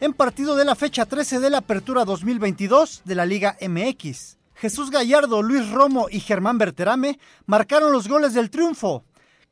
En 0.02 0.14
partido 0.14 0.56
de 0.56 0.66
la 0.66 0.74
fecha 0.74 1.06
13 1.06 1.40
de 1.40 1.52
la 1.52 1.60
Apertura 1.60 2.06
2022 2.06 3.04
de 3.06 3.14
la 3.14 3.28
Liga 3.28 3.56
MX. 3.62 4.40
Jesús 4.56 4.90
Gallardo, 4.90 5.44
Luis 5.44 5.70
Romo 5.70 6.08
y 6.10 6.22
Germán 6.22 6.58
Berterame 6.58 7.20
marcaron 7.46 7.92
los 7.92 8.08
goles 8.08 8.34
del 8.34 8.50
triunfo. 8.50 9.06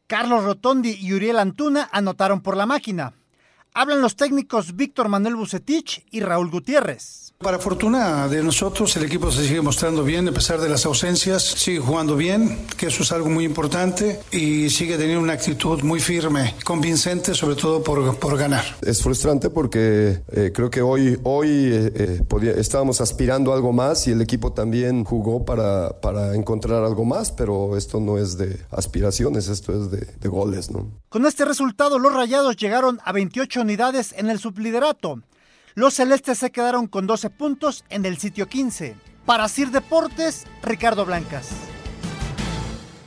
Carlos 0.07 0.43
Rotondi 0.43 0.97
y 0.99 1.13
Uriel 1.13 1.37
Antuna 1.37 1.87
anotaron 1.91 2.41
por 2.41 2.57
la 2.57 2.65
máquina. 2.65 3.13
Hablan 3.75 4.01
los 4.01 4.15
técnicos 4.15 4.75
Víctor 4.75 5.07
Manuel 5.07 5.35
Bucetich 5.35 6.03
y 6.09 6.21
Raúl 6.21 6.49
Gutiérrez. 6.49 7.28
Para 7.41 7.57
fortuna 7.57 8.27
de 8.27 8.43
nosotros, 8.43 8.93
el 8.97 9.03
equipo 9.05 9.31
se 9.31 9.47
sigue 9.47 9.61
mostrando 9.61 10.03
bien 10.03 10.27
a 10.27 10.33
pesar 10.33 10.59
de 10.59 10.67
las 10.67 10.85
ausencias, 10.85 11.41
sigue 11.41 11.79
jugando 11.79 12.17
bien, 12.17 12.67
que 12.75 12.87
eso 12.87 13.03
es 13.03 13.13
algo 13.13 13.29
muy 13.29 13.45
importante, 13.45 14.19
y 14.29 14.69
sigue 14.69 14.97
teniendo 14.97 15.21
una 15.23 15.31
actitud 15.31 15.81
muy 15.83 16.01
firme, 16.01 16.53
convincente, 16.65 17.33
sobre 17.33 17.55
todo 17.55 17.81
por, 17.81 18.17
por 18.19 18.37
ganar. 18.37 18.65
Es 18.81 19.01
frustrante 19.01 19.49
porque 19.49 20.19
eh, 20.33 20.51
creo 20.53 20.69
que 20.69 20.81
hoy, 20.81 21.17
hoy 21.23 21.47
eh, 21.49 21.91
eh, 21.95 22.21
podía- 22.27 22.51
estábamos 22.55 22.99
aspirando 22.99 23.53
a 23.53 23.55
algo 23.55 23.71
más 23.71 24.05
y 24.07 24.11
el 24.11 24.19
equipo 24.19 24.51
también 24.51 25.05
jugó 25.05 25.45
para, 25.45 26.01
para 26.01 26.35
encontrar 26.35 26.83
algo 26.83 27.05
más, 27.05 27.31
pero 27.31 27.77
esto 27.77 28.01
no 28.01 28.17
es 28.17 28.37
de 28.37 28.59
aspiraciones, 28.69 29.47
esto 29.47 29.71
es 29.81 29.89
de, 29.89 29.99
de 30.19 30.27
goles, 30.27 30.71
¿no? 30.71 30.91
Con 31.07 31.25
este 31.25 31.45
resultado, 31.45 31.99
los 31.99 32.11
Rayados 32.13 32.57
llegaron 32.57 32.99
a 33.05 33.13
28 33.13 33.61
unidades 33.61 34.13
en 34.17 34.29
el 34.29 34.39
subliderato. 34.39 35.21
Los 35.75 35.93
celestes 35.95 36.39
se 36.39 36.51
quedaron 36.51 36.87
con 36.87 37.07
12 37.07 37.29
puntos 37.29 37.85
en 37.89 38.05
el 38.05 38.17
sitio 38.17 38.47
15. 38.47 38.95
Para 39.25 39.47
Sir 39.47 39.69
Deportes, 39.69 40.47
Ricardo 40.63 41.05
Blancas. 41.05 41.49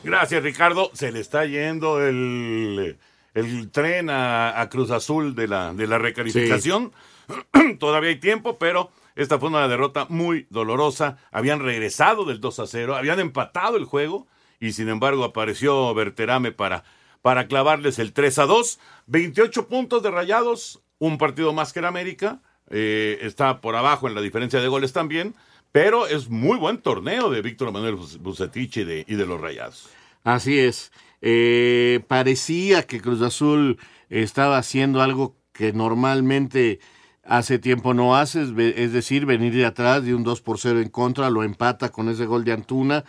Gracias, 0.05 0.43
Ricardo. 0.43 0.91
Se 0.95 1.13
le 1.13 1.21
está 1.21 1.45
yendo 1.45 2.05
el, 2.05 2.99
el 3.35 3.71
tren 3.71 4.11
a, 4.11 4.61
a 4.61 4.69
Cruz 4.69 4.91
Azul 4.91 5.35
de 5.35 5.49
la, 5.49 5.75
de 5.75 5.87
la 5.87 5.99
recalificación. 5.99 6.93
Todavía 7.79 8.11
hay 8.11 8.21
tiempo, 8.21 8.59
pero 8.59 8.91
esta 9.15 9.39
fue 9.39 9.49
una 9.49 9.69
derrota 9.69 10.07
muy 10.09 10.47
dolorosa. 10.51 11.19
Habían 11.31 11.61
regresado 11.61 12.25
del 12.25 12.41
2 12.41 12.61
a 12.61 12.67
0, 12.67 12.97
habían 12.97 13.21
empatado 13.21 13.77
el 13.77 13.85
juego 13.85 14.27
y 14.61 14.73
sin 14.73 14.89
embargo 14.89 15.25
apareció 15.25 15.93
Berterame 15.95 16.53
para, 16.53 16.85
para 17.21 17.47
clavarles 17.47 17.99
el 17.99 18.13
3 18.13 18.39
a 18.39 18.47
2. 18.47 18.79
28 19.07 19.69
puntos 19.69 20.03
de 20.03 20.11
rayados, 20.11 20.83
un 20.99 21.19
partido 21.19 21.53
más 21.53 21.73
que 21.73 21.81
el 21.81 21.87
América. 21.87 22.41
Eh, 22.73 23.19
está 23.23 23.61
por 23.61 23.77
abajo 23.77 24.09
en 24.09 24.15
la 24.17 24.21
diferencia 24.21 24.61
de 24.61 24.67
goles 24.67 24.93
también. 24.93 25.35
Pero 25.71 26.07
es 26.07 26.29
muy 26.29 26.59
buen 26.59 26.79
torneo 26.79 27.31
de 27.31 27.41
Víctor 27.41 27.73
Manuel 27.73 27.97
Bucetich 28.21 28.77
y 28.79 28.85
de, 28.85 29.27
los 29.27 29.41
Rayados. 29.41 29.89
Así 30.25 30.59
es. 30.59 30.93
Eh, 31.23 32.01
parecía 32.09 32.83
que 32.83 33.01
Cruz 33.01 33.23
Azul 33.23 33.79
estaba 34.11 34.59
haciendo 34.59 35.01
algo 35.01 35.35
que 35.53 35.73
normalmente 35.73 36.81
hace 37.25 37.59
tiempo 37.59 37.95
no 37.95 38.17
hace, 38.17 38.43
es 38.43 38.53
ve- 38.55 38.75
es 38.77 38.93
decir, 38.93 39.25
venir 39.25 39.55
de 39.55 39.65
atrás 39.65 40.05
de 40.05 40.15
un 40.15 40.25
2 40.25 40.41
por 40.43 40.59
0 40.59 40.81
en 40.81 40.89
contra, 40.91 41.31
lo 41.31 41.43
empata 41.43 41.91
con 41.91 42.09
ese 42.09 42.27
gol 42.27 42.45
de 42.45 42.53
Antuna. 42.53 43.05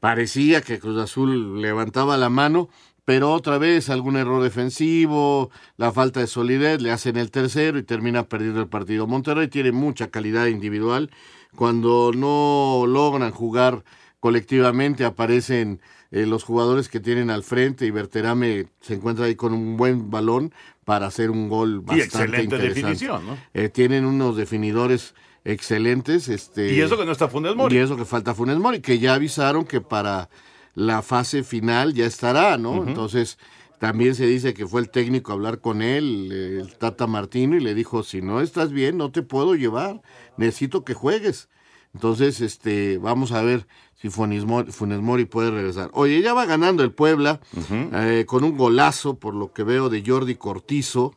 Parecía 0.00 0.60
que 0.62 0.80
Cruz 0.80 0.98
Azul 0.98 1.62
levantaba 1.62 2.16
la 2.16 2.28
mano, 2.28 2.68
pero 3.04 3.32
otra 3.32 3.58
vez 3.58 3.90
algún 3.90 4.16
error 4.16 4.42
defensivo, 4.42 5.50
la 5.76 5.92
falta 5.92 6.20
de 6.20 6.26
solidez, 6.26 6.80
le 6.80 6.92
hacen 6.92 7.16
el 7.16 7.30
tercero 7.30 7.78
y 7.78 7.82
termina 7.82 8.24
perdiendo 8.28 8.60
el 8.60 8.68
partido. 8.68 9.06
Monterrey 9.06 9.48
tiene 9.48 9.72
mucha 9.72 10.08
calidad 10.08 10.46
individual. 10.46 11.10
Cuando 11.56 12.12
no 12.14 12.84
logran 12.86 13.32
jugar 13.32 13.84
colectivamente, 14.20 15.04
aparecen 15.04 15.80
eh, 16.12 16.26
los 16.26 16.44
jugadores 16.44 16.88
que 16.88 17.00
tienen 17.00 17.28
al 17.30 17.42
frente 17.42 17.86
y 17.86 17.90
Berterame 17.90 18.66
se 18.80 18.94
encuentra 18.94 19.24
ahí 19.24 19.34
con 19.34 19.52
un 19.52 19.76
buen 19.76 20.10
balón 20.10 20.52
para 20.84 21.06
hacer 21.06 21.30
un 21.30 21.48
gol 21.48 21.70
Y 21.70 21.74
bastante 21.80 22.04
excelente 22.04 22.42
interesante. 22.44 22.80
definición, 22.80 23.26
¿no? 23.26 23.36
Eh, 23.54 23.68
tienen 23.68 24.04
unos 24.04 24.36
definidores 24.36 25.14
excelentes. 25.44 26.28
Este, 26.28 26.72
Y 26.72 26.80
eso 26.80 26.96
que 26.96 27.04
no 27.04 27.12
está 27.12 27.28
Funes 27.28 27.56
Mori. 27.56 27.74
Y 27.76 27.78
eso 27.80 27.96
que 27.96 28.04
falta 28.04 28.34
Funes 28.34 28.58
Mori, 28.58 28.80
que 28.80 28.98
ya 28.98 29.14
avisaron 29.14 29.64
que 29.64 29.80
para 29.80 30.28
la 30.74 31.02
fase 31.02 31.42
final 31.42 31.94
ya 31.94 32.06
estará, 32.06 32.56
¿no? 32.56 32.86
Entonces, 32.86 33.38
también 33.78 34.14
se 34.14 34.26
dice 34.26 34.54
que 34.54 34.66
fue 34.66 34.80
el 34.80 34.90
técnico 34.90 35.32
a 35.32 35.34
hablar 35.34 35.60
con 35.60 35.82
él, 35.82 36.30
el 36.30 36.76
Tata 36.76 37.06
Martino, 37.06 37.56
y 37.56 37.60
le 37.60 37.74
dijo, 37.74 38.02
si 38.02 38.22
no 38.22 38.40
estás 38.40 38.72
bien, 38.72 38.96
no 38.96 39.10
te 39.10 39.22
puedo 39.22 39.54
llevar, 39.54 40.02
necesito 40.36 40.84
que 40.84 40.94
juegues. 40.94 41.48
Entonces, 41.94 42.40
este, 42.40 42.98
vamos 42.98 43.32
a 43.32 43.42
ver 43.42 43.66
si 44.00 44.08
Funes 44.08 44.46
Mori, 44.46 44.72
Funes 44.72 45.00
Mori 45.00 45.26
puede 45.26 45.50
regresar. 45.50 45.90
Oye, 45.92 46.22
ya 46.22 46.32
va 46.32 46.46
ganando 46.46 46.82
el 46.82 46.92
Puebla, 46.92 47.40
eh, 47.70 48.24
con 48.26 48.44
un 48.44 48.56
golazo, 48.56 49.18
por 49.18 49.34
lo 49.34 49.52
que 49.52 49.62
veo, 49.62 49.90
de 49.90 50.02
Jordi 50.06 50.36
Cortizo, 50.36 51.14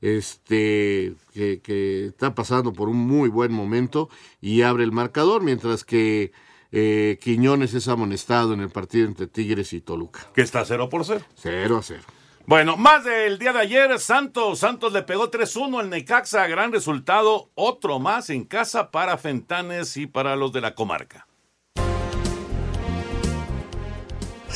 este, 0.00 1.14
que, 1.32 1.60
que 1.62 2.06
está 2.06 2.34
pasando 2.34 2.72
por 2.72 2.88
un 2.88 2.96
muy 2.98 3.28
buen 3.28 3.52
momento 3.52 4.08
y 4.40 4.62
abre 4.62 4.84
el 4.84 4.92
marcador, 4.92 5.42
mientras 5.42 5.84
que 5.84 6.32
eh, 6.72 7.18
Quiñones 7.20 7.74
es 7.74 7.88
amonestado 7.88 8.54
en 8.54 8.60
el 8.60 8.70
partido 8.70 9.06
entre 9.06 9.26
Tigres 9.26 9.72
y 9.72 9.80
Toluca. 9.80 10.26
Que 10.34 10.42
está 10.42 10.64
0 10.64 10.88
por 10.88 11.04
0. 11.04 11.24
0 11.34 11.76
a 11.76 11.82
0. 11.82 12.02
Bueno, 12.46 12.76
más 12.76 13.04
del 13.04 13.38
día 13.38 13.52
de 13.54 13.60
ayer, 13.60 13.98
Santos. 13.98 14.58
Santos 14.58 14.92
le 14.92 15.02
pegó 15.02 15.30
3-1 15.30 15.80
al 15.80 15.88
Necaxa. 15.88 16.46
Gran 16.46 16.72
resultado. 16.72 17.50
Otro 17.54 17.98
más 18.00 18.28
en 18.28 18.44
casa 18.44 18.90
para 18.90 19.16
Fentanes 19.16 19.96
y 19.96 20.06
para 20.06 20.36
los 20.36 20.52
de 20.52 20.60
la 20.60 20.74
comarca. 20.74 21.26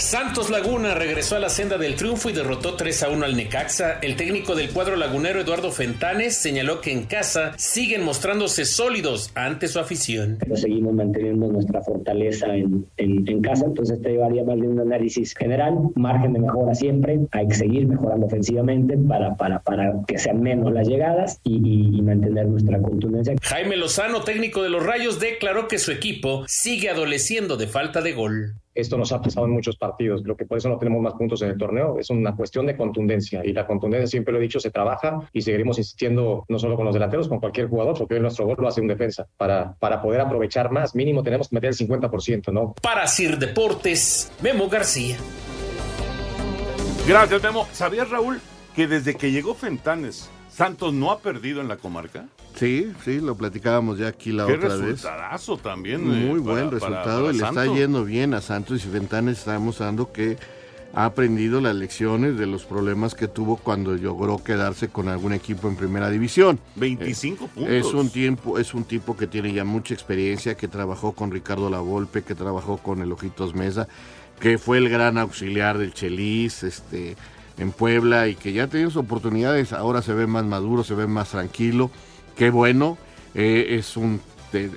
Santos 0.03 0.49
Laguna 0.49 0.95
regresó 0.95 1.35
a 1.35 1.41
la 1.41 1.49
senda 1.49 1.77
del 1.77 1.97
triunfo 1.97 2.31
y 2.31 2.33
derrotó 2.33 2.75
3 2.75 3.03
a 3.03 3.09
1 3.11 3.25
al 3.25 3.37
Necaxa. 3.37 3.99
El 4.01 4.15
técnico 4.15 4.55
del 4.55 4.71
cuadro 4.71 4.95
lagunero 4.95 5.41
Eduardo 5.41 5.73
Fentanes 5.73 6.37
señaló 6.41 6.81
que 6.81 6.93
en 6.93 7.05
casa 7.07 7.53
siguen 7.57 8.05
mostrándose 8.05 8.65
sólidos 8.65 9.33
ante 9.35 9.67
su 9.67 9.81
afición. 9.81 10.37
pero 10.39 10.57
seguimos 10.57 10.95
manteniendo 10.95 11.49
nuestra 11.49 11.83
fortaleza 11.83 12.47
en, 12.55 12.87
en- 12.97 13.29
en 13.29 13.43
casa, 13.43 13.65
entonces 13.67 14.01
te 14.01 14.11
llevaría 14.11 14.45
más 14.45 14.57
de 14.61 14.69
un 14.69 14.79
análisis 14.79 15.35
general, 15.35 15.75
margen 15.97 16.33
de 16.33 16.39
mejora 16.39 16.75
siempre, 16.77 17.19
hay 17.33 17.49
que 17.49 17.55
seguir 17.57 17.89
mejorando 17.89 18.27
ofensivamente 18.27 18.97
para, 18.97 19.35
para, 19.35 19.59
para 19.63 19.93
que 20.07 20.17
sean 20.17 20.41
menos 20.41 20.73
las 20.73 20.87
llegadas 20.87 21.41
y, 21.43 21.57
y- 21.57 21.99
y 21.99 22.03
mantener 22.03 22.47
nuestra 22.47 22.81
contundencia. 22.81 23.35
Jaime 23.43 23.77
Lozano, 23.77 24.23
técnico 24.23 24.63
de 24.63 24.71
los 24.71 24.87
Rayos, 24.87 25.19
declaró 25.19 25.67
que 25.67 25.79
su 25.79 25.91
equipo 25.91 26.45
sigue 26.47 26.89
adoleciendo 26.89 27.57
de 27.57 27.67
falta 27.67 28.01
de 28.01 28.13
gol. 28.13 28.55
Esto 28.79 28.97
nos 28.97 29.11
ha 29.11 29.21
pasado 29.21 29.45
en 29.47 29.51
muchos 29.51 29.77
partidos, 29.77 30.23
creo 30.23 30.37
que 30.37 30.45
por 30.45 30.57
eso 30.57 30.69
no 30.69 30.79
tenemos 30.79 31.03
más 31.03 31.14
puntos 31.14 31.43
en 31.43 31.51
el 31.51 31.59
torneo, 31.59 31.99
es 31.99 32.11
una 32.11 32.37
cuestión 32.37 32.64
de 32.64 32.77
contundencia 32.77 33.45
y 33.45 33.53
la 33.53 33.67
contundencia, 33.67 34.07
siempre 34.07 34.33
lo 34.33 34.38
he 34.38 34.43
dicho, 34.43 34.61
se 34.61 34.71
trabaja 34.71 35.29
y 35.33 35.43
seguiremos 35.43 35.79
insistiendo 35.79 36.45
no 36.49 36.61
solo 36.61 36.77
con 36.77 36.85
los 36.85 36.95
delanteros, 36.95 37.27
con 37.27 37.41
cualquier 37.41 37.69
jugador, 37.69 37.99
porque 37.99 38.14
hoy 38.14 38.21
nuestro 38.21 38.47
gol 38.47 38.55
lo 38.57 38.69
hace 38.69 38.81
un 38.81 38.87
defensa. 38.87 39.27
Para, 39.37 39.75
para 39.81 40.01
poder 40.01 40.21
aprovechar 40.21 40.71
más, 40.71 40.95
mínimo 40.95 41.25
tenemos 41.25 41.49
que 41.49 41.57
meter 41.57 41.71
el 41.71 41.77
50%, 41.77 42.53
¿no? 42.53 42.73
Para 42.81 43.09
Sir 43.09 43.37
Deportes, 43.37 44.31
Memo 44.41 44.69
García. 44.69 45.17
Gracias, 47.09 47.43
Memo. 47.43 47.67
¿Sabías, 47.73 48.09
Raúl, 48.09 48.41
que 48.79 48.87
desde 48.87 49.17
que 49.17 49.33
llegó 49.33 49.57
Fentanes, 49.57 50.31
Santos 50.49 50.95
no 50.95 51.11
ha 51.11 51.19
perdido 51.19 51.61
en 51.61 51.67
la 51.67 51.79
comarca? 51.79 52.29
Sí, 52.55 52.93
sí, 53.05 53.19
lo 53.21 53.35
platicábamos 53.35 53.99
ya 53.99 54.07
aquí 54.07 54.31
la 54.31 54.47
Qué 54.47 54.53
otra 54.53 54.69
vez. 54.69 54.79
resultadazo 55.03 55.57
también. 55.57 56.07
Muy 56.07 56.38
eh, 56.38 56.43
buen 56.43 56.45
para- 56.45 56.55
para- 56.55 56.71
resultado, 56.71 57.21
para 57.27 57.33
le 57.33 57.45
está 57.45 57.67
yendo 57.75 58.05
bien 58.05 58.35
a 58.35 58.41
Santos 58.41 58.85
y 58.85 58.88
Fentanes 58.88 59.38
está 59.41 59.55
demostrando 59.55 60.12
que 60.12 60.37
ha 60.95 61.07
aprendido 61.07 61.61
las 61.61 61.75
lecciones 61.75 62.38
de 62.38 62.47
los 62.47 62.67
problemas 62.67 63.17
que 63.17 63.27
tuvo 63.27 63.57
cuando 63.57 63.97
logró 63.97 64.45
quedarse 64.45 64.87
con 64.87 65.09
algún 65.09 65.33
equipo 65.33 65.67
en 65.67 65.75
primera 65.75 66.09
división. 66.09 66.61
25 66.77 67.47
Eh, 67.47 67.49
puntos. 67.53 67.73
Es 67.73 67.87
un 67.93 68.11
tiempo, 68.11 68.61
es 68.61 68.75
un 68.75 68.85
tipo 68.85 69.17
que 69.17 69.27
tiene 69.27 69.53
ya 69.53 69.64
mucha 69.64 69.93
experiencia, 69.93 70.55
que 70.57 70.69
trabajó 70.69 71.14
con 71.17 71.33
Ricardo 71.33 71.69
Lavolpe, 71.69 72.23
que 72.23 72.37
trabajó 72.37 72.77
con 72.77 73.03
el 73.03 73.11
Ojitos 73.11 73.57
Mesa, 73.57 73.88
que 74.38 74.57
fue 74.57 74.79
el 74.79 74.88
gran 74.88 75.19
auxiliar 75.19 75.79
del 75.79 75.93
Chelis, 75.95 76.62
este, 76.62 77.17
en 77.59 77.73
Puebla 77.73 78.29
y 78.29 78.35
que 78.35 78.53
ya 78.53 78.66
tiene 78.68 78.87
sus 78.87 78.97
oportunidades. 78.97 79.73
Ahora 79.73 80.03
se 80.03 80.12
ve 80.14 80.27
más 80.27 80.44
maduro, 80.44 80.85
se 80.85 80.94
ve 80.94 81.07
más 81.07 81.31
tranquilo. 81.31 81.90
Qué 82.37 82.51
bueno. 82.51 82.97
eh, 83.35 83.77
es 83.79 83.97
un, 83.97 84.21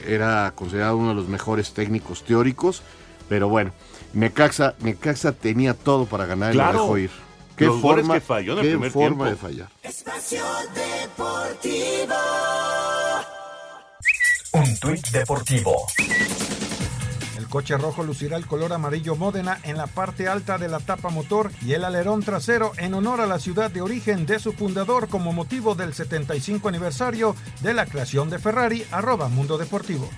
era 0.07 0.51
considerado 0.55 0.97
uno 0.97 1.09
de 1.09 1.15
los 1.15 1.27
mejores 1.27 1.73
técnicos 1.73 2.23
teóricos, 2.23 2.81
pero 3.29 3.47
bueno, 3.49 3.71
Necaxa, 4.13 4.75
Necaxa 4.81 5.31
tenía 5.31 5.73
todo 5.73 6.05
para 6.05 6.25
ganar 6.25 6.53
y 6.53 6.57
lo 6.57 6.71
dejó 6.71 6.97
ir. 6.97 7.11
Qué 7.55 7.65
Los 7.67 7.79
forma, 7.79 8.15
que 8.15 8.21
falló 8.21 8.53
en 8.53 8.59
el 8.59 8.63
qué 8.65 8.69
primer 8.71 8.91
forma 8.91 9.25
tiempo. 9.25 9.25
de 9.25 9.35
fallar. 9.35 9.69
Espacio 9.83 10.43
Deportivo. 10.73 12.15
Un 14.53 14.77
tuit 14.79 15.07
deportivo. 15.11 15.85
Coche 17.51 17.77
rojo 17.77 18.01
lucirá 18.01 18.37
el 18.37 18.47
color 18.47 18.71
amarillo 18.71 19.17
Módena 19.17 19.59
en 19.63 19.75
la 19.75 19.85
parte 19.85 20.29
alta 20.29 20.57
de 20.57 20.69
la 20.69 20.79
tapa 20.79 21.09
motor 21.09 21.51
y 21.61 21.73
el 21.73 21.83
alerón 21.83 22.23
trasero 22.23 22.71
en 22.77 22.93
honor 22.93 23.19
a 23.19 23.27
la 23.27 23.39
ciudad 23.39 23.69
de 23.69 23.81
origen 23.81 24.25
de 24.25 24.39
su 24.39 24.53
fundador 24.53 25.09
como 25.09 25.33
motivo 25.33 25.75
del 25.75 25.93
75 25.93 26.69
aniversario 26.69 27.35
de 27.61 27.73
la 27.73 27.85
creación 27.85 28.29
de 28.29 28.39
Ferrari, 28.39 28.85
arroba 28.89 29.27
Mundo 29.27 29.57
Deportivo. 29.57 30.09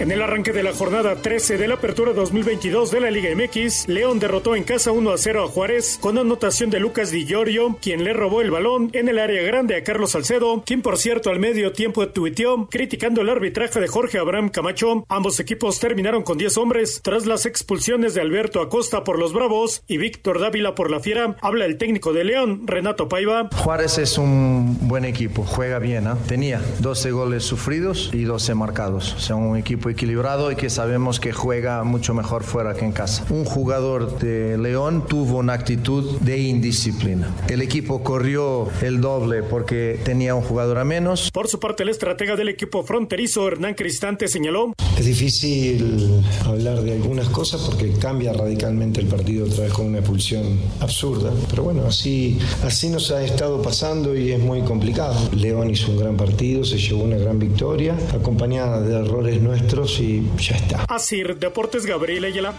En 0.00 0.10
el 0.10 0.22
arranque 0.22 0.54
de 0.54 0.62
la 0.62 0.72
jornada 0.72 1.16
13 1.16 1.58
de 1.58 1.68
la 1.68 1.74
apertura 1.74 2.14
2022 2.14 2.90
de 2.90 3.00
la 3.00 3.10
Liga 3.10 3.28
MX, 3.36 3.86
León 3.86 4.18
derrotó 4.18 4.56
en 4.56 4.64
casa 4.64 4.92
1 4.92 5.10
a 5.10 5.18
0 5.18 5.44
a 5.44 5.48
Juárez 5.48 5.98
con 6.00 6.16
anotación 6.16 6.70
de 6.70 6.80
Lucas 6.80 7.10
Di 7.10 7.26
Giorgio, 7.26 7.76
quien 7.82 8.02
le 8.02 8.14
robó 8.14 8.40
el 8.40 8.50
balón 8.50 8.88
en 8.94 9.10
el 9.10 9.18
área 9.18 9.42
grande 9.42 9.76
a 9.76 9.84
Carlos 9.84 10.12
Salcedo, 10.12 10.62
quien 10.64 10.80
por 10.80 10.96
cierto 10.96 11.28
al 11.28 11.38
medio 11.38 11.72
tiempo 11.72 12.08
tuiteó 12.08 12.66
criticando 12.70 13.20
el 13.20 13.28
arbitraje 13.28 13.78
de 13.78 13.88
Jorge 13.88 14.16
Abraham 14.16 14.48
Camacho. 14.48 15.04
Ambos 15.10 15.38
equipos 15.38 15.78
terminaron 15.78 16.22
con 16.22 16.38
10 16.38 16.56
hombres 16.56 17.02
tras 17.02 17.26
las 17.26 17.44
expulsiones 17.44 18.14
de 18.14 18.22
Alberto 18.22 18.62
Acosta 18.62 19.04
por 19.04 19.18
los 19.18 19.34
Bravos 19.34 19.82
y 19.86 19.98
Víctor 19.98 20.40
Dávila 20.40 20.74
por 20.74 20.90
la 20.90 21.00
Fiera. 21.00 21.36
Habla 21.42 21.66
el 21.66 21.76
técnico 21.76 22.14
de 22.14 22.24
León, 22.24 22.62
Renato 22.64 23.06
Paiva. 23.10 23.50
Juárez 23.54 23.98
es 23.98 24.16
un 24.16 24.88
buen 24.88 25.04
equipo, 25.04 25.44
juega 25.44 25.78
bien, 25.78 26.06
¿eh? 26.06 26.14
tenía 26.26 26.62
12 26.78 27.10
goles 27.10 27.44
sufridos 27.44 28.08
y 28.14 28.24
12 28.24 28.54
marcados, 28.54 29.12
o 29.12 29.20
sea, 29.20 29.36
un 29.36 29.58
equipo 29.58 29.89
equilibrado 29.90 30.50
y 30.52 30.56
que 30.56 30.70
sabemos 30.70 31.20
que 31.20 31.32
juega 31.32 31.82
mucho 31.84 32.14
mejor 32.14 32.44
fuera 32.44 32.74
que 32.74 32.84
en 32.84 32.92
casa. 32.92 33.24
Un 33.30 33.44
jugador 33.44 34.18
de 34.18 34.56
León 34.58 35.04
tuvo 35.06 35.38
una 35.38 35.52
actitud 35.52 36.18
de 36.20 36.38
indisciplina. 36.38 37.28
El 37.48 37.62
equipo 37.62 38.02
corrió 38.02 38.68
el 38.82 39.00
doble 39.00 39.42
porque 39.42 40.00
tenía 40.04 40.34
un 40.34 40.42
jugador 40.42 40.78
a 40.78 40.84
menos. 40.84 41.30
Por 41.32 41.48
su 41.48 41.58
parte, 41.58 41.82
el 41.82 41.88
estratega 41.88 42.36
del 42.36 42.48
equipo 42.48 42.82
fronterizo, 42.82 43.46
Hernán 43.48 43.74
Cristante, 43.74 44.28
señaló. 44.28 44.72
Es 44.98 45.06
difícil 45.06 46.22
hablar 46.44 46.82
de 46.82 46.92
algunas 46.92 47.28
cosas 47.28 47.62
porque 47.62 47.90
cambia 47.92 48.32
radicalmente 48.32 49.00
el 49.00 49.06
partido 49.06 49.46
otra 49.46 49.64
vez 49.64 49.72
con 49.72 49.86
una 49.86 49.98
expulsión 49.98 50.60
absurda. 50.80 51.32
Pero 51.48 51.62
bueno, 51.62 51.86
así, 51.86 52.38
así 52.64 52.88
nos 52.88 53.10
ha 53.10 53.22
estado 53.24 53.62
pasando 53.62 54.14
y 54.14 54.32
es 54.32 54.40
muy 54.40 54.60
complicado. 54.62 55.14
León 55.34 55.70
hizo 55.70 55.90
un 55.90 55.98
gran 55.98 56.16
partido, 56.16 56.64
se 56.64 56.76
llevó 56.76 57.04
una 57.04 57.16
gran 57.16 57.38
victoria, 57.38 57.96
acompañada 58.12 58.82
de 58.82 58.94
errores 58.94 59.40
nuestros 59.40 59.79
y 59.86 60.30
ya 60.38 60.56
está. 60.56 60.84
Así, 60.88 61.22
Deportes 61.22 61.86
Gabriel 61.86 62.24
Ayala. 62.24 62.54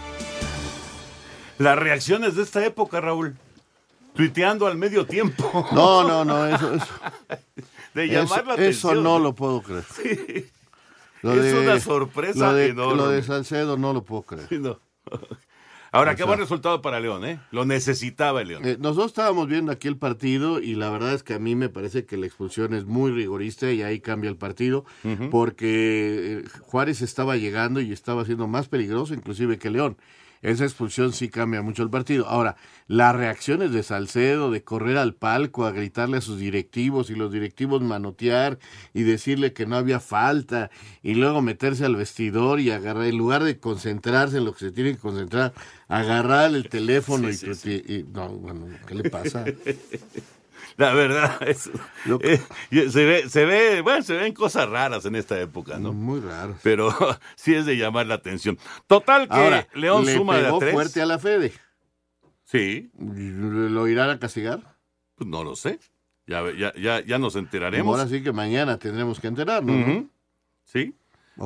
Las 1.58 1.78
reacciones 1.78 2.34
de 2.36 2.42
esta 2.42 2.64
época, 2.64 3.00
Raúl. 3.00 3.36
Tuiteando 4.14 4.66
al 4.66 4.76
medio 4.76 5.06
tiempo. 5.06 5.66
No, 5.72 6.06
no, 6.06 6.24
no, 6.24 6.46
eso, 6.46 6.74
eso. 6.74 6.86
De 7.94 8.06
llamar 8.08 8.24
eso, 8.40 8.46
la 8.46 8.52
atención. 8.54 8.92
Eso 8.94 9.02
no 9.02 9.18
lo 9.18 9.34
puedo 9.34 9.62
creer. 9.62 9.84
Sí. 9.94 10.46
Lo 11.22 11.34
es 11.34 11.42
de- 11.42 11.60
una 11.60 11.78
sorpresa 11.78 12.46
lo 12.48 12.54
de, 12.54 12.66
enorme. 12.68 12.96
Lo 12.96 13.08
de 13.10 13.22
Salcedo 13.22 13.76
no 13.76 13.92
lo 13.92 14.02
puedo 14.02 14.22
creer. 14.22 14.48
Sí, 14.48 14.58
no. 14.58 14.78
Ahora, 15.92 16.12
O 16.12 16.14
qué 16.14 16.18
sea- 16.18 16.26
buen 16.26 16.38
resultado 16.38 16.80
para 16.80 16.98
León, 17.00 17.24
¿eh? 17.24 17.38
Lo 17.50 17.64
necesitaba 17.66 18.40
el 18.42 18.48
León. 18.48 18.62
Eh, 18.64 18.76
nosotros 18.80 19.08
estábamos 19.08 19.46
viendo 19.46 19.70
aquí 19.70 19.88
el 19.88 19.98
partido 19.98 20.58
y 20.60 20.74
la 20.74 20.88
verdad 20.90 21.12
es 21.12 21.22
que 21.22 21.34
a 21.34 21.38
mí 21.38 21.54
me 21.54 21.68
parece 21.68 22.06
que 22.06 22.16
la 22.16 22.24
expulsión 22.26 22.72
es 22.72 22.86
muy 22.86 23.10
rigorista 23.12 23.70
y 23.70 23.82
ahí 23.82 24.00
cambia 24.00 24.30
el 24.30 24.36
partido 24.36 24.84
porque 25.30 26.40
eh, 26.44 26.44
Juárez 26.62 27.02
estaba 27.02 27.36
llegando 27.36 27.80
y 27.80 27.92
estaba 27.92 28.24
siendo 28.24 28.46
más 28.48 28.68
peligroso 28.68 29.14
inclusive 29.14 29.58
que 29.58 29.70
León. 29.70 29.96
Esa 30.40 30.64
expulsión 30.64 31.12
sí 31.12 31.28
cambia 31.28 31.62
mucho 31.62 31.82
el 31.84 31.90
partido. 31.90 32.26
Ahora, 32.26 32.56
las 32.94 33.16
reacciones 33.16 33.72
de 33.72 33.82
Salcedo, 33.82 34.50
de 34.50 34.62
correr 34.62 34.98
al 34.98 35.14
palco 35.14 35.64
a 35.64 35.70
gritarle 35.70 36.18
a 36.18 36.20
sus 36.20 36.38
directivos 36.38 37.08
y 37.08 37.14
los 37.14 37.32
directivos 37.32 37.80
manotear 37.80 38.58
y 38.92 39.02
decirle 39.02 39.54
que 39.54 39.64
no 39.64 39.76
había 39.76 39.98
falta 39.98 40.70
y 41.02 41.14
luego 41.14 41.40
meterse 41.40 41.86
al 41.86 41.96
vestidor 41.96 42.60
y 42.60 42.70
agarrar, 42.70 43.04
en 43.06 43.16
lugar 43.16 43.44
de 43.44 43.58
concentrarse 43.58 44.36
en 44.36 44.44
lo 44.44 44.52
que 44.52 44.58
se 44.66 44.72
tiene 44.72 44.92
que 44.92 44.98
concentrar, 44.98 45.54
agarrar 45.88 46.54
el 46.54 46.68
teléfono 46.68 47.30
y, 47.30 47.32
y- 47.32 47.94
y- 47.94 48.04
no, 48.12 48.28
bueno, 48.28 48.66
¿qué 48.86 48.94
le 48.94 49.08
pasa? 49.08 49.44
La 50.76 50.92
verdad, 50.94 51.36
es, 51.46 51.70
eh, 52.22 52.40
se 52.90 53.04
ve, 53.04 53.28
se 53.28 53.44
ve, 53.44 53.80
bueno, 53.82 54.02
se 54.02 54.14
ven 54.16 54.32
cosas 54.32 54.68
raras 54.68 55.04
en 55.04 55.16
esta 55.16 55.38
época, 55.40 55.78
¿no? 55.78 55.92
Muy 55.92 56.20
raras. 56.20 56.56
Pero 56.62 56.94
sí 57.36 57.54
es 57.54 57.66
de 57.66 57.76
llamar 57.76 58.06
la 58.06 58.14
atención. 58.14 58.58
Total 58.86 59.28
que 59.28 59.34
Ahora, 59.34 59.66
León 59.74 60.04
le 60.06 60.16
suma 60.16 60.34
de 60.36 60.42
a 60.42 60.44
pegó 60.46 60.58
tres. 60.60 60.72
fuerte 60.72 61.02
a 61.02 61.06
la 61.06 61.18
Fede. 61.18 61.52
Sí. 62.52 62.90
¿Lo 62.98 63.88
irán 63.88 64.10
a 64.10 64.18
castigar? 64.18 64.76
Pues 65.14 65.26
no 65.28 65.42
lo 65.42 65.56
sé. 65.56 65.80
Ya, 66.26 66.42
ya, 66.52 66.74
ya, 66.74 67.00
ya 67.00 67.18
nos 67.18 67.34
enteraremos. 67.34 67.98
Ahora 67.98 68.08
sí 68.08 68.22
que 68.22 68.30
mañana 68.30 68.78
tendremos 68.78 69.18
que 69.20 69.28
enterarnos. 69.28 70.04
Sí. 70.64 70.94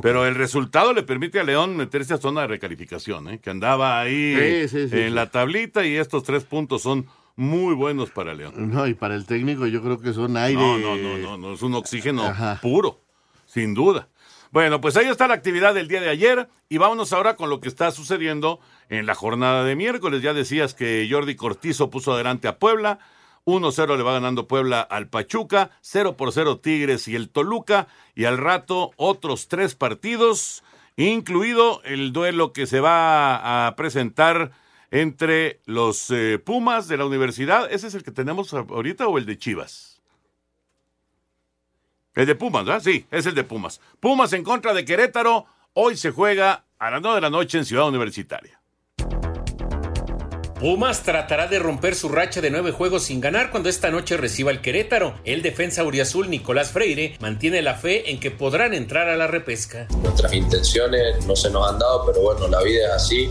Pero 0.02 0.26
el 0.26 0.34
resultado 0.34 0.92
le 0.92 1.04
permite 1.04 1.38
a 1.38 1.44
León 1.44 1.76
meterse 1.76 2.12
a 2.12 2.18
zona 2.18 2.40
de 2.42 2.48
recalificación, 2.48 3.28
¿eh? 3.28 3.38
que 3.38 3.50
andaba 3.50 4.00
ahí 4.00 4.34
Sí, 4.34 4.68
sí, 4.68 4.88
sí, 4.88 4.98
en 4.98 5.14
la 5.14 5.30
tablita 5.30 5.86
y 5.86 5.94
estos 5.94 6.24
tres 6.24 6.42
puntos 6.42 6.82
son 6.82 7.06
muy 7.36 7.72
buenos 7.74 8.10
para 8.10 8.34
León. 8.34 8.52
No, 8.56 8.88
y 8.88 8.94
para 8.94 9.14
el 9.14 9.26
técnico 9.26 9.68
yo 9.68 9.82
creo 9.82 10.00
que 10.00 10.12
son 10.12 10.36
aire. 10.36 10.60
No, 10.60 10.76
no, 10.76 10.96
no, 10.96 11.18
no, 11.18 11.38
no, 11.38 11.52
es 11.54 11.62
un 11.62 11.74
oxígeno 11.74 12.24
Ajá. 12.24 12.58
puro, 12.60 13.00
sin 13.46 13.74
duda. 13.74 14.08
Bueno, 14.52 14.80
pues 14.80 14.96
ahí 14.96 15.06
está 15.06 15.26
la 15.28 15.35
actividad 15.35 15.74
del 15.74 15.88
día 15.88 16.00
de 16.00 16.09
ayer 16.09 16.48
y 16.68 16.78
vámonos 16.78 17.12
ahora 17.12 17.37
con 17.37 17.50
lo 17.50 17.61
que 17.61 17.68
está 17.68 17.90
sucediendo 17.90 18.61
en 18.88 19.06
la 19.06 19.14
jornada 19.14 19.64
de 19.64 19.76
miércoles. 19.76 20.22
Ya 20.22 20.35
decías 20.35 20.74
que 20.74 21.06
Jordi 21.11 21.35
Cortizo 21.35 21.90
puso 21.90 22.12
adelante 22.12 22.46
a 22.48 22.59
Puebla, 22.59 23.00
1-0 23.44 23.96
le 23.96 24.02
va 24.02 24.12
ganando 24.12 24.48
Puebla 24.48 24.80
al 24.80 25.09
Pachuca, 25.09 25.70
0 25.80 26.16
por 26.16 26.32
0 26.32 26.59
Tigres 26.59 27.09
y 27.09 27.16
el 27.16 27.28
Toluca 27.28 27.88
y 28.14 28.24
al 28.24 28.38
rato 28.38 28.92
otros 28.96 29.48
tres 29.48 29.74
partidos, 29.74 30.62
incluido 30.96 31.82
el 31.85 32.12
duelo 32.12 32.52
que 32.52 32.66
se 32.66 32.80
va 32.80 33.66
a 33.66 33.76
presentar 33.76 34.52
entre 34.90 35.61
los 35.66 36.11
eh, 36.11 36.38
Pumas 36.38 36.88
de 36.88 36.96
la 36.96 37.04
universidad. 37.04 37.70
¿Ese 37.70 37.88
es 37.88 37.94
el 37.94 38.04
que 38.04 38.12
tenemos 38.12 38.54
ahorita 38.54 39.06
o 39.09 39.18
el 39.18 39.26
de 39.26 39.38
Chivas? 39.38 39.95
El 42.16 42.24
de 42.24 42.35
Pumas, 42.35 42.64
¿verdad? 42.64 42.83
Sí, 42.83 43.07
es 43.11 43.26
el 43.26 43.35
de 43.35 43.44
Pumas. 43.44 43.79
Pumas 44.00 44.33
en 44.33 44.42
contra 44.42 44.72
de 44.72 44.87
Querétaro. 44.87 45.44
Hoy 45.74 45.98
se 45.98 46.11
juega 46.11 46.64
a 46.79 46.90
las 46.90 47.02
9 47.02 47.16
de 47.16 47.20
la 47.20 47.31
noche 47.31 47.59
en 47.59 47.66
Ciudad 47.66 47.87
Universitaria. 47.87 48.59
Pumas 50.59 51.02
tratará 51.02 51.46
de 51.46 51.59
romper 51.59 51.94
su 51.94 52.09
racha 52.09 52.40
de 52.40 52.50
nueve 52.50 52.72
juegos 52.72 53.02
sin 53.02 53.20
ganar 53.20 53.50
cuando 53.50 53.68
esta 53.68 53.90
noche 53.90 54.16
reciba 54.16 54.50
el 54.50 54.62
Querétaro. 54.62 55.14
El 55.24 55.42
defensa 55.42 55.85
uriazul 55.85 56.31
Nicolás 56.31 56.70
Freire 56.70 57.18
mantiene 57.20 57.61
la 57.61 57.74
fe 57.74 58.11
en 58.11 58.18
que 58.18 58.31
podrán 58.31 58.72
entrar 58.72 59.11
a 59.11 59.16
la 59.16 59.26
repesca. 59.26 59.87
Nuestras 60.02 60.33
intenciones 60.33 61.26
no 61.26 61.37
se 61.37 61.50
nos 61.50 61.70
han 61.70 61.79
dado, 61.79 62.07
pero 62.07 62.22
bueno, 62.22 62.48
la 62.48 62.62
vida 62.62 62.87
es 62.87 62.92
así. 62.94 63.29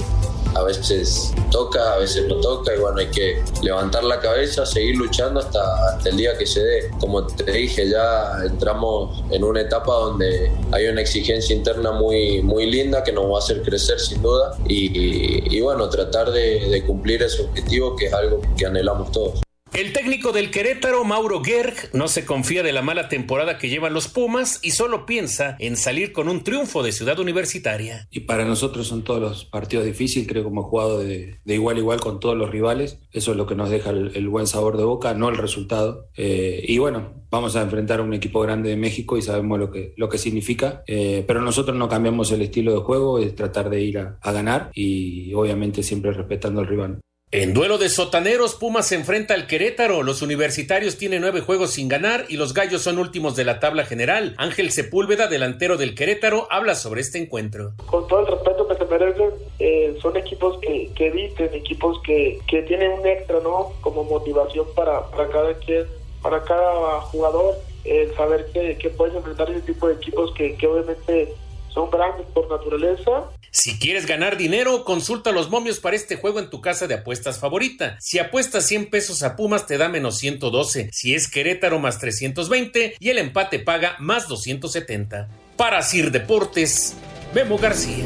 A 0.55 0.63
veces 0.63 1.33
toca, 1.51 1.93
a 1.93 1.97
veces 1.97 2.27
no 2.27 2.35
toca 2.37 2.73
y 2.73 2.79
bueno, 2.79 2.97
hay 2.99 3.07
que 3.07 3.41
levantar 3.61 4.03
la 4.03 4.19
cabeza, 4.19 4.65
seguir 4.65 4.95
luchando 4.95 5.39
hasta, 5.39 5.99
el 6.05 6.17
día 6.17 6.37
que 6.37 6.45
se 6.45 6.63
dé. 6.63 6.89
Como 6.99 7.25
te 7.27 7.51
dije, 7.51 7.89
ya 7.89 8.37
entramos 8.45 9.23
en 9.31 9.43
una 9.43 9.61
etapa 9.61 9.93
donde 9.93 10.51
hay 10.71 10.87
una 10.87 11.01
exigencia 11.01 11.55
interna 11.55 11.91
muy, 11.91 12.41
muy 12.41 12.69
linda 12.69 13.03
que 13.03 13.11
nos 13.11 13.25
va 13.31 13.35
a 13.35 13.39
hacer 13.39 13.61
crecer 13.63 13.99
sin 13.99 14.21
duda 14.21 14.57
y, 14.67 15.55
y- 15.55 15.61
bueno, 15.61 15.89
tratar 15.89 16.31
de 16.31 16.83
cumplir 16.85 17.23
ese 17.23 17.41
objetivo 17.41 17.95
que 17.95 18.05
es 18.05 18.13
algo 18.13 18.39
que 18.55 18.65
anhelamos 18.65 19.11
todos. 19.11 19.44
El 19.75 19.91
técnico 19.91 20.31
del 20.31 20.51
Querétaro, 20.51 21.03
Mauro 21.03 21.43
Gerg, 21.43 21.89
no 21.91 22.07
se 22.07 22.23
confía 22.23 22.63
de 22.63 22.71
la 22.71 22.81
mala 22.81 23.09
temporada 23.09 23.57
que 23.57 23.67
llevan 23.67 23.93
los 23.93 24.07
Pumas 24.07 24.61
y 24.63 24.71
solo 24.71 25.05
piensa 25.05 25.57
en 25.59 25.75
salir 25.75 26.13
con 26.13 26.29
un 26.29 26.45
triunfo 26.45 26.81
de 26.81 26.93
Ciudad 26.93 27.19
Universitaria. 27.19 28.07
Y 28.09 28.21
para 28.21 28.45
nosotros 28.45 28.87
son 28.87 29.03
todos 29.03 29.19
los 29.19 29.43
partidos 29.43 29.85
difíciles, 29.85 30.29
creo 30.29 30.43
que 30.43 30.49
hemos 30.49 30.67
jugado 30.67 30.99
de, 30.99 31.41
de 31.43 31.53
igual 31.53 31.75
a 31.75 31.79
igual 31.79 31.99
con 31.99 32.21
todos 32.21 32.37
los 32.37 32.51
rivales. 32.51 33.01
Eso 33.11 33.31
es 33.31 33.37
lo 33.37 33.47
que 33.47 33.55
nos 33.55 33.69
deja 33.69 33.89
el, 33.89 34.29
buen 34.29 34.47
sabor 34.47 34.77
de 34.77 34.85
boca, 34.85 35.13
no 35.13 35.27
el 35.27 35.35
resultado. 35.35 36.07
Eh, 36.15 36.63
y 36.65 36.77
bueno, 36.77 37.25
vamos 37.29 37.57
a 37.57 37.61
enfrentar 37.61 37.99
a 37.99 38.03
un 38.03 38.13
equipo 38.13 38.39
grande 38.39 38.69
de 38.69 38.77
México 38.77 39.17
y 39.17 39.21
sabemos 39.23 39.59
lo 39.59 39.71
que, 39.71 39.93
lo 39.97 40.07
que 40.07 40.17
significa. 40.17 40.83
Eh, 40.87 41.25
pero 41.27 41.41
nosotros 41.41 41.75
no 41.75 41.89
cambiamos 41.89 42.31
el 42.31 42.43
estilo 42.43 42.71
de 42.71 42.79
juego, 42.79 43.19
es 43.19 43.35
tratar 43.35 43.69
de 43.69 43.81
ir 43.81 43.97
a 43.97 44.31
ganar 44.31 44.71
y 44.73 45.33
obviamente 45.33 45.83
siempre 45.83 46.13
respetando 46.13 46.61
al 46.61 46.67
rival. 46.67 47.01
En 47.31 47.53
duelo 47.53 47.77
de 47.77 47.89
sotaneros, 47.89 48.55
Pumas 48.55 48.87
se 48.87 48.95
enfrenta 48.95 49.33
al 49.33 49.47
Querétaro. 49.47 50.03
Los 50.03 50.21
universitarios 50.21 50.97
tienen 50.97 51.21
nueve 51.21 51.41
juegos 51.41 51.71
sin 51.71 51.89
ganar 51.89 52.25
y 52.29 52.37
los 52.37 52.53
gallos 52.53 52.83
son 52.83 52.97
últimos 52.97 53.35
de 53.35 53.43
la 53.43 53.59
tabla 53.59 53.83
general. 53.83 54.35
Ángel 54.37 54.71
Sepúlveda, 54.71 55.27
delantero 55.27 55.75
del 55.75 55.95
Querétaro, 55.95 56.47
habla 56.49 56.75
sobre 56.75 57.01
este 57.01 57.17
encuentro. 57.17 57.73
con 57.87 58.07
todo 58.07 58.21
el 58.21 58.27
respeto 58.27 58.67
que 58.67 58.75
se 58.75 58.85
merecen, 58.85 59.29
eh, 59.59 59.97
son 60.01 60.15
equipos 60.15 60.59
que, 60.61 60.91
que 60.95 61.09
visten, 61.09 61.53
equipos 61.53 61.99
que, 62.03 62.39
que 62.47 62.61
tienen 62.61 62.91
un 62.91 63.05
extra, 63.05 63.39
¿no? 63.41 63.73
Como 63.81 64.03
motivación 64.03 64.67
para, 64.75 65.05
para 65.09 65.27
cada 65.27 65.53
quien, 65.55 65.85
para 66.21 66.41
cada 66.43 67.01
jugador, 67.01 67.55
el 67.83 68.15
saber 68.15 68.45
que, 68.53 68.77
que 68.77 68.89
puedes 68.91 69.15
enfrentar 69.15 69.49
ese 69.49 69.61
tipo 69.61 69.87
de 69.87 69.95
equipos 69.95 70.31
que, 70.35 70.55
que 70.55 70.67
obviamente 70.67 71.33
son 71.75 71.91
grandes 71.91 72.25
por 72.33 72.49
naturaleza. 72.49 73.29
Si 73.51 73.77
quieres 73.77 74.07
ganar 74.07 74.37
dinero, 74.37 74.83
consulta 74.83 75.31
los 75.31 75.49
momios 75.49 75.79
para 75.79 75.95
este 75.95 76.15
juego 76.15 76.39
en 76.39 76.49
tu 76.49 76.61
casa 76.61 76.87
de 76.87 76.95
apuestas 76.95 77.39
favorita. 77.39 77.97
Si 77.99 78.17
apuestas 78.17 78.65
100 78.65 78.89
pesos 78.89 79.21
a 79.21 79.35
Pumas 79.35 79.67
te 79.67 79.77
da 79.77 79.89
menos 79.89 80.17
112, 80.17 80.89
si 80.91 81.13
es 81.13 81.29
Querétaro 81.29 81.77
más 81.79 81.99
320 81.99 82.95
y 82.99 83.09
el 83.09 83.17
empate 83.17 83.59
paga 83.59 83.95
más 83.99 84.27
270. 84.27 85.27
Para 85.57 85.81
Sir 85.83 86.11
Deportes, 86.11 86.95
Memo 87.33 87.57
García. 87.57 88.05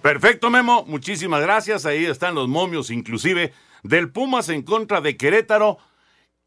Perfecto, 0.00 0.48
Memo. 0.50 0.84
Muchísimas 0.86 1.42
gracias. 1.42 1.84
Ahí 1.84 2.04
están 2.06 2.34
los 2.34 2.48
momios, 2.48 2.90
inclusive, 2.90 3.52
del 3.82 4.10
Pumas 4.10 4.48
en 4.48 4.62
contra 4.62 5.00
de 5.00 5.16
Querétaro. 5.16 5.78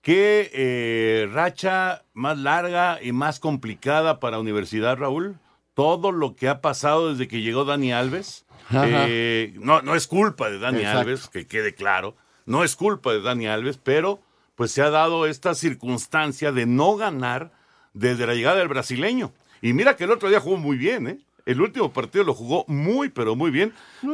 Qué 0.01 0.49
eh, 0.53 1.29
racha 1.31 2.03
más 2.13 2.37
larga 2.37 2.99
y 3.01 3.11
más 3.11 3.39
complicada 3.39 4.19
para 4.19 4.39
Universidad, 4.39 4.97
Raúl. 4.97 5.37
todo 5.73 6.11
lo 6.11 6.35
que 6.35 6.49
ha 6.49 6.59
pasado 6.61 7.11
desde 7.11 7.27
que 7.27 7.41
llegó 7.41 7.65
Dani 7.65 7.93
Alves. 7.93 8.45
Eh, 8.73 9.53
no, 9.59 9.81
no 9.81 9.95
es 9.95 10.07
culpa 10.07 10.49
de 10.49 10.59
Dani 10.59 10.79
Exacto. 10.79 10.99
Alves, 10.99 11.29
que 11.29 11.45
quede 11.47 11.75
claro. 11.75 12.15
No 12.45 12.63
es 12.63 12.75
culpa 12.75 13.11
de 13.13 13.21
Dani 13.21 13.47
Alves, 13.47 13.77
pero 13.77 14.19
pues 14.55 14.71
se 14.71 14.81
ha 14.81 14.89
dado 14.89 15.25
esta 15.27 15.53
circunstancia 15.55 16.51
de 16.51 16.65
no 16.65 16.95
ganar 16.95 17.51
desde 17.93 18.25
la 18.27 18.33
llegada 18.33 18.57
del 18.57 18.67
brasileño. 18.67 19.31
Y 19.61 19.73
mira 19.73 19.95
que 19.95 20.03
el 20.05 20.11
otro 20.11 20.29
día 20.29 20.39
jugó 20.39 20.57
muy 20.57 20.77
bien, 20.77 21.07
¿eh? 21.07 21.19
El 21.45 21.61
último 21.61 21.91
partido 21.91 22.23
lo 22.23 22.33
jugó 22.33 22.65
muy, 22.67 23.09
pero 23.09 23.35
muy 23.35 23.49
bien. 23.51 23.73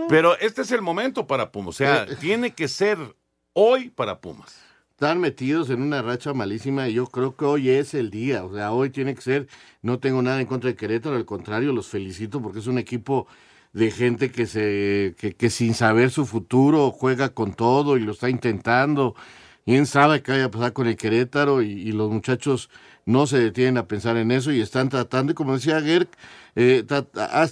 Pero 0.10 0.38
este 0.40 0.62
es 0.62 0.72
el 0.72 0.82
momento 0.82 1.28
para 1.28 1.52
Pumas. 1.52 1.70
O 1.70 1.78
sea, 1.78 2.04
Eh, 2.04 2.16
tiene 2.20 2.52
que 2.52 2.68
ser 2.68 2.98
hoy 3.54 3.90
para 3.90 4.20
Pumas. 4.20 4.58
Están 4.98 5.20
metidos 5.20 5.70
en 5.70 5.84
una 5.84 6.02
racha 6.02 6.34
malísima 6.34 6.90
y 6.90 6.94
yo 6.96 7.06
creo 7.06 7.36
que 7.36 7.46
hoy 7.46 7.70
es 7.70 7.94
el 7.94 8.10
día. 8.10 8.44
O 8.44 8.52
sea, 8.52 8.72
hoy 8.72 8.90
tiene 8.90 9.14
que 9.14 9.22
ser. 9.22 9.48
No 9.84 10.00
tengo 10.00 10.24
nada 10.24 10.42
en 10.42 10.48
contra 10.48 10.72
de 10.72 10.76
Querétaro, 10.76 11.16
al 11.16 11.24
contrario, 11.26 11.72
los 11.72 11.86
felicito 11.86 12.42
porque 12.42 12.58
es 12.58 12.66
un 12.66 12.80
equipo 12.80 13.28
de 13.74 13.92
gente 13.92 14.32
que 14.32 14.48
se 14.48 15.14
que, 15.20 15.36
que 15.36 15.52
sin 15.52 15.76
saber 15.76 16.10
su 16.10 16.26
futuro 16.26 16.90
juega 16.90 17.30
con 17.30 17.54
todo 17.54 17.96
y 17.98 18.00
lo 18.00 18.12
está 18.14 18.28
intentando. 18.28 19.14
¿Quién 19.66 19.86
sabe 19.86 20.24
qué 20.24 20.32
vaya 20.32 20.46
a 20.46 20.50
pasar 20.52 20.74
con 20.74 20.88
el 20.88 20.96
Querétaro? 20.98 21.62
Y, 21.62 21.68
y 21.74 21.92
los 21.92 22.10
muchachos 22.12 22.72
no 23.06 23.28
se 23.28 23.38
detienen 23.38 23.78
a 23.78 23.88
pensar 23.88 24.18
en 24.18 24.32
eso 24.32 24.52
y 24.52 24.62
están 24.62 24.90
tratando, 24.90 25.32
y 25.32 25.36
como 25.36 25.54
decía 25.54 25.80
Gerg, 25.80 26.08
eh, 26.56 26.84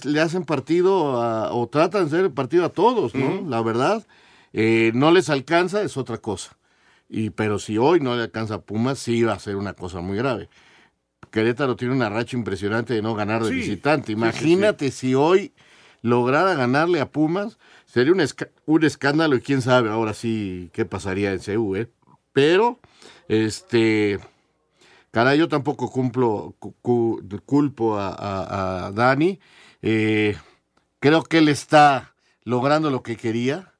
le 0.02 0.20
hacen 0.20 0.42
partido 0.44 1.22
a- 1.22 1.52
o 1.52 1.68
tratan 1.68 2.08
de 2.08 2.18
hacer 2.18 2.30
partido 2.32 2.64
a 2.64 2.70
todos, 2.70 3.14
¿no? 3.14 3.48
La 3.48 3.62
verdad, 3.62 4.04
eh, 4.52 4.90
no 4.94 5.12
les 5.12 5.30
alcanza, 5.30 5.82
es 5.82 5.96
otra 5.96 6.18
cosa. 6.18 6.56
Y, 7.08 7.30
pero 7.30 7.58
si 7.58 7.78
hoy 7.78 8.00
no 8.00 8.16
le 8.16 8.22
alcanza 8.24 8.54
a 8.56 8.60
Pumas, 8.62 8.98
sí 8.98 9.22
va 9.22 9.34
a 9.34 9.38
ser 9.38 9.56
una 9.56 9.74
cosa 9.74 10.00
muy 10.00 10.16
grave. 10.16 10.48
Querétaro 11.30 11.76
tiene 11.76 11.94
una 11.94 12.08
racha 12.08 12.36
impresionante 12.36 12.94
de 12.94 13.02
no 13.02 13.14
ganar 13.14 13.42
de 13.44 13.50
Sí, 13.50 13.56
visitante. 13.56 14.06
sí, 14.06 14.12
sí, 14.12 14.12
Imagínate 14.14 14.90
si 14.90 15.14
hoy 15.14 15.52
lograra 16.02 16.54
ganarle 16.54 17.00
a 17.00 17.10
Pumas, 17.10 17.58
sería 17.84 18.12
un, 18.12 18.20
esca- 18.20 18.50
un 18.64 18.84
escándalo 18.84 19.36
y 19.36 19.40
quién 19.40 19.62
sabe 19.62 19.90
ahora 19.90 20.14
sí 20.14 20.70
qué 20.72 20.84
pasaría 20.84 21.32
en 21.32 21.40
CU, 21.40 21.76
¿eh? 21.76 21.88
Pero, 22.32 22.80
este, 23.28 24.18
caray, 25.10 25.38
yo 25.38 25.48
tampoco 25.48 25.90
cumplo, 25.90 26.54
cu- 26.58 26.74
cu- 26.82 27.22
culpo 27.44 27.96
a, 27.98 28.08
a- 28.08 28.86
a 28.86 28.92
Dani. 28.92 29.38
Eh, 29.82 30.36
creo 31.00 31.22
que 31.22 31.38
él 31.38 31.48
está 31.48 32.14
logrando 32.44 32.90
lo 32.90 33.02
que 33.02 33.16
quería 33.16 33.72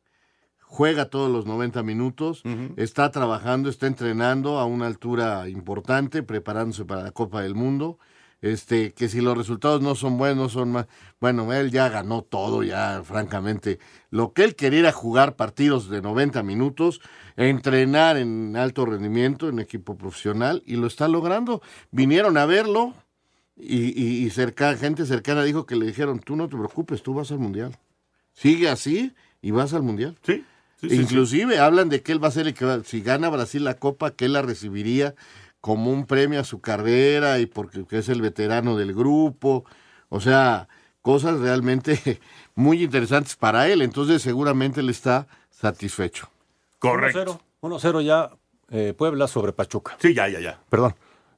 juega 0.66 1.07
todos 1.07 1.31
los 1.31 1.46
90 1.46 1.83
minutos, 1.83 2.42
está 2.76 3.11
trabajando, 3.11 3.70
está 3.70 3.87
entrenando 3.87 4.59
a 4.59 4.66
una 4.66 4.87
altura 4.87 5.48
importante, 5.48 6.22
preparándose 6.22 6.85
para 6.85 7.02
la 7.02 7.12
Copa 7.12 7.40
del 7.40 7.55
Mundo. 7.55 7.98
Este, 8.42 8.92
que 8.92 9.09
si 9.09 9.22
los 9.22 9.37
resultados 9.37 9.81
no 9.81 9.94
son 9.94 10.18
buenos, 10.18 10.52
son 10.52 10.70
más. 10.70 10.87
Bueno, 11.20 11.52
él 11.55 11.70
ya 11.70 11.88
ganó 11.88 12.22
todo, 12.22 12.62
ya, 12.62 13.02
francamente. 13.02 13.79
Lo 14.11 14.35
que 14.35 14.44
él 14.44 14.55
quería 14.55 14.81
era 14.81 14.92
jugar 14.92 15.37
partidos 15.37 15.88
de 15.88 16.02
90 16.02 16.42
minutos, 16.42 17.00
entrenar 17.37 18.18
en 18.18 18.55
alto 18.57 18.85
rendimiento, 18.85 19.48
en 19.48 19.59
equipo 19.59 19.96
profesional, 19.96 20.62
y 20.66 20.76
lo 20.76 20.87
está 20.87 21.09
logrando. 21.09 21.62
Vinieron 21.90 22.37
a 22.37 22.44
verlo, 22.44 22.92
y, 23.57 23.98
y, 24.00 24.26
y 24.26 24.31
cerca, 24.31 24.76
gente 24.76 25.07
cercana 25.07 25.42
dijo 25.42 25.64
que 25.64 25.76
le 25.76 25.87
dijeron: 25.87 26.20
Tú 26.20 26.37
no 26.37 26.46
te 26.46 26.57
preocupes, 26.57 27.02
tú 27.02 27.14
vas 27.14 27.33
al 27.33 27.38
mundial. 27.38 27.74
Sigue 28.35 28.68
así 28.68 29.14
y 29.40 29.50
vas 29.50 29.72
al 29.72 29.83
mundial. 29.83 30.18
Sí. 30.22 30.44
Sí, 30.80 30.88
sí, 30.90 30.96
Inclusive 30.96 31.58
hablan 31.58 31.88
de 31.88 32.02
que 32.02 32.12
él 32.12 32.22
va 32.22 32.28
a 32.28 32.32
ser 32.32 32.46
el 32.46 32.54
que 32.54 32.82
si 32.84 33.00
gana 33.00 33.28
Brasil 33.28 33.64
la 33.64 33.74
copa, 33.74 34.10
que 34.10 34.26
él 34.26 34.32
la 34.34 34.42
recibiría 34.42 35.14
como 35.60 35.90
un 35.90 36.06
premio 36.06 36.40
a 36.40 36.44
su 36.44 36.60
carrera 36.60 37.38
y 37.40 37.46
porque 37.46 37.84
que 37.86 37.98
es 37.98 38.08
el 38.08 38.22
veterano 38.22 38.76
del 38.76 38.94
grupo. 38.94 39.64
O 40.08 40.20
sea, 40.20 40.68
cosas 41.02 41.40
realmente 41.40 42.20
muy 42.54 42.82
interesantes 42.84 43.36
para 43.36 43.68
él. 43.68 43.82
Entonces 43.82 44.22
seguramente 44.22 44.80
él 44.80 44.90
está 44.90 45.26
satisfecho. 45.50 46.28
Correcto. 46.78 47.40
1-0 47.62 47.80
1-0 47.80 48.04
ya 48.04 48.30
eh, 48.70 48.94
Puebla 48.96 49.26
sobre 49.28 49.52
Pachuca. 49.52 49.96
Sí, 50.00 50.14
ya, 50.14 50.28
ya, 50.28 50.40
ya. 50.40 50.60
Perdón. 50.68 50.94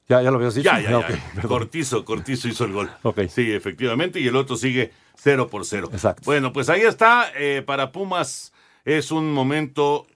¿Ya, 0.07 0.21
ya 0.23 0.31
lo 0.31 0.37
habías 0.37 0.55
dicho? 0.55 0.65
Ya, 0.65 0.79
ya, 0.79 0.89
ya. 0.89 0.97
Ok, 0.99 1.05
perdón. 1.35 1.49
Cortizo, 1.49 2.03
Cortizo 2.03 2.47
hizo 2.47 2.65
el 2.65 2.73
gol. 2.73 2.89
Ok. 3.03 3.21
Sí, 3.29 3.51
efectivamente, 3.51 4.19
y 4.19 4.27
el 4.27 4.35
otro 4.35 4.55
sigue 4.55 4.91
0 5.15 5.47
por 5.47 5.65
0. 5.65 5.89
Exacto. 5.93 6.23
Bueno, 6.25 6.51
pues 6.51 6.69
ahí 6.69 6.81
está. 6.81 7.31
eh, 7.35 7.61
para 7.65 7.91
Pumas 7.91 8.51
es 8.97 9.11
un 9.11 9.31
momento, 9.31 10.07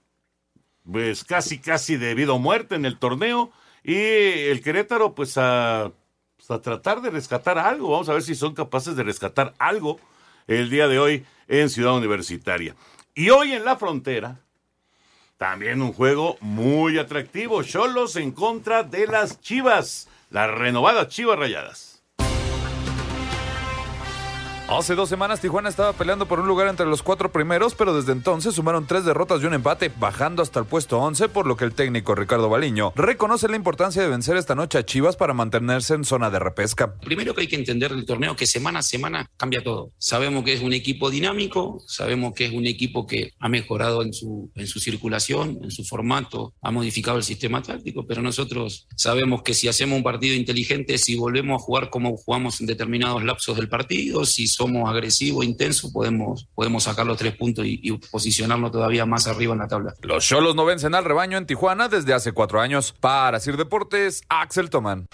pues 0.91 1.23
casi, 1.23 1.59
casi 1.59 1.95
de 1.95 2.15
vida 2.15 2.33
o 2.33 2.39
muerte 2.39 2.73
en 2.73 2.85
el 2.85 2.97
torneo. 2.97 3.51
Y 3.83 3.95
el 3.95 4.63
Querétaro, 4.63 5.13
pues 5.13 5.37
a, 5.37 5.91
pues, 6.37 6.49
a 6.49 6.59
tratar 6.59 7.01
de 7.01 7.11
rescatar 7.11 7.59
algo. 7.59 7.91
Vamos 7.91 8.09
a 8.09 8.13
ver 8.13 8.23
si 8.23 8.33
son 8.33 8.55
capaces 8.55 8.95
de 8.95 9.03
rescatar 9.03 9.53
algo 9.59 9.99
el 10.47 10.71
día 10.71 10.87
de 10.87 10.97
hoy 10.97 11.25
en 11.47 11.69
Ciudad 11.69 11.95
Universitaria. 11.95 12.75
Y 13.13 13.29
hoy 13.29 13.53
en 13.53 13.63
la 13.63 13.75
frontera, 13.75 14.39
también 15.37 15.83
un 15.83 15.93
juego 15.93 16.37
muy 16.41 16.97
atractivo. 16.97 17.61
Cholos 17.61 18.15
en 18.15 18.31
contra 18.31 18.81
de 18.81 19.05
las 19.05 19.39
Chivas. 19.39 20.09
Las 20.31 20.49
renovadas 20.49 21.09
Chivas 21.09 21.37
Rayadas. 21.37 21.92
Hace 24.69 24.95
dos 24.95 25.09
semanas 25.09 25.41
Tijuana 25.41 25.67
estaba 25.67 25.91
peleando 25.91 26.25
por 26.25 26.39
un 26.39 26.47
lugar 26.47 26.69
entre 26.69 26.85
los 26.85 27.03
cuatro 27.03 27.29
primeros, 27.31 27.75
pero 27.75 27.93
desde 27.93 28.11
entonces 28.13 28.55
sumaron 28.55 28.87
tres 28.87 29.03
derrotas 29.03 29.41
y 29.41 29.45
un 29.45 29.53
empate, 29.53 29.91
bajando 29.99 30.41
hasta 30.41 30.59
el 30.59 30.65
puesto 30.65 30.99
11, 30.99 31.29
por 31.29 31.45
lo 31.45 31.57
que 31.57 31.65
el 31.65 31.73
técnico 31.73 32.15
Ricardo 32.15 32.49
Baliño 32.49 32.93
reconoce 32.95 33.49
la 33.49 33.55
importancia 33.57 34.01
de 34.01 34.07
vencer 34.07 34.37
esta 34.37 34.55
noche 34.55 34.77
a 34.77 34.85
Chivas 34.85 35.15
para 35.15 35.33
mantenerse 35.33 35.93
en 35.93 36.05
zona 36.05 36.29
de 36.29 36.39
repesca. 36.39 36.95
Primero 36.95 37.35
que 37.35 37.41
hay 37.41 37.47
que 37.47 37.57
entender 37.57 37.93
del 37.93 38.05
torneo 38.05 38.35
que 38.35 38.47
semana 38.47 38.79
a 38.79 38.83
semana 38.83 39.29
cambia 39.37 39.61
todo. 39.61 39.91
Sabemos 39.97 40.43
que 40.45 40.53
es 40.53 40.61
un 40.61 40.73
equipo 40.73 41.11
dinámico, 41.11 41.83
sabemos 41.85 42.33
que 42.33 42.45
es 42.45 42.53
un 42.53 42.65
equipo 42.65 43.05
que 43.05 43.33
ha 43.39 43.49
mejorado 43.49 44.01
en 44.01 44.13
su, 44.13 44.49
en 44.55 44.67
su 44.67 44.79
circulación, 44.79 45.59
en 45.61 45.71
su 45.71 45.83
formato, 45.83 46.53
ha 46.61 46.71
modificado 46.71 47.17
el 47.17 47.23
sistema 47.23 47.61
táctico, 47.61 48.07
pero 48.07 48.21
nosotros 48.21 48.87
sabemos 48.95 49.43
que 49.43 49.53
si 49.53 49.67
hacemos 49.67 49.97
un 49.97 50.03
partido 50.03 50.35
inteligente, 50.35 50.97
si 50.97 51.15
volvemos 51.15 51.61
a 51.61 51.63
jugar 51.63 51.89
como 51.89 52.15
jugamos 52.17 52.59
en 52.59 52.67
determinados 52.67 53.23
lapsos 53.23 53.57
del 53.57 53.69
partido, 53.69 54.25
si 54.25 54.47
somos 54.47 54.62
agresivos, 54.87 55.45
intensos, 55.45 55.91
podemos, 55.91 56.47
podemos 56.55 56.83
sacar 56.83 57.05
los 57.05 57.17
tres 57.17 57.35
puntos 57.35 57.65
y, 57.65 57.79
y 57.81 57.91
posicionarnos 57.91 58.71
todavía 58.71 59.05
más 59.05 59.27
arriba 59.27 59.53
en 59.53 59.59
la 59.59 59.67
tabla. 59.67 59.93
Los 60.01 60.25
Cholos 60.25 60.55
no 60.55 60.65
vencen 60.65 60.95
al 60.95 61.05
rebaño 61.05 61.37
en 61.37 61.45
Tijuana 61.45 61.89
desde 61.89 62.13
hace 62.13 62.31
cuatro 62.31 62.61
años. 62.61 62.93
Para 62.99 63.39
Sir 63.39 63.57
Deportes, 63.57 64.23
Axel 64.29 64.69
Toman. 64.69 65.07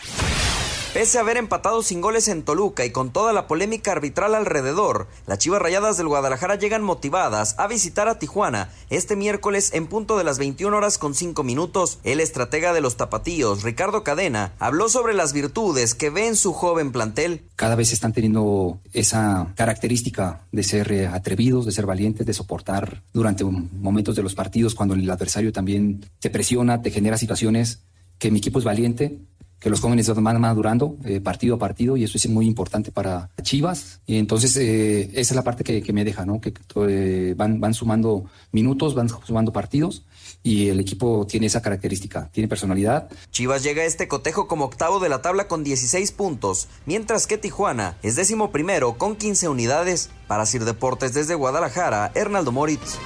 Pese 0.93 1.19
a 1.19 1.21
haber 1.21 1.37
empatado 1.37 1.83
sin 1.83 2.01
goles 2.01 2.27
en 2.29 2.41
Toluca 2.41 2.83
y 2.83 2.89
con 2.89 3.13
toda 3.13 3.31
la 3.31 3.45
polémica 3.45 3.91
arbitral 3.91 4.33
alrededor, 4.33 5.07
las 5.27 5.37
Chivas 5.37 5.61
Rayadas 5.61 5.97
del 5.97 6.07
Guadalajara 6.07 6.55
llegan 6.55 6.81
motivadas 6.81 7.53
a 7.59 7.67
visitar 7.67 8.07
a 8.07 8.17
Tijuana 8.17 8.71
este 8.89 9.15
miércoles 9.15 9.69
en 9.75 9.85
punto 9.85 10.17
de 10.17 10.23
las 10.23 10.39
21 10.39 10.75
horas 10.75 10.97
con 10.97 11.13
5 11.13 11.43
minutos. 11.43 11.99
El 12.03 12.19
estratega 12.19 12.73
de 12.73 12.81
los 12.81 12.97
tapatíos, 12.97 13.61
Ricardo 13.61 14.03
Cadena, 14.03 14.53
habló 14.57 14.89
sobre 14.89 15.13
las 15.13 15.31
virtudes 15.31 15.93
que 15.93 16.09
ve 16.09 16.25
en 16.25 16.35
su 16.35 16.53
joven 16.53 16.91
plantel. 16.91 17.43
cada 17.55 17.75
vez 17.75 17.93
están 17.93 18.11
teniendo 18.11 18.79
esa 18.91 19.53
característica 19.55 20.47
de 20.51 20.63
ser 20.63 20.91
eh, 20.91 21.05
atrevidos, 21.05 21.67
de 21.67 21.71
ser 21.71 21.85
valientes, 21.85 22.25
de 22.25 22.33
soportar 22.33 23.03
durante 23.13 23.43
momentos 23.43 24.15
de 24.15 24.23
los 24.23 24.33
partidos 24.33 24.73
cuando 24.73 24.95
el 24.95 25.07
adversario 25.07 25.53
también 25.53 26.03
te 26.19 26.31
presiona, 26.31 26.81
te 26.81 26.89
genera 26.89 27.19
situaciones 27.19 27.83
que 28.17 28.31
mi 28.31 28.39
equipo 28.39 28.57
es 28.57 28.65
valiente, 28.65 29.19
que 29.59 29.69
los 29.69 29.81
jóvenes 29.81 30.07
van 30.13 30.39
madurando 30.39 30.97
eh, 31.05 31.19
partido 31.19 31.55
a 31.55 31.59
partido 31.59 31.97
y 31.97 32.03
eso 32.03 32.17
es 32.17 32.27
muy 32.29 32.45
importante 32.45 32.91
para 32.91 33.29
Chivas. 33.41 34.01
Y 34.05 34.17
entonces 34.17 34.55
eh, 34.57 35.09
esa 35.13 35.33
es 35.33 35.35
la 35.35 35.43
parte 35.43 35.63
que, 35.63 35.81
que 35.81 35.93
me 35.93 36.05
deja, 36.05 36.25
¿no? 36.25 36.39
Que 36.39 36.53
eh, 36.87 37.33
van, 37.35 37.59
van 37.59 37.73
sumando 37.73 38.25
minutos, 38.51 38.95
van 38.95 39.09
sumando 39.09 39.51
partidos 39.51 40.05
y 40.41 40.69
el 40.69 40.79
equipo 40.79 41.27
tiene 41.27 41.47
esa 41.47 41.61
característica, 41.61 42.29
tiene 42.31 42.47
personalidad, 42.47 43.09
Chivas 43.31 43.63
llega 43.63 43.81
a 43.81 43.85
este 43.85 44.07
cotejo 44.07 44.47
como 44.47 44.65
octavo 44.65 44.99
de 44.99 45.09
la 45.09 45.21
tabla 45.21 45.47
con 45.47 45.63
16 45.63 46.11
puntos, 46.11 46.67
mientras 46.85 47.27
que 47.27 47.37
Tijuana 47.37 47.97
es 48.03 48.15
décimo 48.15 48.51
primero 48.51 48.97
con 48.97 49.15
15 49.15 49.49
unidades. 49.49 50.09
Para 50.27 50.45
Sir 50.45 50.63
Deportes 50.63 51.13
desde 51.13 51.33
Guadalajara, 51.33 52.11
Hernaldo 52.13 52.51
Moritz. 52.51 52.99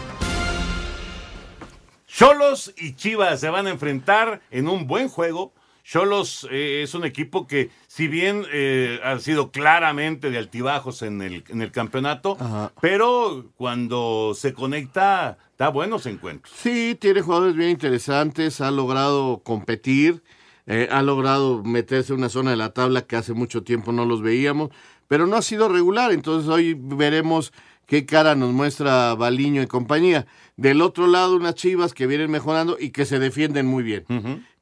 Cholos 2.05 2.73
y 2.77 2.95
Chivas 2.95 3.39
se 3.39 3.49
van 3.49 3.65
a 3.65 3.69
enfrentar 3.69 4.41
en 4.51 4.67
un 4.67 4.87
buen 4.87 5.07
juego. 5.07 5.53
Cholos 5.83 6.47
eh, 6.49 6.81
es 6.83 6.93
un 6.93 7.03
equipo 7.03 7.45
que, 7.45 7.69
si 7.87 8.07
bien 8.07 8.45
eh, 8.53 8.99
ha 9.03 9.19
sido 9.19 9.51
claramente 9.51 10.31
de 10.31 10.37
altibajos 10.37 11.01
en 11.01 11.21
el, 11.21 11.43
en 11.49 11.61
el 11.61 11.71
campeonato, 11.71 12.37
pero 12.79 13.51
cuando 13.57 14.33
se 14.33 14.53
conecta, 14.53 15.37
da 15.57 15.67
buenos 15.67 16.05
encuentros. 16.05 16.55
Sí, 16.57 16.97
tiene 16.99 17.21
jugadores 17.21 17.55
bien 17.55 17.69
interesantes, 17.69 18.61
ha 18.61 18.71
logrado 18.71 19.41
competir, 19.43 20.23
eh, 20.67 20.87
ha 20.89 21.01
logrado 21.01 21.63
meterse 21.63 22.13
en 22.13 22.19
una 22.19 22.29
zona 22.29 22.51
de 22.51 22.57
la 22.57 22.73
tabla 22.73 23.01
que 23.01 23.17
hace 23.17 23.33
mucho 23.33 23.63
tiempo 23.63 23.91
no 23.91 24.05
los 24.05 24.21
veíamos, 24.21 24.69
pero 25.09 25.27
no 25.27 25.35
ha 25.35 25.41
sido 25.41 25.67
regular, 25.67 26.13
entonces 26.13 26.49
hoy 26.49 26.75
veremos 26.77 27.51
qué 27.85 28.05
cara 28.05 28.35
nos 28.35 28.53
muestra 28.53 29.13
Baliño 29.15 29.61
y 29.61 29.67
compañía. 29.67 30.25
Del 30.55 30.81
otro 30.81 31.07
lado, 31.07 31.35
unas 31.35 31.55
chivas 31.55 31.93
que 31.93 32.07
vienen 32.07 32.31
mejorando 32.31 32.77
y 32.79 32.91
que 32.91 33.05
se 33.05 33.19
defienden 33.19 33.65
muy 33.65 33.83
bien, 33.83 34.05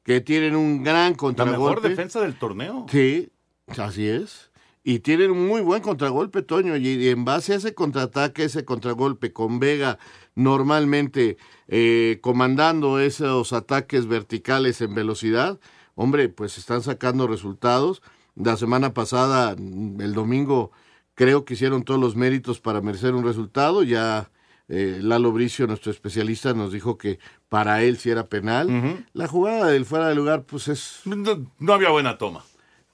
que 0.02 0.20
tienen 0.20 0.56
un 0.56 0.82
gran 0.82 1.12
La 1.12 1.16
contragolpe. 1.16 1.58
mejor 1.58 1.82
defensa 1.82 2.20
del 2.20 2.38
torneo. 2.38 2.86
Sí, 2.90 3.30
así 3.78 4.06
es. 4.08 4.50
y 4.84 4.98
tienen 4.98 5.30
un 5.30 5.46
muy 5.46 5.60
buen 5.60 5.80
contragolpe, 5.80 6.42
Toño, 6.42 6.76
y 6.76 7.08
en 7.08 7.24
base 7.24 7.52
a 7.52 7.56
ese 7.56 7.72
contraataque, 7.72 8.44
ese 8.44 8.64
contragolpe 8.64 9.32
con 9.32 9.60
Vega 9.60 9.98
normalmente 10.34 11.36
eh, 11.68 12.18
comandando 12.20 12.98
esos 12.98 13.52
ataques 13.52 14.06
verticales 14.06 14.80
en 14.80 14.94
velocidad, 14.94 15.60
hombre, 15.94 16.28
pues 16.28 16.58
están 16.58 16.82
sacando 16.82 17.26
resultados. 17.28 18.02
La 18.34 18.56
semana 18.56 18.92
pasada, 18.94 19.52
el 19.52 20.14
domingo, 20.14 20.72
creo 21.14 21.44
que 21.44 21.54
hicieron 21.54 21.84
todos 21.84 22.00
los 22.00 22.16
méritos 22.16 22.60
para 22.60 22.80
merecer 22.80 23.14
un 23.14 23.24
resultado. 23.24 23.82
Ya 23.84 24.30
eh, 24.74 25.00
Lalo 25.02 25.32
Bricio, 25.32 25.66
nuestro 25.66 25.92
especialista, 25.92 26.54
nos 26.54 26.72
dijo 26.72 26.96
que 26.96 27.18
para 27.50 27.82
él 27.82 27.98
sí 27.98 28.08
era 28.08 28.26
penal. 28.26 29.04
La 29.12 29.28
jugada 29.28 29.66
del 29.66 29.84
fuera 29.84 30.08
de 30.08 30.14
lugar, 30.14 30.44
pues 30.44 30.68
es... 30.68 31.00
No, 31.04 31.74
había 31.74 31.90
buena 31.90 32.16
toma. 32.16 32.42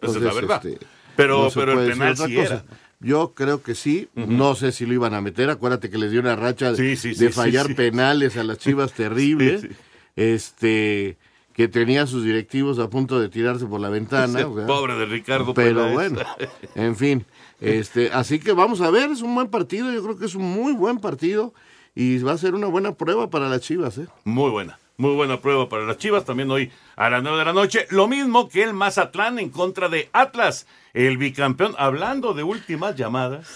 Esa 0.01 0.19
es 0.19 0.25
la 0.25 0.35
verdad. 0.35 0.67
Este, 0.67 0.85
pero, 1.15 1.49
pero 1.55 1.81
el 1.81 1.93
penal 1.93 2.17
sí 2.17 2.37
era. 2.37 2.65
Yo 2.99 3.33
creo 3.33 3.63
que 3.63 3.77
sí, 3.77 4.09
no 4.17 4.57
sé 4.57 4.73
si 4.73 4.87
lo 4.87 4.93
iban 4.93 5.15
a 5.15 5.21
meter, 5.21 5.51
acuérdate 5.51 5.89
que 5.89 5.99
les 5.99 6.11
dio 6.11 6.19
una 6.19 6.35
racha 6.35 6.73
de 6.73 7.31
fallar 7.33 7.73
penales 7.77 8.37
a 8.37 8.43
las 8.43 8.59
Chivas 8.59 8.93
terribles, 8.95 9.69
este 10.17 11.17
que 11.53 11.67
tenía 11.67 12.07
sus 12.07 12.25
directivos 12.25 12.79
a 12.79 12.89
punto 12.89 13.19
de 13.21 13.29
tirarse 13.29 13.67
por 13.67 13.81
la 13.81 13.89
ventana. 13.89 14.47
pobre 14.67 14.95
de 14.95 15.07
Ricardo. 15.07 15.55
Pero 15.55 15.93
bueno, 15.93 16.21
en 16.75 16.97
fin, 16.97 17.25
este, 17.61 18.11
así 18.13 18.41
que 18.41 18.53
vamos 18.53 18.81
a 18.81 18.91
ver, 18.91 19.11
es 19.11 19.23
un 19.23 19.35
buen 19.35 19.49
partido, 19.49 19.93
yo 19.93 20.03
creo 20.03 20.19
que 20.19 20.27
es 20.27 20.35
un 20.35 20.45
muy 20.45 20.73
buen 20.73 20.99
partido 20.99 21.55
y 21.99 22.17
va 22.19 22.31
a 22.31 22.39
ser 22.39 22.55
una 22.55 22.69
buena 22.69 22.93
prueba 22.93 23.29
para 23.29 23.49
las 23.49 23.61
Chivas. 23.61 23.99
¿eh? 23.99 24.07
Muy 24.23 24.53
buena. 24.53 24.79
Muy 24.99 25.17
buena 25.17 25.41
prueba 25.41 25.69
para 25.69 25.83
las 25.83 25.99
Chivas, 25.99 26.25
también 26.25 26.49
hoy 26.49 26.71
a 26.95 27.11
las 27.11 27.25
9 27.25 27.41
de 27.41 27.45
la 27.45 27.53
noche. 27.53 27.89
Lo 27.91 28.07
mismo 28.07 28.49
que 28.49 28.63
el 28.63 28.73
Mazatlán 28.73 29.41
en 29.41 29.51
contra 29.51 29.89
de 29.89 30.09
Atlas, 30.13 30.69
el 30.93 31.17
bicampeón. 31.17 31.75
Hablando 31.77 32.35
de 32.35 32.45
últimas 32.45 32.95
llamadas, 32.95 33.49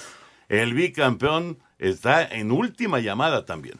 el 0.49 0.75
bicampeón 0.75 1.59
está 1.79 2.25
en 2.25 2.51
última 2.51 2.99
llamada 2.99 3.45
también. 3.45 3.79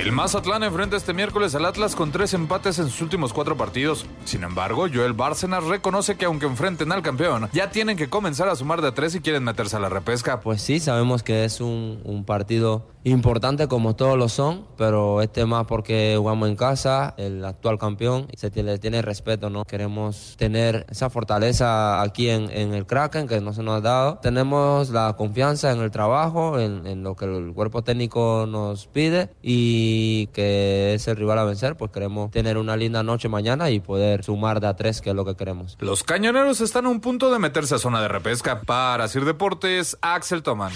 El 0.00 0.12
Mazatlán 0.12 0.62
enfrenta 0.62 0.96
este 0.96 1.12
miércoles 1.12 1.54
al 1.54 1.66
Atlas 1.66 1.94
con 1.94 2.10
tres 2.10 2.32
empates 2.32 2.78
en 2.78 2.88
sus 2.88 3.02
últimos 3.02 3.34
cuatro 3.34 3.58
partidos. 3.58 4.06
Sin 4.24 4.44
embargo, 4.44 4.86
Joel 4.90 5.12
Bárcenas 5.12 5.62
reconoce 5.64 6.16
que 6.16 6.24
aunque 6.24 6.46
enfrenten 6.46 6.90
al 6.90 7.02
campeón, 7.02 7.50
ya 7.52 7.70
tienen 7.70 7.98
que 7.98 8.08
comenzar 8.08 8.48
a 8.48 8.56
sumar 8.56 8.80
de 8.80 8.92
tres 8.92 9.12
si 9.12 9.20
quieren 9.20 9.44
meterse 9.44 9.76
a 9.76 9.78
la 9.78 9.90
repesca. 9.90 10.40
Pues 10.40 10.62
sí, 10.62 10.80
sabemos 10.80 11.22
que 11.22 11.44
es 11.44 11.60
un 11.60 12.24
partido 12.26 12.88
importante 13.04 13.66
como 13.68 13.96
todos 13.96 14.18
lo 14.18 14.28
son, 14.28 14.66
pero 14.76 15.22
este 15.22 15.46
más 15.46 15.66
porque 15.66 16.14
jugamos 16.18 16.48
en 16.48 16.56
casa, 16.56 17.14
el 17.16 17.44
actual 17.44 17.78
campeón, 17.78 18.26
se 18.36 18.50
tiene, 18.50 18.78
tiene 18.78 19.02
respeto, 19.02 19.48
¿no? 19.50 19.64
Queremos 19.64 20.34
tener 20.38 20.86
esa 20.90 21.08
fortaleza 21.10 22.02
aquí 22.02 22.28
en, 22.28 22.50
en, 22.50 22.74
el 22.74 22.86
Kraken 22.86 23.26
que 23.26 23.40
no 23.40 23.52
se 23.52 23.62
nos 23.62 23.78
ha 23.78 23.80
dado. 23.80 24.18
Tenemos 24.18 24.90
la 24.90 25.14
confianza 25.16 25.72
en 25.72 25.80
el 25.80 25.90
trabajo, 25.90 26.58
en, 26.58 26.86
en 26.86 27.02
lo 27.02 27.16
que 27.16 27.24
el 27.24 27.52
cuerpo 27.54 27.82
técnico 27.82 28.46
nos 28.46 28.86
pide 28.86 29.30
y 29.42 30.26
que 30.28 30.94
es 30.94 31.08
el 31.08 31.16
rival 31.16 31.38
a 31.38 31.44
vencer, 31.44 31.76
pues 31.76 31.90
queremos 31.90 32.30
tener 32.30 32.58
una 32.58 32.76
linda 32.76 33.02
noche 33.02 33.28
mañana 33.28 33.70
y 33.70 33.80
poder 33.80 34.24
sumar 34.24 34.60
de 34.60 34.66
a 34.66 34.76
tres, 34.76 35.00
que 35.00 35.10
es 35.10 35.16
lo 35.16 35.24
que 35.24 35.36
queremos. 35.36 35.76
Los 35.80 36.02
cañoneros 36.02 36.60
están 36.60 36.86
a 36.86 36.88
un 36.88 37.00
punto 37.00 37.30
de 37.30 37.38
meterse 37.38 37.74
a 37.74 37.78
zona 37.78 38.00
de 38.02 38.08
repesca. 38.08 38.60
Para 38.60 39.08
Sir 39.08 39.24
Deportes, 39.24 39.96
Axel 40.02 40.42
Toman. 40.42 40.72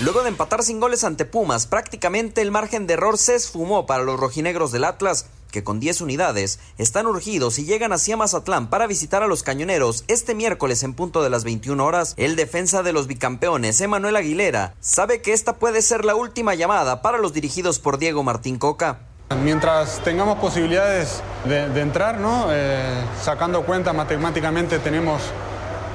Luego 0.00 0.22
de 0.22 0.28
empatar 0.28 0.62
sin 0.62 0.78
goles 0.78 1.04
ante 1.04 1.24
Pumas, 1.24 1.66
prácticamente 1.66 2.42
el 2.42 2.50
margen 2.50 2.86
de 2.86 2.94
error 2.94 3.16
se 3.16 3.34
esfumó 3.34 3.86
para 3.86 4.04
los 4.04 4.20
rojinegros 4.20 4.70
del 4.70 4.84
Atlas 4.84 5.26
que 5.50 5.64
con 5.64 5.80
10 5.80 6.02
unidades 6.02 6.60
están 6.76 7.06
urgidos 7.06 7.58
y 7.58 7.64
llegan 7.64 7.94
hacia 7.94 8.18
Mazatlán 8.18 8.68
para 8.68 8.86
visitar 8.86 9.22
a 9.22 9.26
los 9.26 9.42
cañoneros 9.42 10.04
este 10.06 10.34
miércoles 10.34 10.82
en 10.82 10.92
punto 10.92 11.22
de 11.22 11.30
las 11.30 11.44
21 11.44 11.82
horas. 11.82 12.12
El 12.18 12.36
defensa 12.36 12.82
de 12.82 12.92
los 12.92 13.06
bicampeones, 13.06 13.80
Emanuel 13.80 14.16
Aguilera, 14.16 14.74
sabe 14.80 15.22
que 15.22 15.32
esta 15.32 15.54
puede 15.56 15.80
ser 15.80 16.04
la 16.04 16.14
última 16.14 16.54
llamada 16.54 17.00
para 17.00 17.16
los 17.16 17.32
dirigidos 17.32 17.78
por 17.78 17.96
Diego 17.96 18.22
Martín 18.22 18.58
Coca. 18.58 18.98
Mientras 19.42 20.04
tengamos 20.04 20.38
posibilidades 20.40 21.22
de, 21.46 21.80
entrar, 21.80 22.20
¿no? 22.20 22.48
Eh, 22.50 23.02
sacando 23.22 23.64
cuenta 23.64 23.94
matemáticamente 23.94 24.78
tenemos, 24.78 25.22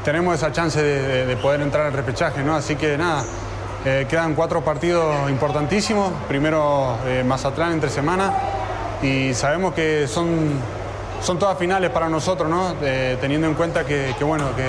tenemos 0.04 0.34
esa 0.34 0.52
chance 0.52 0.82
de, 0.82 1.38
poder 1.38 1.62
entrar 1.62 1.86
al 1.86 1.94
repechaje, 1.94 2.42
¿no? 2.42 2.56
Así 2.56 2.76
que 2.76 2.98
nada, 2.98 3.24
eh, 3.84 4.06
quedan 4.08 4.36
cuatro 4.36 4.64
partidos 4.64 5.30
importantísimos. 5.30 6.12
Primero 6.28 6.98
eh, 7.06 7.24
Mazatlán 7.24 7.74
entre 7.74 7.90
semana 7.90 8.34
y 9.02 9.34
sabemos 9.34 9.74
que 9.74 10.08
son, 10.08 10.52
son 11.22 11.40
todas 11.40 11.58
finales 11.58 11.90
para 11.90 12.08
nosotros, 12.08 12.50
¿no? 12.50 12.76
teniendo 13.20 13.48
en 13.48 13.56
cuenta 13.56 13.84
que, 13.86 14.14
bueno, 14.22 14.56
que 14.56 14.66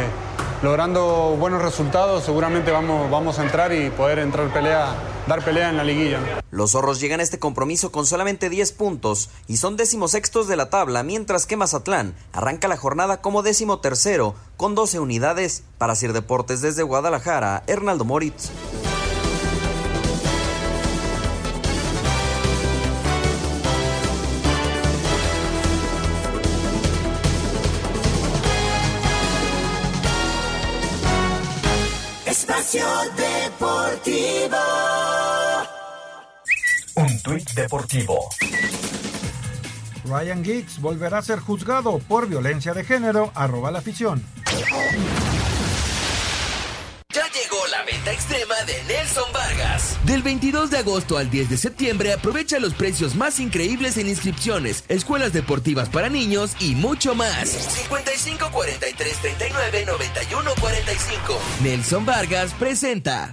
logrando 0.62 1.36
buenos 1.38 1.60
resultados 1.60 2.24
seguramente 2.24 2.70
vamos, 2.70 3.10
vamos 3.10 3.38
a 3.38 3.44
entrar 3.44 3.74
y 3.74 3.90
poder 3.90 4.20
entrar 4.20 4.50
pelea, 4.50 4.94
dar 5.26 5.44
pelea 5.44 5.68
en 5.68 5.76
la 5.76 5.84
liguilla. 5.84 6.20
Los 6.50 6.72
zorros 6.72 7.00
llegan 7.00 7.20
a 7.20 7.22
este 7.22 7.38
compromiso 7.38 7.92
con 7.92 8.06
solamente 8.06 8.48
10 8.48 8.72
puntos 8.72 9.30
y 9.48 9.58
son 9.58 9.76
decimosextos 9.76 10.48
de 10.48 10.56
la 10.56 10.70
tabla, 10.70 11.02
mientras 11.02 11.46
que 11.46 11.56
Mazatlán 11.56 12.14
arranca 12.32 12.68
la 12.68 12.76
jornada 12.76 13.20
como 13.20 13.42
décimo 13.42 13.80
tercero 13.80 14.34
con 14.56 14.74
12 14.74 15.00
unidades. 15.00 15.64
Para 15.78 15.96
Sir 15.96 16.12
Deportes 16.12 16.60
desde 16.60 16.82
Guadalajara, 16.82 17.64
Hernaldo 17.66 18.04
Moritz. 18.04 18.50
Deportivo. 34.04 34.56
Un 36.96 37.22
tuit 37.22 37.50
deportivo. 37.54 38.28
Ryan 40.04 40.44
Giggs 40.44 40.80
volverá 40.80 41.18
a 41.18 41.22
ser 41.22 41.38
juzgado 41.38 42.00
por 42.00 42.28
violencia 42.28 42.74
de 42.74 42.84
género, 42.84 43.30
arroba 43.34 43.70
la 43.70 43.78
afición. 43.78 44.24
Ya 47.14 47.24
llegó 47.28 47.64
la 47.70 47.84
venta 47.84 48.10
extrema 48.10 48.56
de 48.66 48.82
Nelson 48.88 49.32
Vargas. 49.32 49.98
Del 50.04 50.22
22 50.22 50.70
de 50.70 50.78
agosto 50.78 51.16
al 51.16 51.30
10 51.30 51.50
de 51.50 51.56
septiembre 51.56 52.12
aprovecha 52.12 52.58
los 52.58 52.74
precios 52.74 53.14
más 53.14 53.38
increíbles 53.38 53.98
en 53.98 54.08
inscripciones, 54.08 54.82
escuelas 54.88 55.32
deportivas 55.32 55.88
para 55.88 56.08
niños 56.08 56.56
y 56.58 56.74
mucho 56.74 57.14
más. 57.14 57.48
55 57.48 58.50
43 58.50 59.16
39 59.18 59.86
91 59.86 60.50
45. 60.60 61.40
Nelson 61.62 62.04
Vargas 62.04 62.52
presenta. 62.54 63.32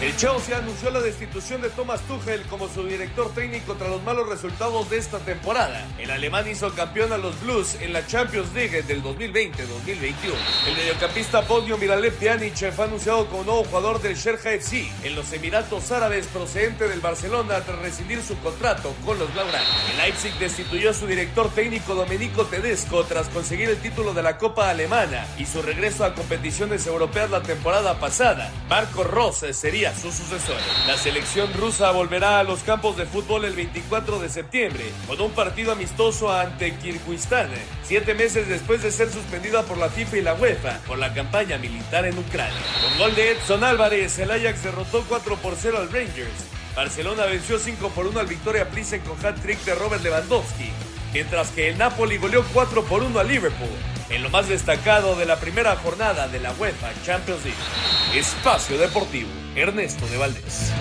El 0.00 0.16
Chelsea 0.16 0.56
anunció 0.56 0.90
la 0.90 1.00
destitución 1.00 1.60
de 1.60 1.68
Thomas 1.68 2.00
Tuchel 2.08 2.40
como 2.44 2.70
su 2.70 2.84
director 2.84 3.34
técnico 3.34 3.74
tras 3.74 3.90
los 3.90 4.02
malos 4.02 4.30
resultados 4.30 4.88
de 4.88 4.96
esta 4.96 5.18
temporada. 5.18 5.86
El 5.98 6.10
alemán 6.10 6.48
hizo 6.48 6.72
campeón 6.74 7.12
a 7.12 7.18
los 7.18 7.38
Blues 7.42 7.76
en 7.82 7.92
la 7.92 8.06
Champions 8.06 8.50
League 8.54 8.80
del 8.80 9.02
2020-2021. 9.02 9.52
El 10.68 10.74
mediocampista 10.74 11.42
Podio 11.42 11.76
Miralem 11.76 12.14
Pjanic 12.14 12.72
fue 12.72 12.86
anunciado 12.86 13.26
como 13.26 13.44
nuevo 13.44 13.64
jugador 13.64 14.00
del 14.00 14.16
Sherja 14.16 14.52
FC 14.52 14.90
en 15.02 15.14
los 15.14 15.30
Emiratos 15.34 15.92
Árabes 15.92 16.26
procedente 16.28 16.88
del 16.88 17.00
Barcelona 17.00 17.60
tras 17.60 17.78
rescindir 17.80 18.22
su 18.22 18.38
contrato 18.38 18.94
con 19.04 19.18
los 19.18 19.30
Blaugrana. 19.34 19.68
El 19.90 19.98
Leipzig 19.98 20.32
destituyó 20.38 20.90
a 20.90 20.94
su 20.94 21.06
director 21.06 21.50
técnico 21.50 21.94
Domenico 21.94 22.46
Tedesco 22.46 23.04
tras 23.04 23.28
conseguir 23.28 23.68
el 23.68 23.76
título 23.76 24.14
de 24.14 24.22
la 24.22 24.38
Copa 24.38 24.70
Alemana 24.70 25.26
y 25.36 25.44
su 25.44 25.60
regreso 25.60 26.06
a 26.06 26.14
competiciones 26.14 26.86
europeas 26.86 27.28
la 27.28 27.42
temporada 27.42 28.00
pasada. 28.00 28.50
Marco 28.66 29.04
Rose 29.04 29.52
sería 29.52 29.89
su 29.94 30.12
sucesor. 30.12 30.56
La 30.86 30.96
selección 30.96 31.52
rusa 31.54 31.90
volverá 31.90 32.38
a 32.38 32.44
los 32.44 32.62
campos 32.62 32.96
de 32.96 33.06
fútbol 33.06 33.44
el 33.44 33.54
24 33.54 34.18
de 34.18 34.28
septiembre 34.28 34.84
con 35.06 35.20
un 35.20 35.30
partido 35.32 35.72
amistoso 35.72 36.32
ante 36.32 36.74
Kirguistán, 36.76 37.48
siete 37.82 38.14
meses 38.14 38.48
después 38.48 38.82
de 38.82 38.92
ser 38.92 39.10
suspendida 39.10 39.62
por 39.62 39.78
la 39.78 39.88
FIFA 39.88 40.16
y 40.16 40.22
la 40.22 40.34
UEFA 40.34 40.78
por 40.86 40.98
la 40.98 41.12
campaña 41.14 41.58
militar 41.58 42.04
en 42.06 42.18
Ucrania. 42.18 42.60
Con 42.82 42.98
gol 42.98 43.14
de 43.14 43.32
Edson 43.32 43.64
Álvarez, 43.64 44.18
el 44.18 44.30
Ajax 44.30 44.62
derrotó 44.62 45.04
4 45.08 45.36
por 45.36 45.56
0 45.56 45.78
al 45.78 45.92
Rangers. 45.92 46.44
Barcelona 46.74 47.24
venció 47.24 47.58
5 47.58 47.88
por 47.90 48.06
1 48.06 48.20
al 48.20 48.26
Victoria 48.26 48.68
Plissen 48.68 49.00
con 49.00 49.24
hat-trick 49.24 49.58
de 49.64 49.74
Robert 49.74 50.02
Lewandowski, 50.02 50.70
mientras 51.12 51.50
que 51.50 51.68
el 51.68 51.78
Napoli 51.78 52.18
goleó 52.18 52.44
4 52.52 52.84
por 52.84 53.02
1 53.02 53.18
al 53.18 53.28
Liverpool 53.28 53.68
en 54.10 54.22
lo 54.22 54.30
más 54.30 54.48
destacado 54.48 55.16
de 55.16 55.24
la 55.24 55.38
primera 55.38 55.76
jornada 55.76 56.28
de 56.28 56.40
la 56.40 56.52
UEFA 56.52 56.90
Champions 57.04 57.44
League. 57.44 57.58
Espacio 58.14 58.76
Deportivo, 58.76 59.28
Ernesto 59.54 60.06
de 60.08 60.18
Valdés. 60.18 60.72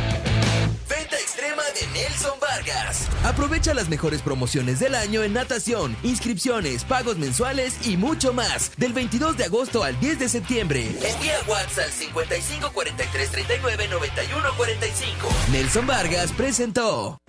Venta 0.89 1.15
extrema 1.15 1.61
de 1.79 1.87
Nelson 1.99 2.39
Vargas. 2.39 3.07
Aprovecha 3.23 3.73
las 3.75 3.89
mejores 3.89 4.23
promociones 4.23 4.79
del 4.79 4.95
año 4.95 5.21
en 5.23 5.33
natación, 5.33 5.95
inscripciones, 6.01 6.83
pagos 6.83 7.17
mensuales 7.17 7.87
y 7.87 7.97
mucho 7.97 8.33
más. 8.33 8.71
Del 8.77 8.93
22 8.93 9.37
de 9.37 9.45
agosto 9.45 9.83
al 9.83 9.99
10 9.99 10.19
de 10.19 10.29
septiembre. 10.29 10.87
Envía 10.87 11.37
WhatsApp 11.47 11.89
55 11.91 12.71
43 12.73 13.29
39 13.29 13.87
91 13.89 14.49
45. 14.57 15.29
Nelson 15.51 15.85
Vargas 15.85 16.31
presentó. 16.31 17.19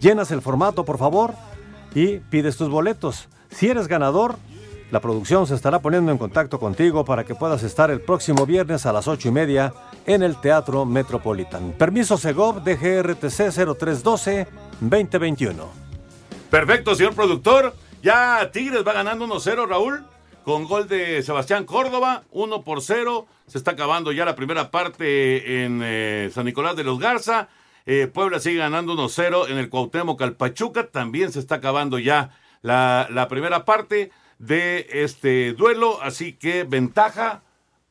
llenas 0.00 0.32
el 0.32 0.42
formato, 0.42 0.84
por 0.84 0.98
favor, 0.98 1.34
y 1.94 2.18
pides 2.18 2.56
tus 2.56 2.68
boletos. 2.68 3.28
Si 3.50 3.68
eres 3.68 3.86
ganador, 3.86 4.34
la 4.90 4.98
producción 4.98 5.46
se 5.46 5.54
estará 5.54 5.78
poniendo 5.78 6.10
en 6.10 6.18
contacto 6.18 6.58
contigo 6.58 7.04
para 7.04 7.22
que 7.22 7.36
puedas 7.36 7.62
estar 7.62 7.92
el 7.92 8.00
próximo 8.00 8.44
viernes 8.44 8.86
a 8.86 8.92
las 8.92 9.06
ocho 9.06 9.28
y 9.28 9.30
media 9.30 9.72
en 10.04 10.24
el 10.24 10.40
Teatro 10.40 10.84
Metropolitan. 10.84 11.70
Permiso 11.78 12.18
Segov 12.18 12.64
DGRTC 12.64 13.52
0312-2021. 14.82 15.54
Perfecto, 16.50 16.96
señor 16.96 17.14
productor. 17.14 17.72
Ya 18.02 18.50
Tigres 18.52 18.82
va 18.84 18.94
ganando 18.94 19.28
1-0, 19.28 19.68
Raúl, 19.68 20.04
con 20.48 20.64
gol 20.64 20.88
de 20.88 21.22
Sebastián 21.22 21.66
Córdoba, 21.66 22.24
1 22.30 22.62
por 22.64 22.80
0. 22.80 23.26
Se 23.46 23.58
está 23.58 23.72
acabando 23.72 24.12
ya 24.12 24.24
la 24.24 24.34
primera 24.34 24.70
parte 24.70 25.62
en 25.62 25.82
eh, 25.84 26.30
San 26.32 26.46
Nicolás 26.46 26.74
de 26.74 26.84
los 26.84 26.98
Garza. 26.98 27.50
Eh, 27.84 28.06
Puebla 28.06 28.40
sigue 28.40 28.56
ganando 28.56 28.94
1-0 28.94 29.50
en 29.50 29.58
el 29.58 29.68
Cuauhtémoc 29.68 30.22
al 30.22 30.36
Pachuca. 30.36 30.86
También 30.86 31.32
se 31.32 31.38
está 31.38 31.56
acabando 31.56 31.98
ya 31.98 32.30
la, 32.62 33.08
la 33.10 33.28
primera 33.28 33.66
parte 33.66 34.10
de 34.38 34.86
este 34.90 35.52
duelo, 35.52 36.00
así 36.02 36.32
que 36.32 36.64
ventaja 36.64 37.42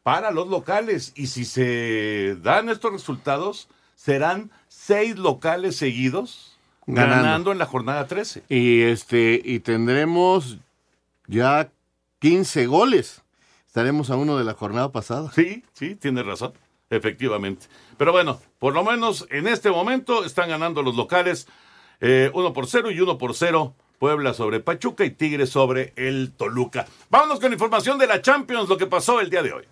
para 0.01 0.31
los 0.31 0.47
locales. 0.47 1.13
Y 1.15 1.27
si 1.27 1.45
se 1.45 2.37
dan 2.41 2.69
estos 2.69 2.91
resultados, 2.91 3.69
serán 3.93 4.49
seis 4.67 5.15
locales 5.19 5.75
seguidos 5.75 6.57
ganando, 6.87 7.15
Ganando. 7.17 7.51
en 7.51 7.59
la 7.59 7.67
jornada 7.67 8.07
13. 8.07 8.45
Y 8.49 8.81
este 8.81 9.39
y 9.45 9.59
tendremos 9.59 10.57
ya 11.27 11.69
15 12.19 12.65
goles. 12.67 13.23
Estaremos 13.65 14.09
a 14.09 14.15
uno 14.15 14.37
de 14.37 14.43
la 14.43 14.53
jornada 14.53 14.91
pasada. 14.91 15.31
Sí, 15.33 15.63
sí, 15.73 15.95
tiene 15.95 16.23
razón, 16.23 16.53
efectivamente. 16.89 17.67
Pero 17.97 18.11
bueno, 18.11 18.39
por 18.59 18.73
lo 18.73 18.83
menos 18.83 19.27
en 19.29 19.47
este 19.47 19.69
momento 19.69 20.25
están 20.25 20.49
ganando 20.49 20.81
los 20.81 20.95
locales 20.95 21.47
eh, 21.99 22.31
uno 22.33 22.53
por 22.53 22.67
cero 22.67 22.91
y 22.91 22.99
uno 22.99 23.17
por 23.17 23.35
cero. 23.35 23.75
Puebla 23.99 24.35
sobre 24.35 24.59
Pachuca 24.59 25.05
y 25.05 25.09
Tigres 25.09 25.49
sobre 25.49 25.93
el 25.95 26.31
Toluca. 26.31 26.85
Vámonos 27.09 27.39
con 27.39 27.51
información 27.51 27.97
de 27.97 28.05
la 28.05 28.21
Champions, 28.21 28.69
lo 28.69 28.77
que 28.77 28.85
pasó 28.85 29.19
el 29.19 29.31
día 29.31 29.41
de 29.41 29.53
hoy. 29.53 29.65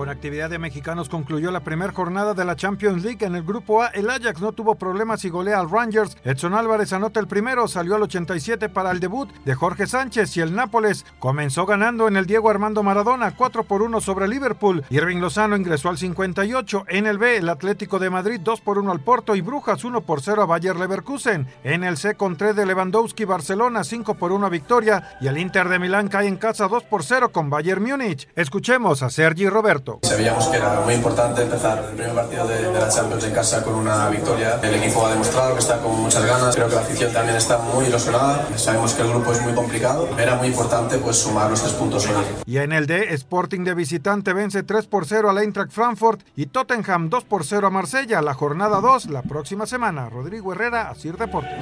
Con 0.00 0.08
actividad 0.08 0.48
de 0.48 0.58
mexicanos 0.58 1.10
concluyó 1.10 1.50
la 1.50 1.60
primera 1.60 1.92
jornada 1.92 2.32
de 2.32 2.46
la 2.46 2.56
Champions 2.56 3.04
League. 3.04 3.22
En 3.22 3.34
el 3.34 3.42
grupo 3.42 3.82
A, 3.82 3.88
el 3.88 4.08
Ajax 4.08 4.40
no 4.40 4.52
tuvo 4.52 4.76
problemas 4.76 5.26
y 5.26 5.28
golea 5.28 5.60
al 5.60 5.68
Rangers. 5.68 6.16
Edson 6.24 6.54
Álvarez 6.54 6.94
anota 6.94 7.20
el 7.20 7.26
primero, 7.26 7.68
salió 7.68 7.96
al 7.96 8.04
87 8.04 8.70
para 8.70 8.92
el 8.92 9.00
debut 9.00 9.30
de 9.44 9.54
Jorge 9.54 9.86
Sánchez 9.86 10.34
y 10.38 10.40
el 10.40 10.54
Nápoles 10.54 11.04
comenzó 11.18 11.66
ganando 11.66 12.08
en 12.08 12.16
el 12.16 12.24
Diego 12.24 12.48
Armando 12.48 12.82
Maradona 12.82 13.36
4 13.36 13.64
por 13.64 13.82
1 13.82 14.00
sobre 14.00 14.26
Liverpool. 14.26 14.84
Irving 14.88 15.18
Lozano 15.18 15.54
ingresó 15.54 15.90
al 15.90 15.98
58. 15.98 16.86
En 16.88 17.06
el 17.06 17.18
B, 17.18 17.36
el 17.36 17.50
Atlético 17.50 17.98
de 17.98 18.08
Madrid 18.08 18.40
2 18.42 18.62
por 18.62 18.78
1 18.78 18.90
al 18.90 19.00
Porto 19.00 19.36
y 19.36 19.42
Brujas 19.42 19.84
1 19.84 20.00
por 20.00 20.22
0 20.22 20.44
a 20.44 20.46
Bayer 20.46 20.76
Leverkusen. 20.76 21.46
En 21.62 21.84
el 21.84 21.98
C, 21.98 22.14
con 22.14 22.38
3 22.38 22.56
de 22.56 22.64
Lewandowski, 22.64 23.26
Barcelona 23.26 23.84
5 23.84 24.14
por 24.14 24.32
1 24.32 24.46
a 24.46 24.48
Victoria 24.48 25.18
y 25.20 25.26
el 25.26 25.36
Inter 25.36 25.68
de 25.68 25.78
Milán 25.78 26.08
cae 26.08 26.26
en 26.26 26.38
casa 26.38 26.68
2 26.68 26.84
por 26.84 27.04
0 27.04 27.32
con 27.32 27.50
Bayern 27.50 27.82
Múnich. 27.82 28.30
Escuchemos 28.34 29.02
a 29.02 29.10
Sergi 29.10 29.46
Roberto. 29.46 29.89
Sabíamos 30.02 30.46
que 30.48 30.56
era 30.56 30.80
muy 30.80 30.94
importante 30.94 31.42
empezar 31.42 31.78
el 31.78 31.96
primer 31.96 32.14
partido 32.14 32.46
de, 32.46 32.62
de, 32.62 32.72
la 32.72 32.88
Champions 32.88 33.24
en 33.24 33.32
casa 33.32 33.62
con 33.62 33.74
una 33.74 34.08
victoria. 34.08 34.58
El 34.62 34.74
equipo 34.74 35.06
ha 35.06 35.10
demostrado 35.10 35.54
que 35.54 35.60
está 35.60 35.78
con 35.78 36.00
muchas 36.00 36.24
ganas. 36.24 36.54
Creo 36.54 36.68
que 36.68 36.74
la 36.74 36.80
afición 36.80 37.12
también 37.12 37.36
está 37.36 37.58
muy 37.58 37.86
ilusionada. 37.86 38.46
Sabemos 38.56 38.94
que 38.94 39.02
el 39.02 39.08
grupo 39.08 39.32
es 39.32 39.42
muy 39.42 39.52
complicado. 39.54 40.08
Era 40.18 40.36
muy 40.36 40.48
importante 40.48 40.98
pues 40.98 41.16
sumar 41.16 41.50
los 41.50 41.60
tres 41.60 41.74
puntos 41.74 42.06
hoy. 42.06 42.24
Y 42.46 42.58
en 42.58 42.72
el 42.72 42.86
D, 42.86 43.14
Sporting 43.14 43.64
de 43.64 43.74
visitante 43.74 44.32
vence 44.32 44.62
3 44.62 44.86
por 44.86 45.06
0 45.06 45.30
al 45.30 45.38
Eintracht 45.38 45.72
Frankfurt 45.72 46.20
y 46.36 46.46
Tottenham 46.46 47.08
2 47.08 47.24
por 47.24 47.44
0 47.44 47.66
a 47.66 47.70
Marsella. 47.70 48.22
La 48.22 48.34
jornada 48.34 48.80
2 48.80 49.06
la 49.06 49.22
próxima 49.22 49.66
semana. 49.66 50.08
Rodrigo 50.08 50.52
Herrera, 50.52 50.90
Asir 50.90 51.16
Deportes. 51.16 51.58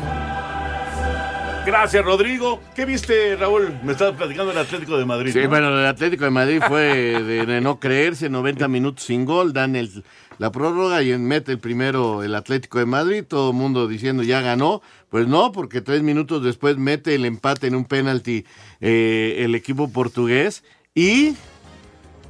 Gracias, 1.68 2.02
Rodrigo. 2.02 2.62
¿Qué 2.74 2.86
viste, 2.86 3.36
Raúl? 3.36 3.78
Me 3.82 3.92
estabas 3.92 4.16
platicando 4.16 4.52
del 4.52 4.62
Atlético 4.62 4.96
de 4.96 5.04
Madrid. 5.04 5.32
Sí, 5.34 5.40
¿no? 5.42 5.50
bueno, 5.50 5.68
el 5.78 5.84
Atlético 5.84 6.24
de 6.24 6.30
Madrid 6.30 6.62
fue 6.66 7.22
de, 7.22 7.44
de 7.44 7.60
no 7.60 7.78
creerse, 7.78 8.30
90 8.30 8.68
minutos 8.68 9.04
sin 9.04 9.26
gol, 9.26 9.52
dan 9.52 9.76
el, 9.76 10.02
la 10.38 10.50
prórroga 10.50 11.02
y 11.02 11.18
mete 11.18 11.52
el 11.52 11.58
primero 11.58 12.22
el 12.22 12.34
Atlético 12.36 12.78
de 12.78 12.86
Madrid, 12.86 13.22
todo 13.22 13.50
el 13.50 13.56
mundo 13.56 13.86
diciendo 13.86 14.22
ya 14.22 14.40
ganó. 14.40 14.80
Pues 15.10 15.26
no, 15.26 15.52
porque 15.52 15.82
tres 15.82 16.02
minutos 16.02 16.42
después 16.42 16.78
mete 16.78 17.14
el 17.14 17.26
empate 17.26 17.66
en 17.66 17.74
un 17.74 17.84
penalti 17.84 18.46
eh, 18.80 19.36
el 19.40 19.54
equipo 19.54 19.92
portugués 19.92 20.64
y 20.94 21.34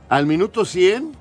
al 0.09 0.27
minuto 0.27 0.65
100, 0.65 1.13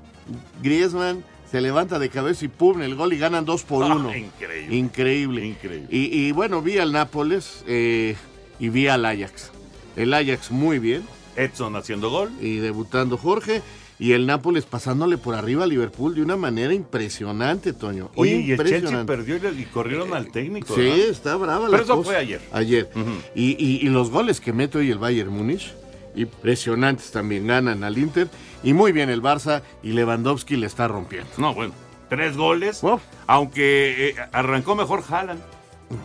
Griezmann 0.60 1.22
se 1.50 1.60
levanta 1.60 1.98
de 1.98 2.08
cabeza 2.10 2.44
y 2.44 2.48
pum, 2.48 2.82
el 2.82 2.94
gol 2.94 3.12
y 3.12 3.18
ganan 3.18 3.44
dos 3.44 3.62
por 3.62 3.84
Ah, 3.84 3.94
uno. 3.94 4.14
increíble. 4.14 4.76
Increíble. 4.76 5.46
Increíble. 5.46 5.88
Y, 5.90 6.26
y 6.28 6.32
bueno, 6.32 6.60
vi 6.62 6.78
al 6.78 6.92
Nápoles 6.92 7.64
eh, 7.66 8.16
y 8.58 8.68
vi 8.68 8.86
al 8.88 9.04
Ajax. 9.04 9.50
El 9.96 10.12
Ajax 10.14 10.50
muy 10.50 10.78
bien. 10.78 11.02
Edson 11.36 11.76
haciendo 11.76 12.10
gol. 12.10 12.30
Y 12.40 12.56
debutando 12.56 13.16
Jorge. 13.16 13.62
Y 14.00 14.12
el 14.12 14.26
Nápoles 14.26 14.64
pasándole 14.64 15.18
por 15.18 15.34
arriba 15.34 15.64
a 15.64 15.66
Liverpool 15.66 16.14
de 16.14 16.22
una 16.22 16.36
manera 16.36 16.72
impresionante, 16.72 17.72
Toño. 17.72 18.10
Oye, 18.14 18.36
y 18.40 18.50
el 18.52 18.58
Chelsea 18.58 18.76
Impresionante. 18.78 19.12
perdió 19.12 19.36
y, 19.36 19.62
y 19.62 19.64
corrieron 19.64 20.14
al 20.14 20.30
técnico. 20.30 20.74
Sí, 20.76 20.82
¿verdad? 20.82 20.98
está 20.98 21.34
brava 21.36 21.64
Pero 21.66 21.76
la 21.78 21.82
eso 21.82 21.96
cosa. 21.96 22.06
fue 22.10 22.16
ayer. 22.16 22.40
Ayer. 22.52 22.88
y, 23.34 23.56
y- 23.58 23.78
y 23.84 23.88
los 23.88 24.10
goles 24.10 24.40
que 24.40 24.52
mete 24.52 24.78
hoy 24.78 24.90
el 24.92 24.98
Bayern 24.98 25.30
Múnich, 25.32 25.72
impresionantes 26.14 27.10
también. 27.10 27.46
Ganan 27.46 27.82
al 27.84 27.98
Inter. 27.98 28.28
Y 28.62 28.72
muy 28.72 28.92
bien 28.92 29.10
el 29.10 29.22
Barça. 29.22 29.62
Y 29.82 29.92
Lewandowski 29.92 30.56
le 30.56 30.66
está 30.66 30.88
rompiendo. 30.88 31.30
No, 31.38 31.54
bueno. 31.54 31.74
Tres 32.08 32.36
goles. 32.36 32.82
Aunque 33.26 34.08
eh, 34.08 34.14
arrancó 34.32 34.74
mejor 34.74 35.04
Haaland. 35.08 35.40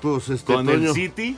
Pues 0.02 0.30
este 0.30 0.54
con 0.54 0.70
el 0.70 0.94
City. 0.94 1.38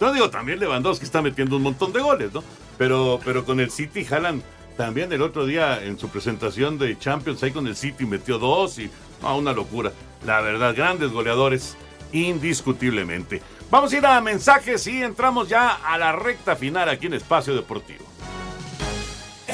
No 0.00 0.12
digo, 0.12 0.30
también 0.30 0.60
Lewandowski 0.60 1.04
está 1.04 1.22
metiendo 1.22 1.56
un 1.56 1.62
montón 1.62 1.92
de 1.92 2.00
goles, 2.00 2.32
¿no? 2.32 2.42
Pero, 2.76 3.18
pero 3.24 3.44
con 3.44 3.60
el 3.60 3.70
City, 3.70 4.06
Haaland 4.10 4.42
también 4.76 5.10
el 5.12 5.22
otro 5.22 5.46
día 5.46 5.82
en 5.82 5.98
su 5.98 6.08
presentación 6.08 6.78
de 6.78 6.98
Champions 6.98 7.42
ahí 7.42 7.50
con 7.50 7.66
el 7.66 7.76
City 7.76 8.04
metió 8.04 8.38
dos 8.38 8.78
y 8.78 8.90
no, 9.22 9.38
una 9.38 9.52
locura. 9.52 9.92
La 10.26 10.40
verdad, 10.42 10.74
grandes 10.76 11.10
goleadores, 11.10 11.76
indiscutiblemente. 12.12 13.40
Vamos 13.70 13.92
a 13.92 13.96
ir 13.96 14.06
a 14.06 14.20
mensajes 14.20 14.86
y 14.86 15.02
entramos 15.02 15.48
ya 15.48 15.70
a 15.74 15.96
la 15.98 16.12
recta 16.12 16.56
final 16.56 16.88
aquí 16.88 17.06
en 17.06 17.14
Espacio 17.14 17.54
Deportivo. 17.54 18.04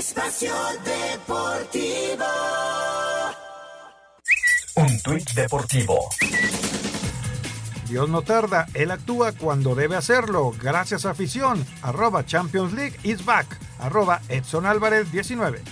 Espacio 0.02 0.52
Deportivo. 0.84 2.24
Un 4.74 5.00
tuit 5.00 5.30
deportivo. 5.30 6.08
Dios 7.88 8.08
no 8.08 8.22
tarda, 8.22 8.66
él 8.74 8.90
actúa 8.90 9.30
cuando 9.30 9.76
debe 9.76 9.94
hacerlo. 9.94 10.52
Gracias 10.60 11.06
afición. 11.06 11.64
Arroba 11.82 12.26
Champions 12.26 12.72
League 12.72 12.98
is 13.04 13.24
back. 13.24 13.46
Arroba 13.78 14.20
Edson 14.28 14.66
Álvarez 14.66 15.12
19. 15.12 15.62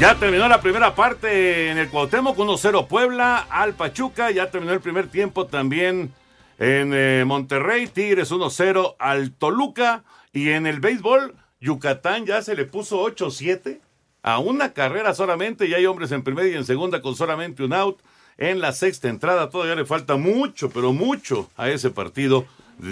Ya 0.00 0.14
terminó 0.18 0.48
la 0.48 0.62
primera 0.62 0.94
parte 0.94 1.68
en 1.68 1.76
el 1.76 1.90
Cuauhtémoc, 1.90 2.34
1-0 2.34 2.86
Puebla 2.86 3.46
al 3.50 3.74
Pachuca. 3.74 4.30
Ya 4.30 4.50
terminó 4.50 4.72
el 4.72 4.80
primer 4.80 5.08
tiempo 5.08 5.46
también 5.46 6.14
en 6.62 6.92
eh, 6.94 7.24
Monterrey, 7.26 7.88
Tigres 7.88 8.30
1-0 8.30 8.94
al 9.00 9.32
Toluca. 9.32 10.04
Y 10.32 10.50
en 10.50 10.68
el 10.68 10.78
béisbol, 10.78 11.34
Yucatán 11.60 12.24
ya 12.24 12.40
se 12.40 12.54
le 12.54 12.66
puso 12.66 13.02
8-7 13.02 13.80
a 14.22 14.38
una 14.38 14.72
carrera 14.72 15.12
solamente. 15.12 15.66
Y 15.66 15.74
hay 15.74 15.86
hombres 15.86 16.12
en 16.12 16.22
primera 16.22 16.46
y 16.46 16.54
en 16.54 16.64
segunda 16.64 17.02
con 17.02 17.16
solamente 17.16 17.64
un 17.64 17.72
out. 17.72 17.98
En 18.38 18.60
la 18.60 18.70
sexta 18.70 19.08
entrada 19.08 19.50
todavía 19.50 19.74
le 19.74 19.84
falta 19.84 20.14
mucho, 20.14 20.70
pero 20.70 20.92
mucho 20.92 21.50
a 21.56 21.68
ese 21.68 21.90
partido. 21.90 22.46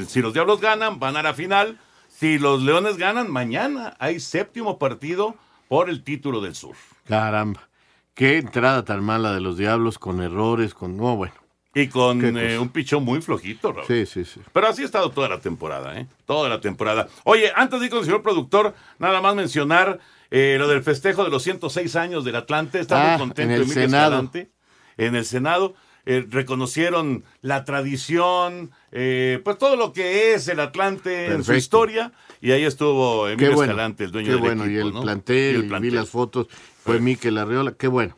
Si 0.08 0.20
los 0.20 0.34
Diablos 0.34 0.60
ganan, 0.60 0.98
van 0.98 1.16
a 1.16 1.22
la 1.22 1.32
final. 1.32 1.78
Si 2.08 2.40
los 2.40 2.62
Leones 2.62 2.96
ganan, 2.96 3.30
mañana 3.30 3.94
hay 4.00 4.18
séptimo 4.18 4.80
partido 4.80 5.36
por 5.68 5.88
el 5.88 6.02
título 6.02 6.40
del 6.40 6.56
sur. 6.56 6.74
Caramba. 7.06 7.68
Qué 8.14 8.38
entrada 8.38 8.84
tan 8.84 9.04
mala 9.04 9.32
de 9.32 9.40
los 9.40 9.56
Diablos 9.56 10.00
con 10.00 10.20
errores, 10.20 10.74
con... 10.74 10.96
No, 10.96 11.14
bueno. 11.14 11.39
Y 11.74 11.86
con 11.86 12.36
eh, 12.36 12.58
un 12.58 12.68
pichón 12.70 13.04
muy 13.04 13.20
flojito, 13.22 13.72
Raúl. 13.72 13.86
Sí, 13.86 14.04
sí, 14.04 14.24
sí. 14.24 14.40
Pero 14.52 14.66
así 14.66 14.82
ha 14.82 14.86
estado 14.86 15.10
toda 15.10 15.28
la 15.28 15.38
temporada, 15.40 15.98
¿eh? 16.00 16.06
Toda 16.26 16.48
la 16.48 16.60
temporada. 16.60 17.06
Oye, 17.24 17.52
antes 17.54 17.78
de 17.78 17.86
ir 17.86 17.90
con 17.90 18.00
el 18.00 18.04
señor 18.06 18.22
productor, 18.22 18.74
nada 18.98 19.20
más 19.20 19.36
mencionar 19.36 20.00
eh, 20.32 20.56
lo 20.58 20.66
del 20.66 20.82
festejo 20.82 21.22
de 21.22 21.30
los 21.30 21.44
106 21.44 21.94
años 21.94 22.24
del 22.24 22.34
Atlante. 22.36 22.80
Está 22.80 23.14
Ah, 23.14 23.18
muy 23.18 23.28
contento 23.28 23.42
en 23.42 23.50
el 23.52 23.62
Emilio 23.62 23.82
Senado. 23.84 24.06
Escalante. 24.14 24.50
En 24.96 25.14
el 25.14 25.24
Senado. 25.24 25.74
eh, 26.06 26.26
reconocieron 26.30 27.24
la 27.42 27.64
tradición, 27.64 28.70
eh, 28.90 29.40
pues 29.44 29.58
todo 29.58 29.76
lo 29.76 29.92
que 29.92 30.32
es 30.34 30.48
el 30.48 30.58
Atlante 30.58 31.26
en 31.26 31.44
su 31.44 31.54
historia. 31.54 32.10
Y 32.40 32.50
ahí 32.52 32.64
estuvo 32.64 33.28
Emilio 33.28 33.54
bueno. 33.54 33.70
Escalante, 33.72 34.04
el 34.04 34.10
dueño 34.10 34.26
Qué 34.28 34.32
del 34.32 34.40
bueno, 34.40 34.64
equipo. 34.64 34.78
y 34.78 34.86
el 34.88 34.94
¿no? 34.94 35.02
plantel, 35.02 35.36
Y 35.36 35.48
el 35.50 35.56
y 35.58 35.62
vi 35.62 35.68
plantel. 35.68 35.94
las 35.94 36.08
fotos. 36.08 36.48
Fue 36.82 36.98
Miquel 37.00 37.38
Arriola, 37.38 37.72
qué 37.78 37.86
bueno. 37.86 38.16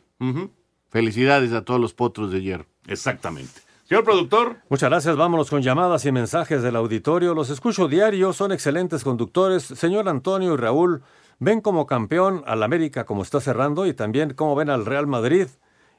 Felicidades 0.89 1.51
a 1.53 1.63
todos 1.63 1.79
los 1.79 1.93
potros 1.93 2.31
de 2.31 2.41
hierro. 2.41 2.65
Exactamente. 2.87 3.61
Señor 3.87 4.03
productor. 4.03 4.57
Muchas 4.69 4.89
gracias. 4.89 5.15
Vámonos 5.15 5.49
con 5.49 5.61
llamadas 5.61 6.05
y 6.05 6.11
mensajes 6.11 6.61
del 6.63 6.75
auditorio. 6.75 7.33
Los 7.33 7.49
escucho 7.49 7.87
diario, 7.87 8.33
son 8.33 8.51
excelentes 8.51 9.03
conductores. 9.03 9.63
Señor 9.63 10.07
Antonio 10.09 10.53
y 10.53 10.57
Raúl, 10.57 11.03
ven 11.39 11.61
como 11.61 11.85
campeón 11.85 12.43
al 12.47 12.63
América 12.63 13.05
como 13.05 13.21
está 13.23 13.39
cerrando 13.41 13.85
y 13.85 13.93
también 13.93 14.33
cómo 14.33 14.55
ven 14.55 14.69
al 14.69 14.85
Real 14.85 15.05
Madrid. 15.07 15.47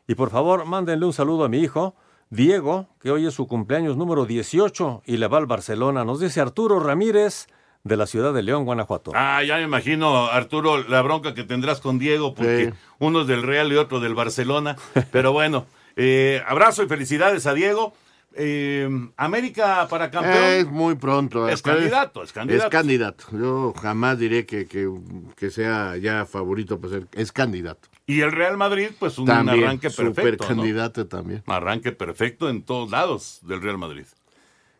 Y 0.09 0.14
por 0.14 0.30
favor, 0.30 0.64
mándenle 0.64 1.07
un 1.07 1.12
saludo 1.12 1.45
a 1.45 1.49
mi 1.49 1.59
hijo, 1.59 1.95
Diego, 2.30 2.89
que 3.01 3.11
hoy 3.11 3.26
es 3.26 3.35
su 3.35 3.47
cumpleaños 3.47 3.97
número 3.97 4.24
18 4.26 5.03
y 5.07 5.18
le 5.18 5.28
va 5.28 5.39
al 5.39 5.47
Barcelona. 5.47 6.05
Nos 6.05 6.20
dice 6.20 6.41
Arturo 6.41 6.80
Ramírez 6.80 7.47
de 7.85 7.97
la 7.99 8.07
ciudad 8.07 8.32
de 8.32 8.43
León, 8.43 8.64
Guanajuato. 8.64 9.12
Ah, 9.14 9.43
ya 9.45 9.57
me 9.59 9.62
imagino, 9.62 10.26
Arturo, 10.26 10.82
la 10.89 11.03
bronca 11.03 11.35
que 11.35 11.45
tendrás 11.45 11.80
con 11.80 11.99
Diego, 11.99 12.35
porque 12.35 12.70
Sí. 12.72 12.78
uno 12.99 13.20
es 13.20 13.26
del 13.26 13.43
Real 13.43 13.70
y 13.72 13.76
otro 13.76 14.01
del 14.01 14.14
Barcelona. 14.14 14.76
Pero 15.12 15.32
bueno, 15.32 15.66
eh, 15.97 16.42
abrazo 16.47 16.82
y 16.82 16.88
felicidades 16.88 17.47
a 17.47 17.55
Diego. 17.55 17.95
Eh, 18.36 18.88
América 19.16 19.86
para 19.88 20.11
campeón. 20.11 20.45
Es 20.45 20.66
muy 20.66 20.97
pronto. 20.97 21.49
Es 21.49 21.61
Acá 21.61 21.74
candidato, 21.74 22.22
es 22.22 22.32
candidato. 22.32 22.64
Es 22.64 22.70
candidato. 22.70 23.24
Yo 23.32 23.72
jamás 23.80 24.18
diré 24.18 24.45
que, 24.45 24.66
que, 24.66 24.90
que 25.36 25.51
sea 25.51 25.97
ya 25.97 26.26
favorito 26.26 26.80
para 26.80 26.95
ser. 26.95 27.07
Es 27.12 27.30
candidato. 27.30 27.88
Y 28.07 28.22
el 28.22 28.32
Real 28.32 28.57
Madrid, 28.57 28.88
pues 28.99 29.18
un 29.18 29.26
También, 29.26 29.64
arranque 29.64 29.88
perfecto. 29.88 30.20
super 30.20 30.40
¿no? 30.40 30.47
candidato 30.49 31.07
también. 31.07 31.42
Arranque 31.47 31.92
perfecto 31.92 32.51
en 32.51 32.62
todos 32.64 32.90
lados 32.90 33.38
del 33.42 33.62
Real 33.62 33.78
Madrid. 33.78 34.07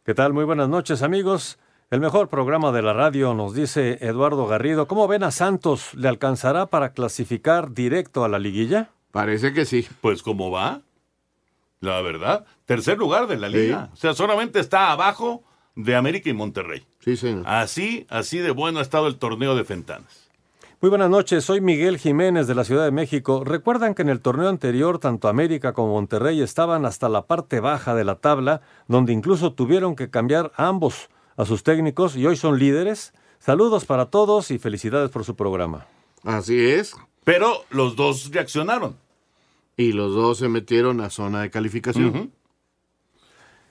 ¿Qué 0.05 0.15
tal? 0.15 0.33
Muy 0.33 0.45
buenas 0.45 0.69
noches, 0.69 1.03
amigos. 1.03 1.59
El 1.91 2.01
mejor 2.01 2.29
programa 2.29 2.73
de 2.73 2.83
la 2.83 2.93
radio, 2.93 3.35
nos 3.35 3.55
dice 3.55 3.99
Eduardo 4.01 4.47
Garrido. 4.49 4.89
¿Cómo 4.89 5.07
ven 5.07 5.23
a 5.23 5.31
Santos? 5.31 5.95
¿Le 5.95 6.09
alcanzará 6.09 6.67
para 6.67 6.93
clasificar 6.93 7.73
directo 7.73 8.25
a 8.25 8.29
la 8.29 8.41
liguilla? 8.41 8.91
Parece 9.12 9.53
que 9.53 9.65
sí. 9.65 9.87
Pues 10.01 10.23
cómo 10.23 10.51
va, 10.51 10.83
la 11.85 12.01
verdad. 12.03 12.45
Tercer 12.64 12.99
lugar 12.99 13.26
de 13.26 13.37
la 13.37 13.49
liga. 13.49 13.91
O 13.93 13.97
sea, 13.97 14.14
solamente 14.14 14.59
está 14.59 14.91
abajo 14.91 15.45
de 15.76 15.97
América 15.97 16.30
y 16.30 16.32
Monterrey. 16.32 16.85
Sí, 17.01 17.16
señor. 17.16 17.45
Así, 17.47 18.07
así 18.09 18.39
de 18.39 18.51
bueno 18.51 18.78
ha 18.78 18.82
estado 18.82 19.07
el 19.07 19.16
torneo 19.16 19.55
de 19.55 19.64
Fentanas. 19.64 20.24
Muy 20.80 20.91
buenas 20.91 21.09
noches, 21.09 21.45
soy 21.45 21.62
Miguel 21.62 21.97
Jiménez 21.97 22.47
de 22.47 22.55
la 22.55 22.64
Ciudad 22.64 22.85
de 22.85 22.91
México. 22.91 23.43
¿Recuerdan 23.43 23.95
que 23.95 24.03
en 24.03 24.11
el 24.11 24.20
torneo 24.20 24.51
anterior 24.51 24.99
tanto 24.99 25.28
América 25.28 25.72
como 25.72 25.95
Monterrey 25.95 26.43
estaban 26.43 26.85
hasta 26.85 27.09
la 27.09 27.26
parte 27.26 27.61
baja 27.61 27.95
de 27.95 28.05
la 28.05 28.16
tabla, 28.16 28.61
donde 28.87 29.14
incluso 29.14 29.55
tuvieron 29.55 29.97
que 29.97 30.11
cambiar 30.11 30.53
a 30.57 30.66
ambos 30.66 31.09
a 31.37 31.47
sus 31.47 31.62
técnicos 31.62 32.16
y 32.16 32.26
hoy 32.26 32.37
son 32.37 32.59
líderes? 32.59 33.14
Saludos 33.39 33.87
para 33.87 34.07
todos 34.07 34.51
y 34.51 34.59
felicidades 34.59 35.11
por 35.11 35.24
su 35.24 35.37
programa. 35.37 35.87
Así 36.22 36.59
es. 36.59 36.95
Pero 37.24 37.64
los 37.70 37.97
dos 37.97 38.30
reaccionaron. 38.30 38.97
Y 39.77 39.93
los 39.93 40.14
dos 40.14 40.39
se 40.39 40.49
metieron 40.49 41.01
a 41.01 41.11
zona 41.11 41.43
de 41.43 41.51
calificación. 41.51 42.33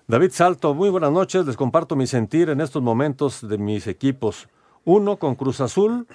David 0.08 0.32
Salto, 0.32 0.74
muy 0.74 0.90
buenas 0.90 1.12
noches. 1.12 1.46
Les 1.46 1.56
comparto 1.56 1.96
mi 1.96 2.08
sentir 2.08 2.50
en 2.50 2.60
estos 2.60 2.82
momentos 2.82 3.48
de 3.48 3.58
mis 3.58 3.88
equipos. 3.88 4.50
Uno, 4.84 5.18
con 5.18 5.36
Cruz 5.36 5.62
Azul, 5.62 6.08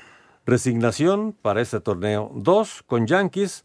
resignación 0.44 1.34
para 1.40 1.62
este 1.62 1.80
torneo. 1.80 2.30
Dos, 2.34 2.82
con 2.86 3.06
Yankees, 3.06 3.64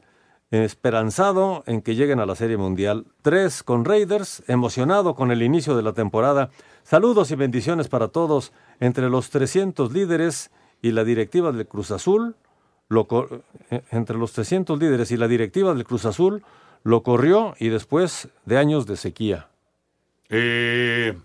esperanzado 0.50 1.64
en 1.66 1.82
que 1.82 1.96
lleguen 1.96 2.22
a 2.22 2.26
la 2.26 2.36
Serie 2.36 2.56
Mundial. 2.56 3.06
Tres, 3.22 3.64
con 3.64 3.84
Raiders, 3.84 4.44
emocionado 4.48 5.16
con 5.16 5.32
el 5.32 5.44
inicio 5.44 5.76
de 5.76 5.84
la 5.84 5.94
temporada. 5.94 6.52
Saludos 6.84 7.32
y 7.32 7.36
bendiciones 7.36 7.90
para 7.90 8.08
todos. 8.08 8.54
Entre 8.80 9.10
los 9.10 9.30
300 9.30 9.92
líderes 9.92 10.52
y 10.82 10.92
la 10.92 11.04
directiva 11.04 11.52
del 11.52 11.68
Cruz 11.68 11.92
Azul, 11.92 12.38
lo 12.90 13.08
eh, 13.70 13.82
entre 13.92 14.18
los 14.18 14.34
300 14.34 14.80
líderes 14.80 15.12
y 15.12 15.18
la 15.18 15.28
directiva 15.28 15.74
del 15.74 15.84
Cruz 15.84 16.06
Azul, 16.06 16.44
lo 16.84 17.04
corrió 17.04 17.56
y 17.60 17.70
después 17.70 18.30
de 18.46 18.58
años 18.58 18.86
de 18.86 18.98
sequía. 18.98 19.48
Eh, 20.30 21.18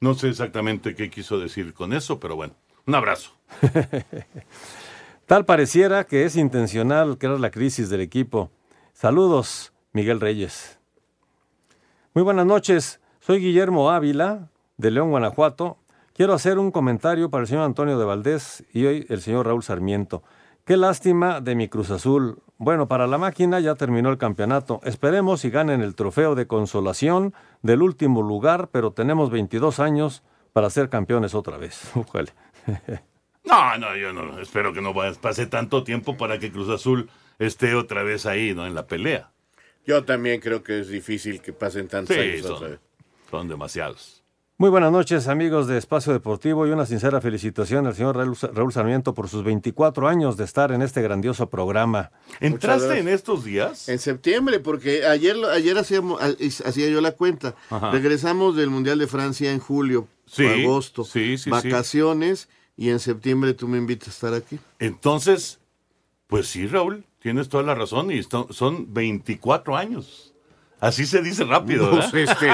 no 0.00 0.14
sé 0.14 0.28
exactamente 0.28 0.94
qué 0.94 1.10
quiso 1.10 1.38
decir 1.38 1.74
con 1.74 1.92
eso, 1.92 2.20
pero 2.20 2.36
bueno, 2.36 2.54
un 2.86 2.94
abrazo. 2.94 3.30
Tal 5.26 5.44
pareciera 5.44 6.04
que 6.04 6.24
es 6.24 6.36
intencional 6.36 7.18
crear 7.18 7.40
la 7.40 7.50
crisis 7.50 7.88
del 7.88 8.00
equipo. 8.00 8.50
Saludos, 8.92 9.72
Miguel 9.92 10.20
Reyes. 10.20 10.78
Muy 12.14 12.24
buenas 12.24 12.44
noches, 12.44 13.00
soy 13.20 13.38
Guillermo 13.38 13.90
Ávila, 13.90 14.50
de 14.76 14.90
León, 14.90 15.10
Guanajuato. 15.10 15.78
Quiero 16.12 16.34
hacer 16.34 16.58
un 16.58 16.70
comentario 16.70 17.30
para 17.30 17.42
el 17.42 17.48
señor 17.48 17.64
Antonio 17.64 17.98
de 17.98 18.04
Valdés 18.04 18.64
y 18.74 18.84
hoy 18.84 19.06
el 19.08 19.22
señor 19.22 19.46
Raúl 19.46 19.62
Sarmiento. 19.62 20.22
Qué 20.64 20.76
lástima 20.76 21.40
de 21.40 21.54
mi 21.54 21.68
Cruz 21.68 21.90
Azul. 21.90 22.38
Bueno, 22.56 22.86
para 22.86 23.06
la 23.08 23.18
máquina 23.18 23.58
ya 23.58 23.74
terminó 23.74 24.10
el 24.10 24.18
campeonato. 24.18 24.80
Esperemos 24.84 25.44
y 25.44 25.50
ganen 25.50 25.80
el 25.82 25.96
trofeo 25.96 26.34
de 26.36 26.46
consolación 26.46 27.34
del 27.62 27.82
último 27.82 28.22
lugar, 28.22 28.68
pero 28.70 28.92
tenemos 28.92 29.30
22 29.30 29.80
años 29.80 30.22
para 30.52 30.70
ser 30.70 30.88
campeones 30.88 31.34
otra 31.34 31.56
vez. 31.56 31.90
Ujale. 31.96 32.32
No, 33.44 33.76
no, 33.78 33.96
yo 33.96 34.12
no. 34.12 34.38
Espero 34.38 34.72
que 34.72 34.80
no 34.80 34.94
pase 35.20 35.46
tanto 35.46 35.82
tiempo 35.82 36.16
para 36.16 36.38
que 36.38 36.52
Cruz 36.52 36.68
Azul 36.68 37.10
esté 37.40 37.74
otra 37.74 38.04
vez 38.04 38.24
ahí, 38.26 38.54
¿no? 38.54 38.64
En 38.66 38.74
la 38.76 38.86
pelea. 38.86 39.32
Yo 39.84 40.04
también 40.04 40.40
creo 40.40 40.62
que 40.62 40.78
es 40.78 40.88
difícil 40.88 41.40
que 41.42 41.52
pasen 41.52 41.88
tantos 41.88 42.14
Sí, 42.14 42.22
años 42.22 42.44
otra 42.46 42.58
son, 42.58 42.70
vez. 42.70 42.80
son 43.30 43.48
demasiados. 43.48 44.21
Muy 44.58 44.70
buenas 44.70 44.92
noches, 44.92 45.26
amigos 45.28 45.66
de 45.66 45.76
Espacio 45.76 46.12
Deportivo, 46.12 46.66
y 46.66 46.70
una 46.70 46.86
sincera 46.86 47.20
felicitación 47.20 47.86
al 47.86 47.94
señor 47.96 48.16
Raúl, 48.16 48.36
Raúl 48.54 48.72
Sarmiento 48.72 49.12
por 49.12 49.28
sus 49.28 49.42
24 49.42 50.06
años 50.06 50.36
de 50.36 50.44
estar 50.44 50.70
en 50.70 50.82
este 50.82 51.02
grandioso 51.02 51.48
programa. 51.50 52.12
¿Entraste 52.38 52.98
en 53.00 53.08
estos 53.08 53.44
días? 53.44 53.88
En 53.88 53.98
septiembre, 53.98 54.60
porque 54.60 55.04
ayer, 55.06 55.36
ayer 55.52 55.76
hacíamos, 55.78 56.20
hacía 56.22 56.88
yo 56.90 57.00
la 57.00 57.12
cuenta. 57.12 57.56
Ajá. 57.70 57.90
Regresamos 57.90 58.54
del 58.54 58.70
Mundial 58.70 58.98
de 59.00 59.06
Francia 59.08 59.50
en 59.52 59.58
julio, 59.58 60.06
Sí, 60.26 60.46
agosto, 60.46 61.02
sí, 61.04 61.36
sí, 61.38 61.44
sí. 61.44 61.50
vacaciones, 61.50 62.48
y 62.76 62.90
en 62.90 63.00
septiembre 63.00 63.54
tú 63.54 63.66
me 63.66 63.78
invitas 63.78 64.08
a 64.08 64.10
estar 64.12 64.34
aquí. 64.34 64.60
Entonces, 64.78 65.58
pues 66.28 66.46
sí, 66.46 66.66
Raúl, 66.68 67.04
tienes 67.18 67.48
toda 67.48 67.64
la 67.64 67.74
razón 67.74 68.12
y 68.12 68.22
son 68.50 68.94
24 68.94 69.76
años. 69.76 70.31
Así 70.82 71.06
se 71.06 71.22
dice 71.22 71.44
rápido. 71.44 71.88
Pues, 71.92 72.12
este, 72.12 72.50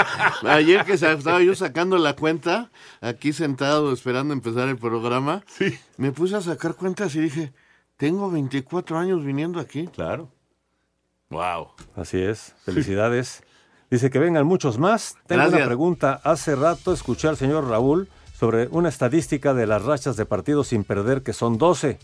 ayer 0.47 0.85
que 0.85 0.93
estaba 0.93 1.41
yo 1.41 1.55
sacando 1.55 1.97
la 1.97 2.14
cuenta, 2.14 2.70
aquí 3.01 3.33
sentado 3.33 3.91
esperando 3.91 4.35
empezar 4.35 4.68
el 4.68 4.76
programa, 4.76 5.43
me 5.97 6.12
puse 6.12 6.37
a 6.37 6.43
sacar 6.43 6.74
cuentas 6.74 7.14
y 7.14 7.20
dije, 7.20 7.55
tengo 7.97 8.31
24 8.31 8.99
años 8.99 9.24
viniendo 9.24 9.59
aquí. 9.59 9.87
Claro. 9.87 10.31
Wow. 11.31 11.68
Así 11.97 12.20
es, 12.20 12.55
felicidades. 12.66 13.43
Dice 13.91 14.11
que 14.11 14.18
vengan 14.18 14.47
muchos 14.47 14.79
más. 14.79 15.14
Tengo 15.26 15.41
Gracias. 15.41 15.61
una 15.61 15.66
pregunta. 15.66 16.20
Hace 16.22 16.55
rato 16.55 16.93
escuché 16.93 17.29
al 17.29 17.39
señor 17.39 17.66
Raúl 17.66 18.11
sobre 18.39 18.68
una 18.68 18.91
estadística 18.91 19.55
de 19.55 19.66
las 19.66 19.87
rachas 19.87 20.18
de 20.18 20.26
partidos 20.26 20.68
sin 20.68 20.85
perder, 20.85 21.22
que 21.22 21.33
son 21.33 21.57
12. 21.57 21.99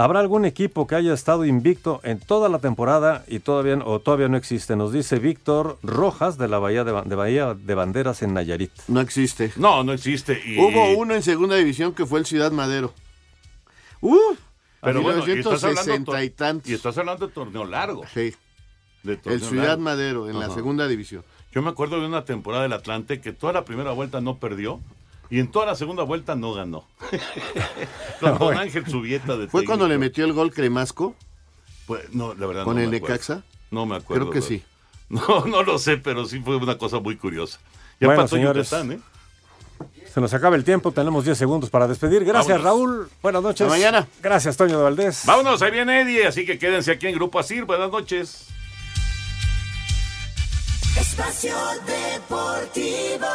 ¿Habrá 0.00 0.20
algún 0.20 0.44
equipo 0.44 0.86
que 0.86 0.94
haya 0.94 1.12
estado 1.12 1.44
invicto 1.44 2.00
en 2.04 2.20
toda 2.20 2.48
la 2.48 2.60
temporada 2.60 3.24
y 3.26 3.40
todavía 3.40 3.78
o 3.84 3.98
todavía 3.98 4.28
no 4.28 4.36
existe? 4.36 4.76
Nos 4.76 4.92
dice 4.92 5.18
Víctor 5.18 5.76
Rojas 5.82 6.38
de 6.38 6.46
la 6.46 6.60
Bahía 6.60 6.84
de, 6.84 6.92
Ba- 6.92 7.02
de 7.02 7.16
Bahía 7.16 7.54
de 7.54 7.74
Banderas 7.74 8.22
en 8.22 8.32
Nayarit. 8.32 8.70
No 8.86 9.00
existe. 9.00 9.52
No, 9.56 9.82
no 9.82 9.92
existe. 9.92 10.40
Y... 10.46 10.56
Hubo 10.60 10.96
uno 10.96 11.14
en 11.16 11.22
segunda 11.24 11.56
división 11.56 11.94
que 11.94 12.06
fue 12.06 12.20
el 12.20 12.26
Ciudad 12.26 12.52
Madero. 12.52 12.94
¡Uh! 14.00 14.16
Pero 14.80 15.02
bueno, 15.02 15.18
y 15.26 15.32
estás, 15.32 15.64
hablando, 15.64 16.12
1960 16.12 16.22
y 16.24 16.30
tantos. 16.30 16.70
y 16.70 16.74
estás 16.74 16.96
hablando 16.96 17.26
de 17.26 17.32
torneo 17.32 17.64
largo. 17.64 18.04
Sí. 18.14 18.32
de 19.02 19.18
El 19.24 19.40
Ciudad 19.42 19.66
largo. 19.70 19.82
Madero, 19.82 20.30
en 20.30 20.38
la 20.38 20.48
segunda 20.50 20.86
división. 20.86 21.24
Yo 21.50 21.60
me 21.60 21.70
acuerdo 21.70 22.00
de 22.00 22.06
una 22.06 22.24
temporada 22.24 22.62
del 22.62 22.72
Atlante 22.72 23.20
que 23.20 23.32
toda 23.32 23.52
la 23.52 23.64
primera 23.64 23.90
vuelta 23.90 24.20
no 24.20 24.36
perdió 24.36 24.78
y 25.30 25.40
en 25.40 25.50
toda 25.50 25.66
la 25.66 25.74
segunda 25.74 26.02
vuelta 26.02 26.34
no 26.34 26.54
ganó. 26.54 26.84
Con 28.38 28.56
Ángel 28.56 28.86
Subieta 28.86 29.36
de 29.36 29.48
¿Fue 29.48 29.64
cuando 29.64 29.86
le 29.88 29.98
metió 29.98 30.24
el 30.24 30.32
gol 30.32 30.52
Cremasco? 30.52 31.14
Pues, 31.86 32.12
no, 32.12 32.34
la 32.34 32.46
verdad 32.46 32.64
¿Con 32.64 32.76
no 32.76 32.82
el. 32.82 32.90
Necaxa? 32.90 33.42
No 33.70 33.86
me 33.86 33.96
acuerdo. 33.96 34.30
Creo 34.30 34.32
que 34.32 34.40
¿verdad? 34.40 34.48
sí. 34.48 34.64
No, 35.10 35.46
no 35.46 35.62
lo 35.62 35.78
sé, 35.78 35.96
pero 35.96 36.26
sí 36.26 36.40
fue 36.40 36.56
una 36.56 36.76
cosa 36.76 36.98
muy 37.00 37.16
curiosa. 37.16 37.58
Ya 37.98 38.08
Bueno, 38.08 38.22
pasó 38.22 38.36
señores. 38.36 38.68
Yucatán, 38.70 38.92
¿eh? 38.92 39.00
Se 40.12 40.20
nos 40.20 40.34
acaba 40.34 40.54
el 40.56 40.64
tiempo, 40.64 40.92
tenemos 40.92 41.24
10 41.24 41.38
segundos 41.38 41.70
para 41.70 41.86
despedir. 41.88 42.24
Gracias, 42.24 42.62
Vámonos. 42.62 42.98
Raúl. 42.98 43.10
Buenas 43.22 43.42
noches. 43.42 43.62
Hasta 43.62 43.74
mañana. 43.78 44.06
Gracias, 44.22 44.56
Toño 44.56 44.76
de 44.76 44.82
Valdés. 44.84 45.22
Vámonos, 45.24 45.62
ahí 45.62 45.70
viene 45.70 46.02
Eddie, 46.02 46.26
así 46.26 46.44
que 46.44 46.58
quédense 46.58 46.90
aquí 46.92 47.06
en 47.06 47.14
Grupo 47.14 47.38
Asir. 47.38 47.64
Buenas 47.64 47.90
noches. 47.90 48.48
Espacio 50.96 51.54
Deportivo. 51.86 53.26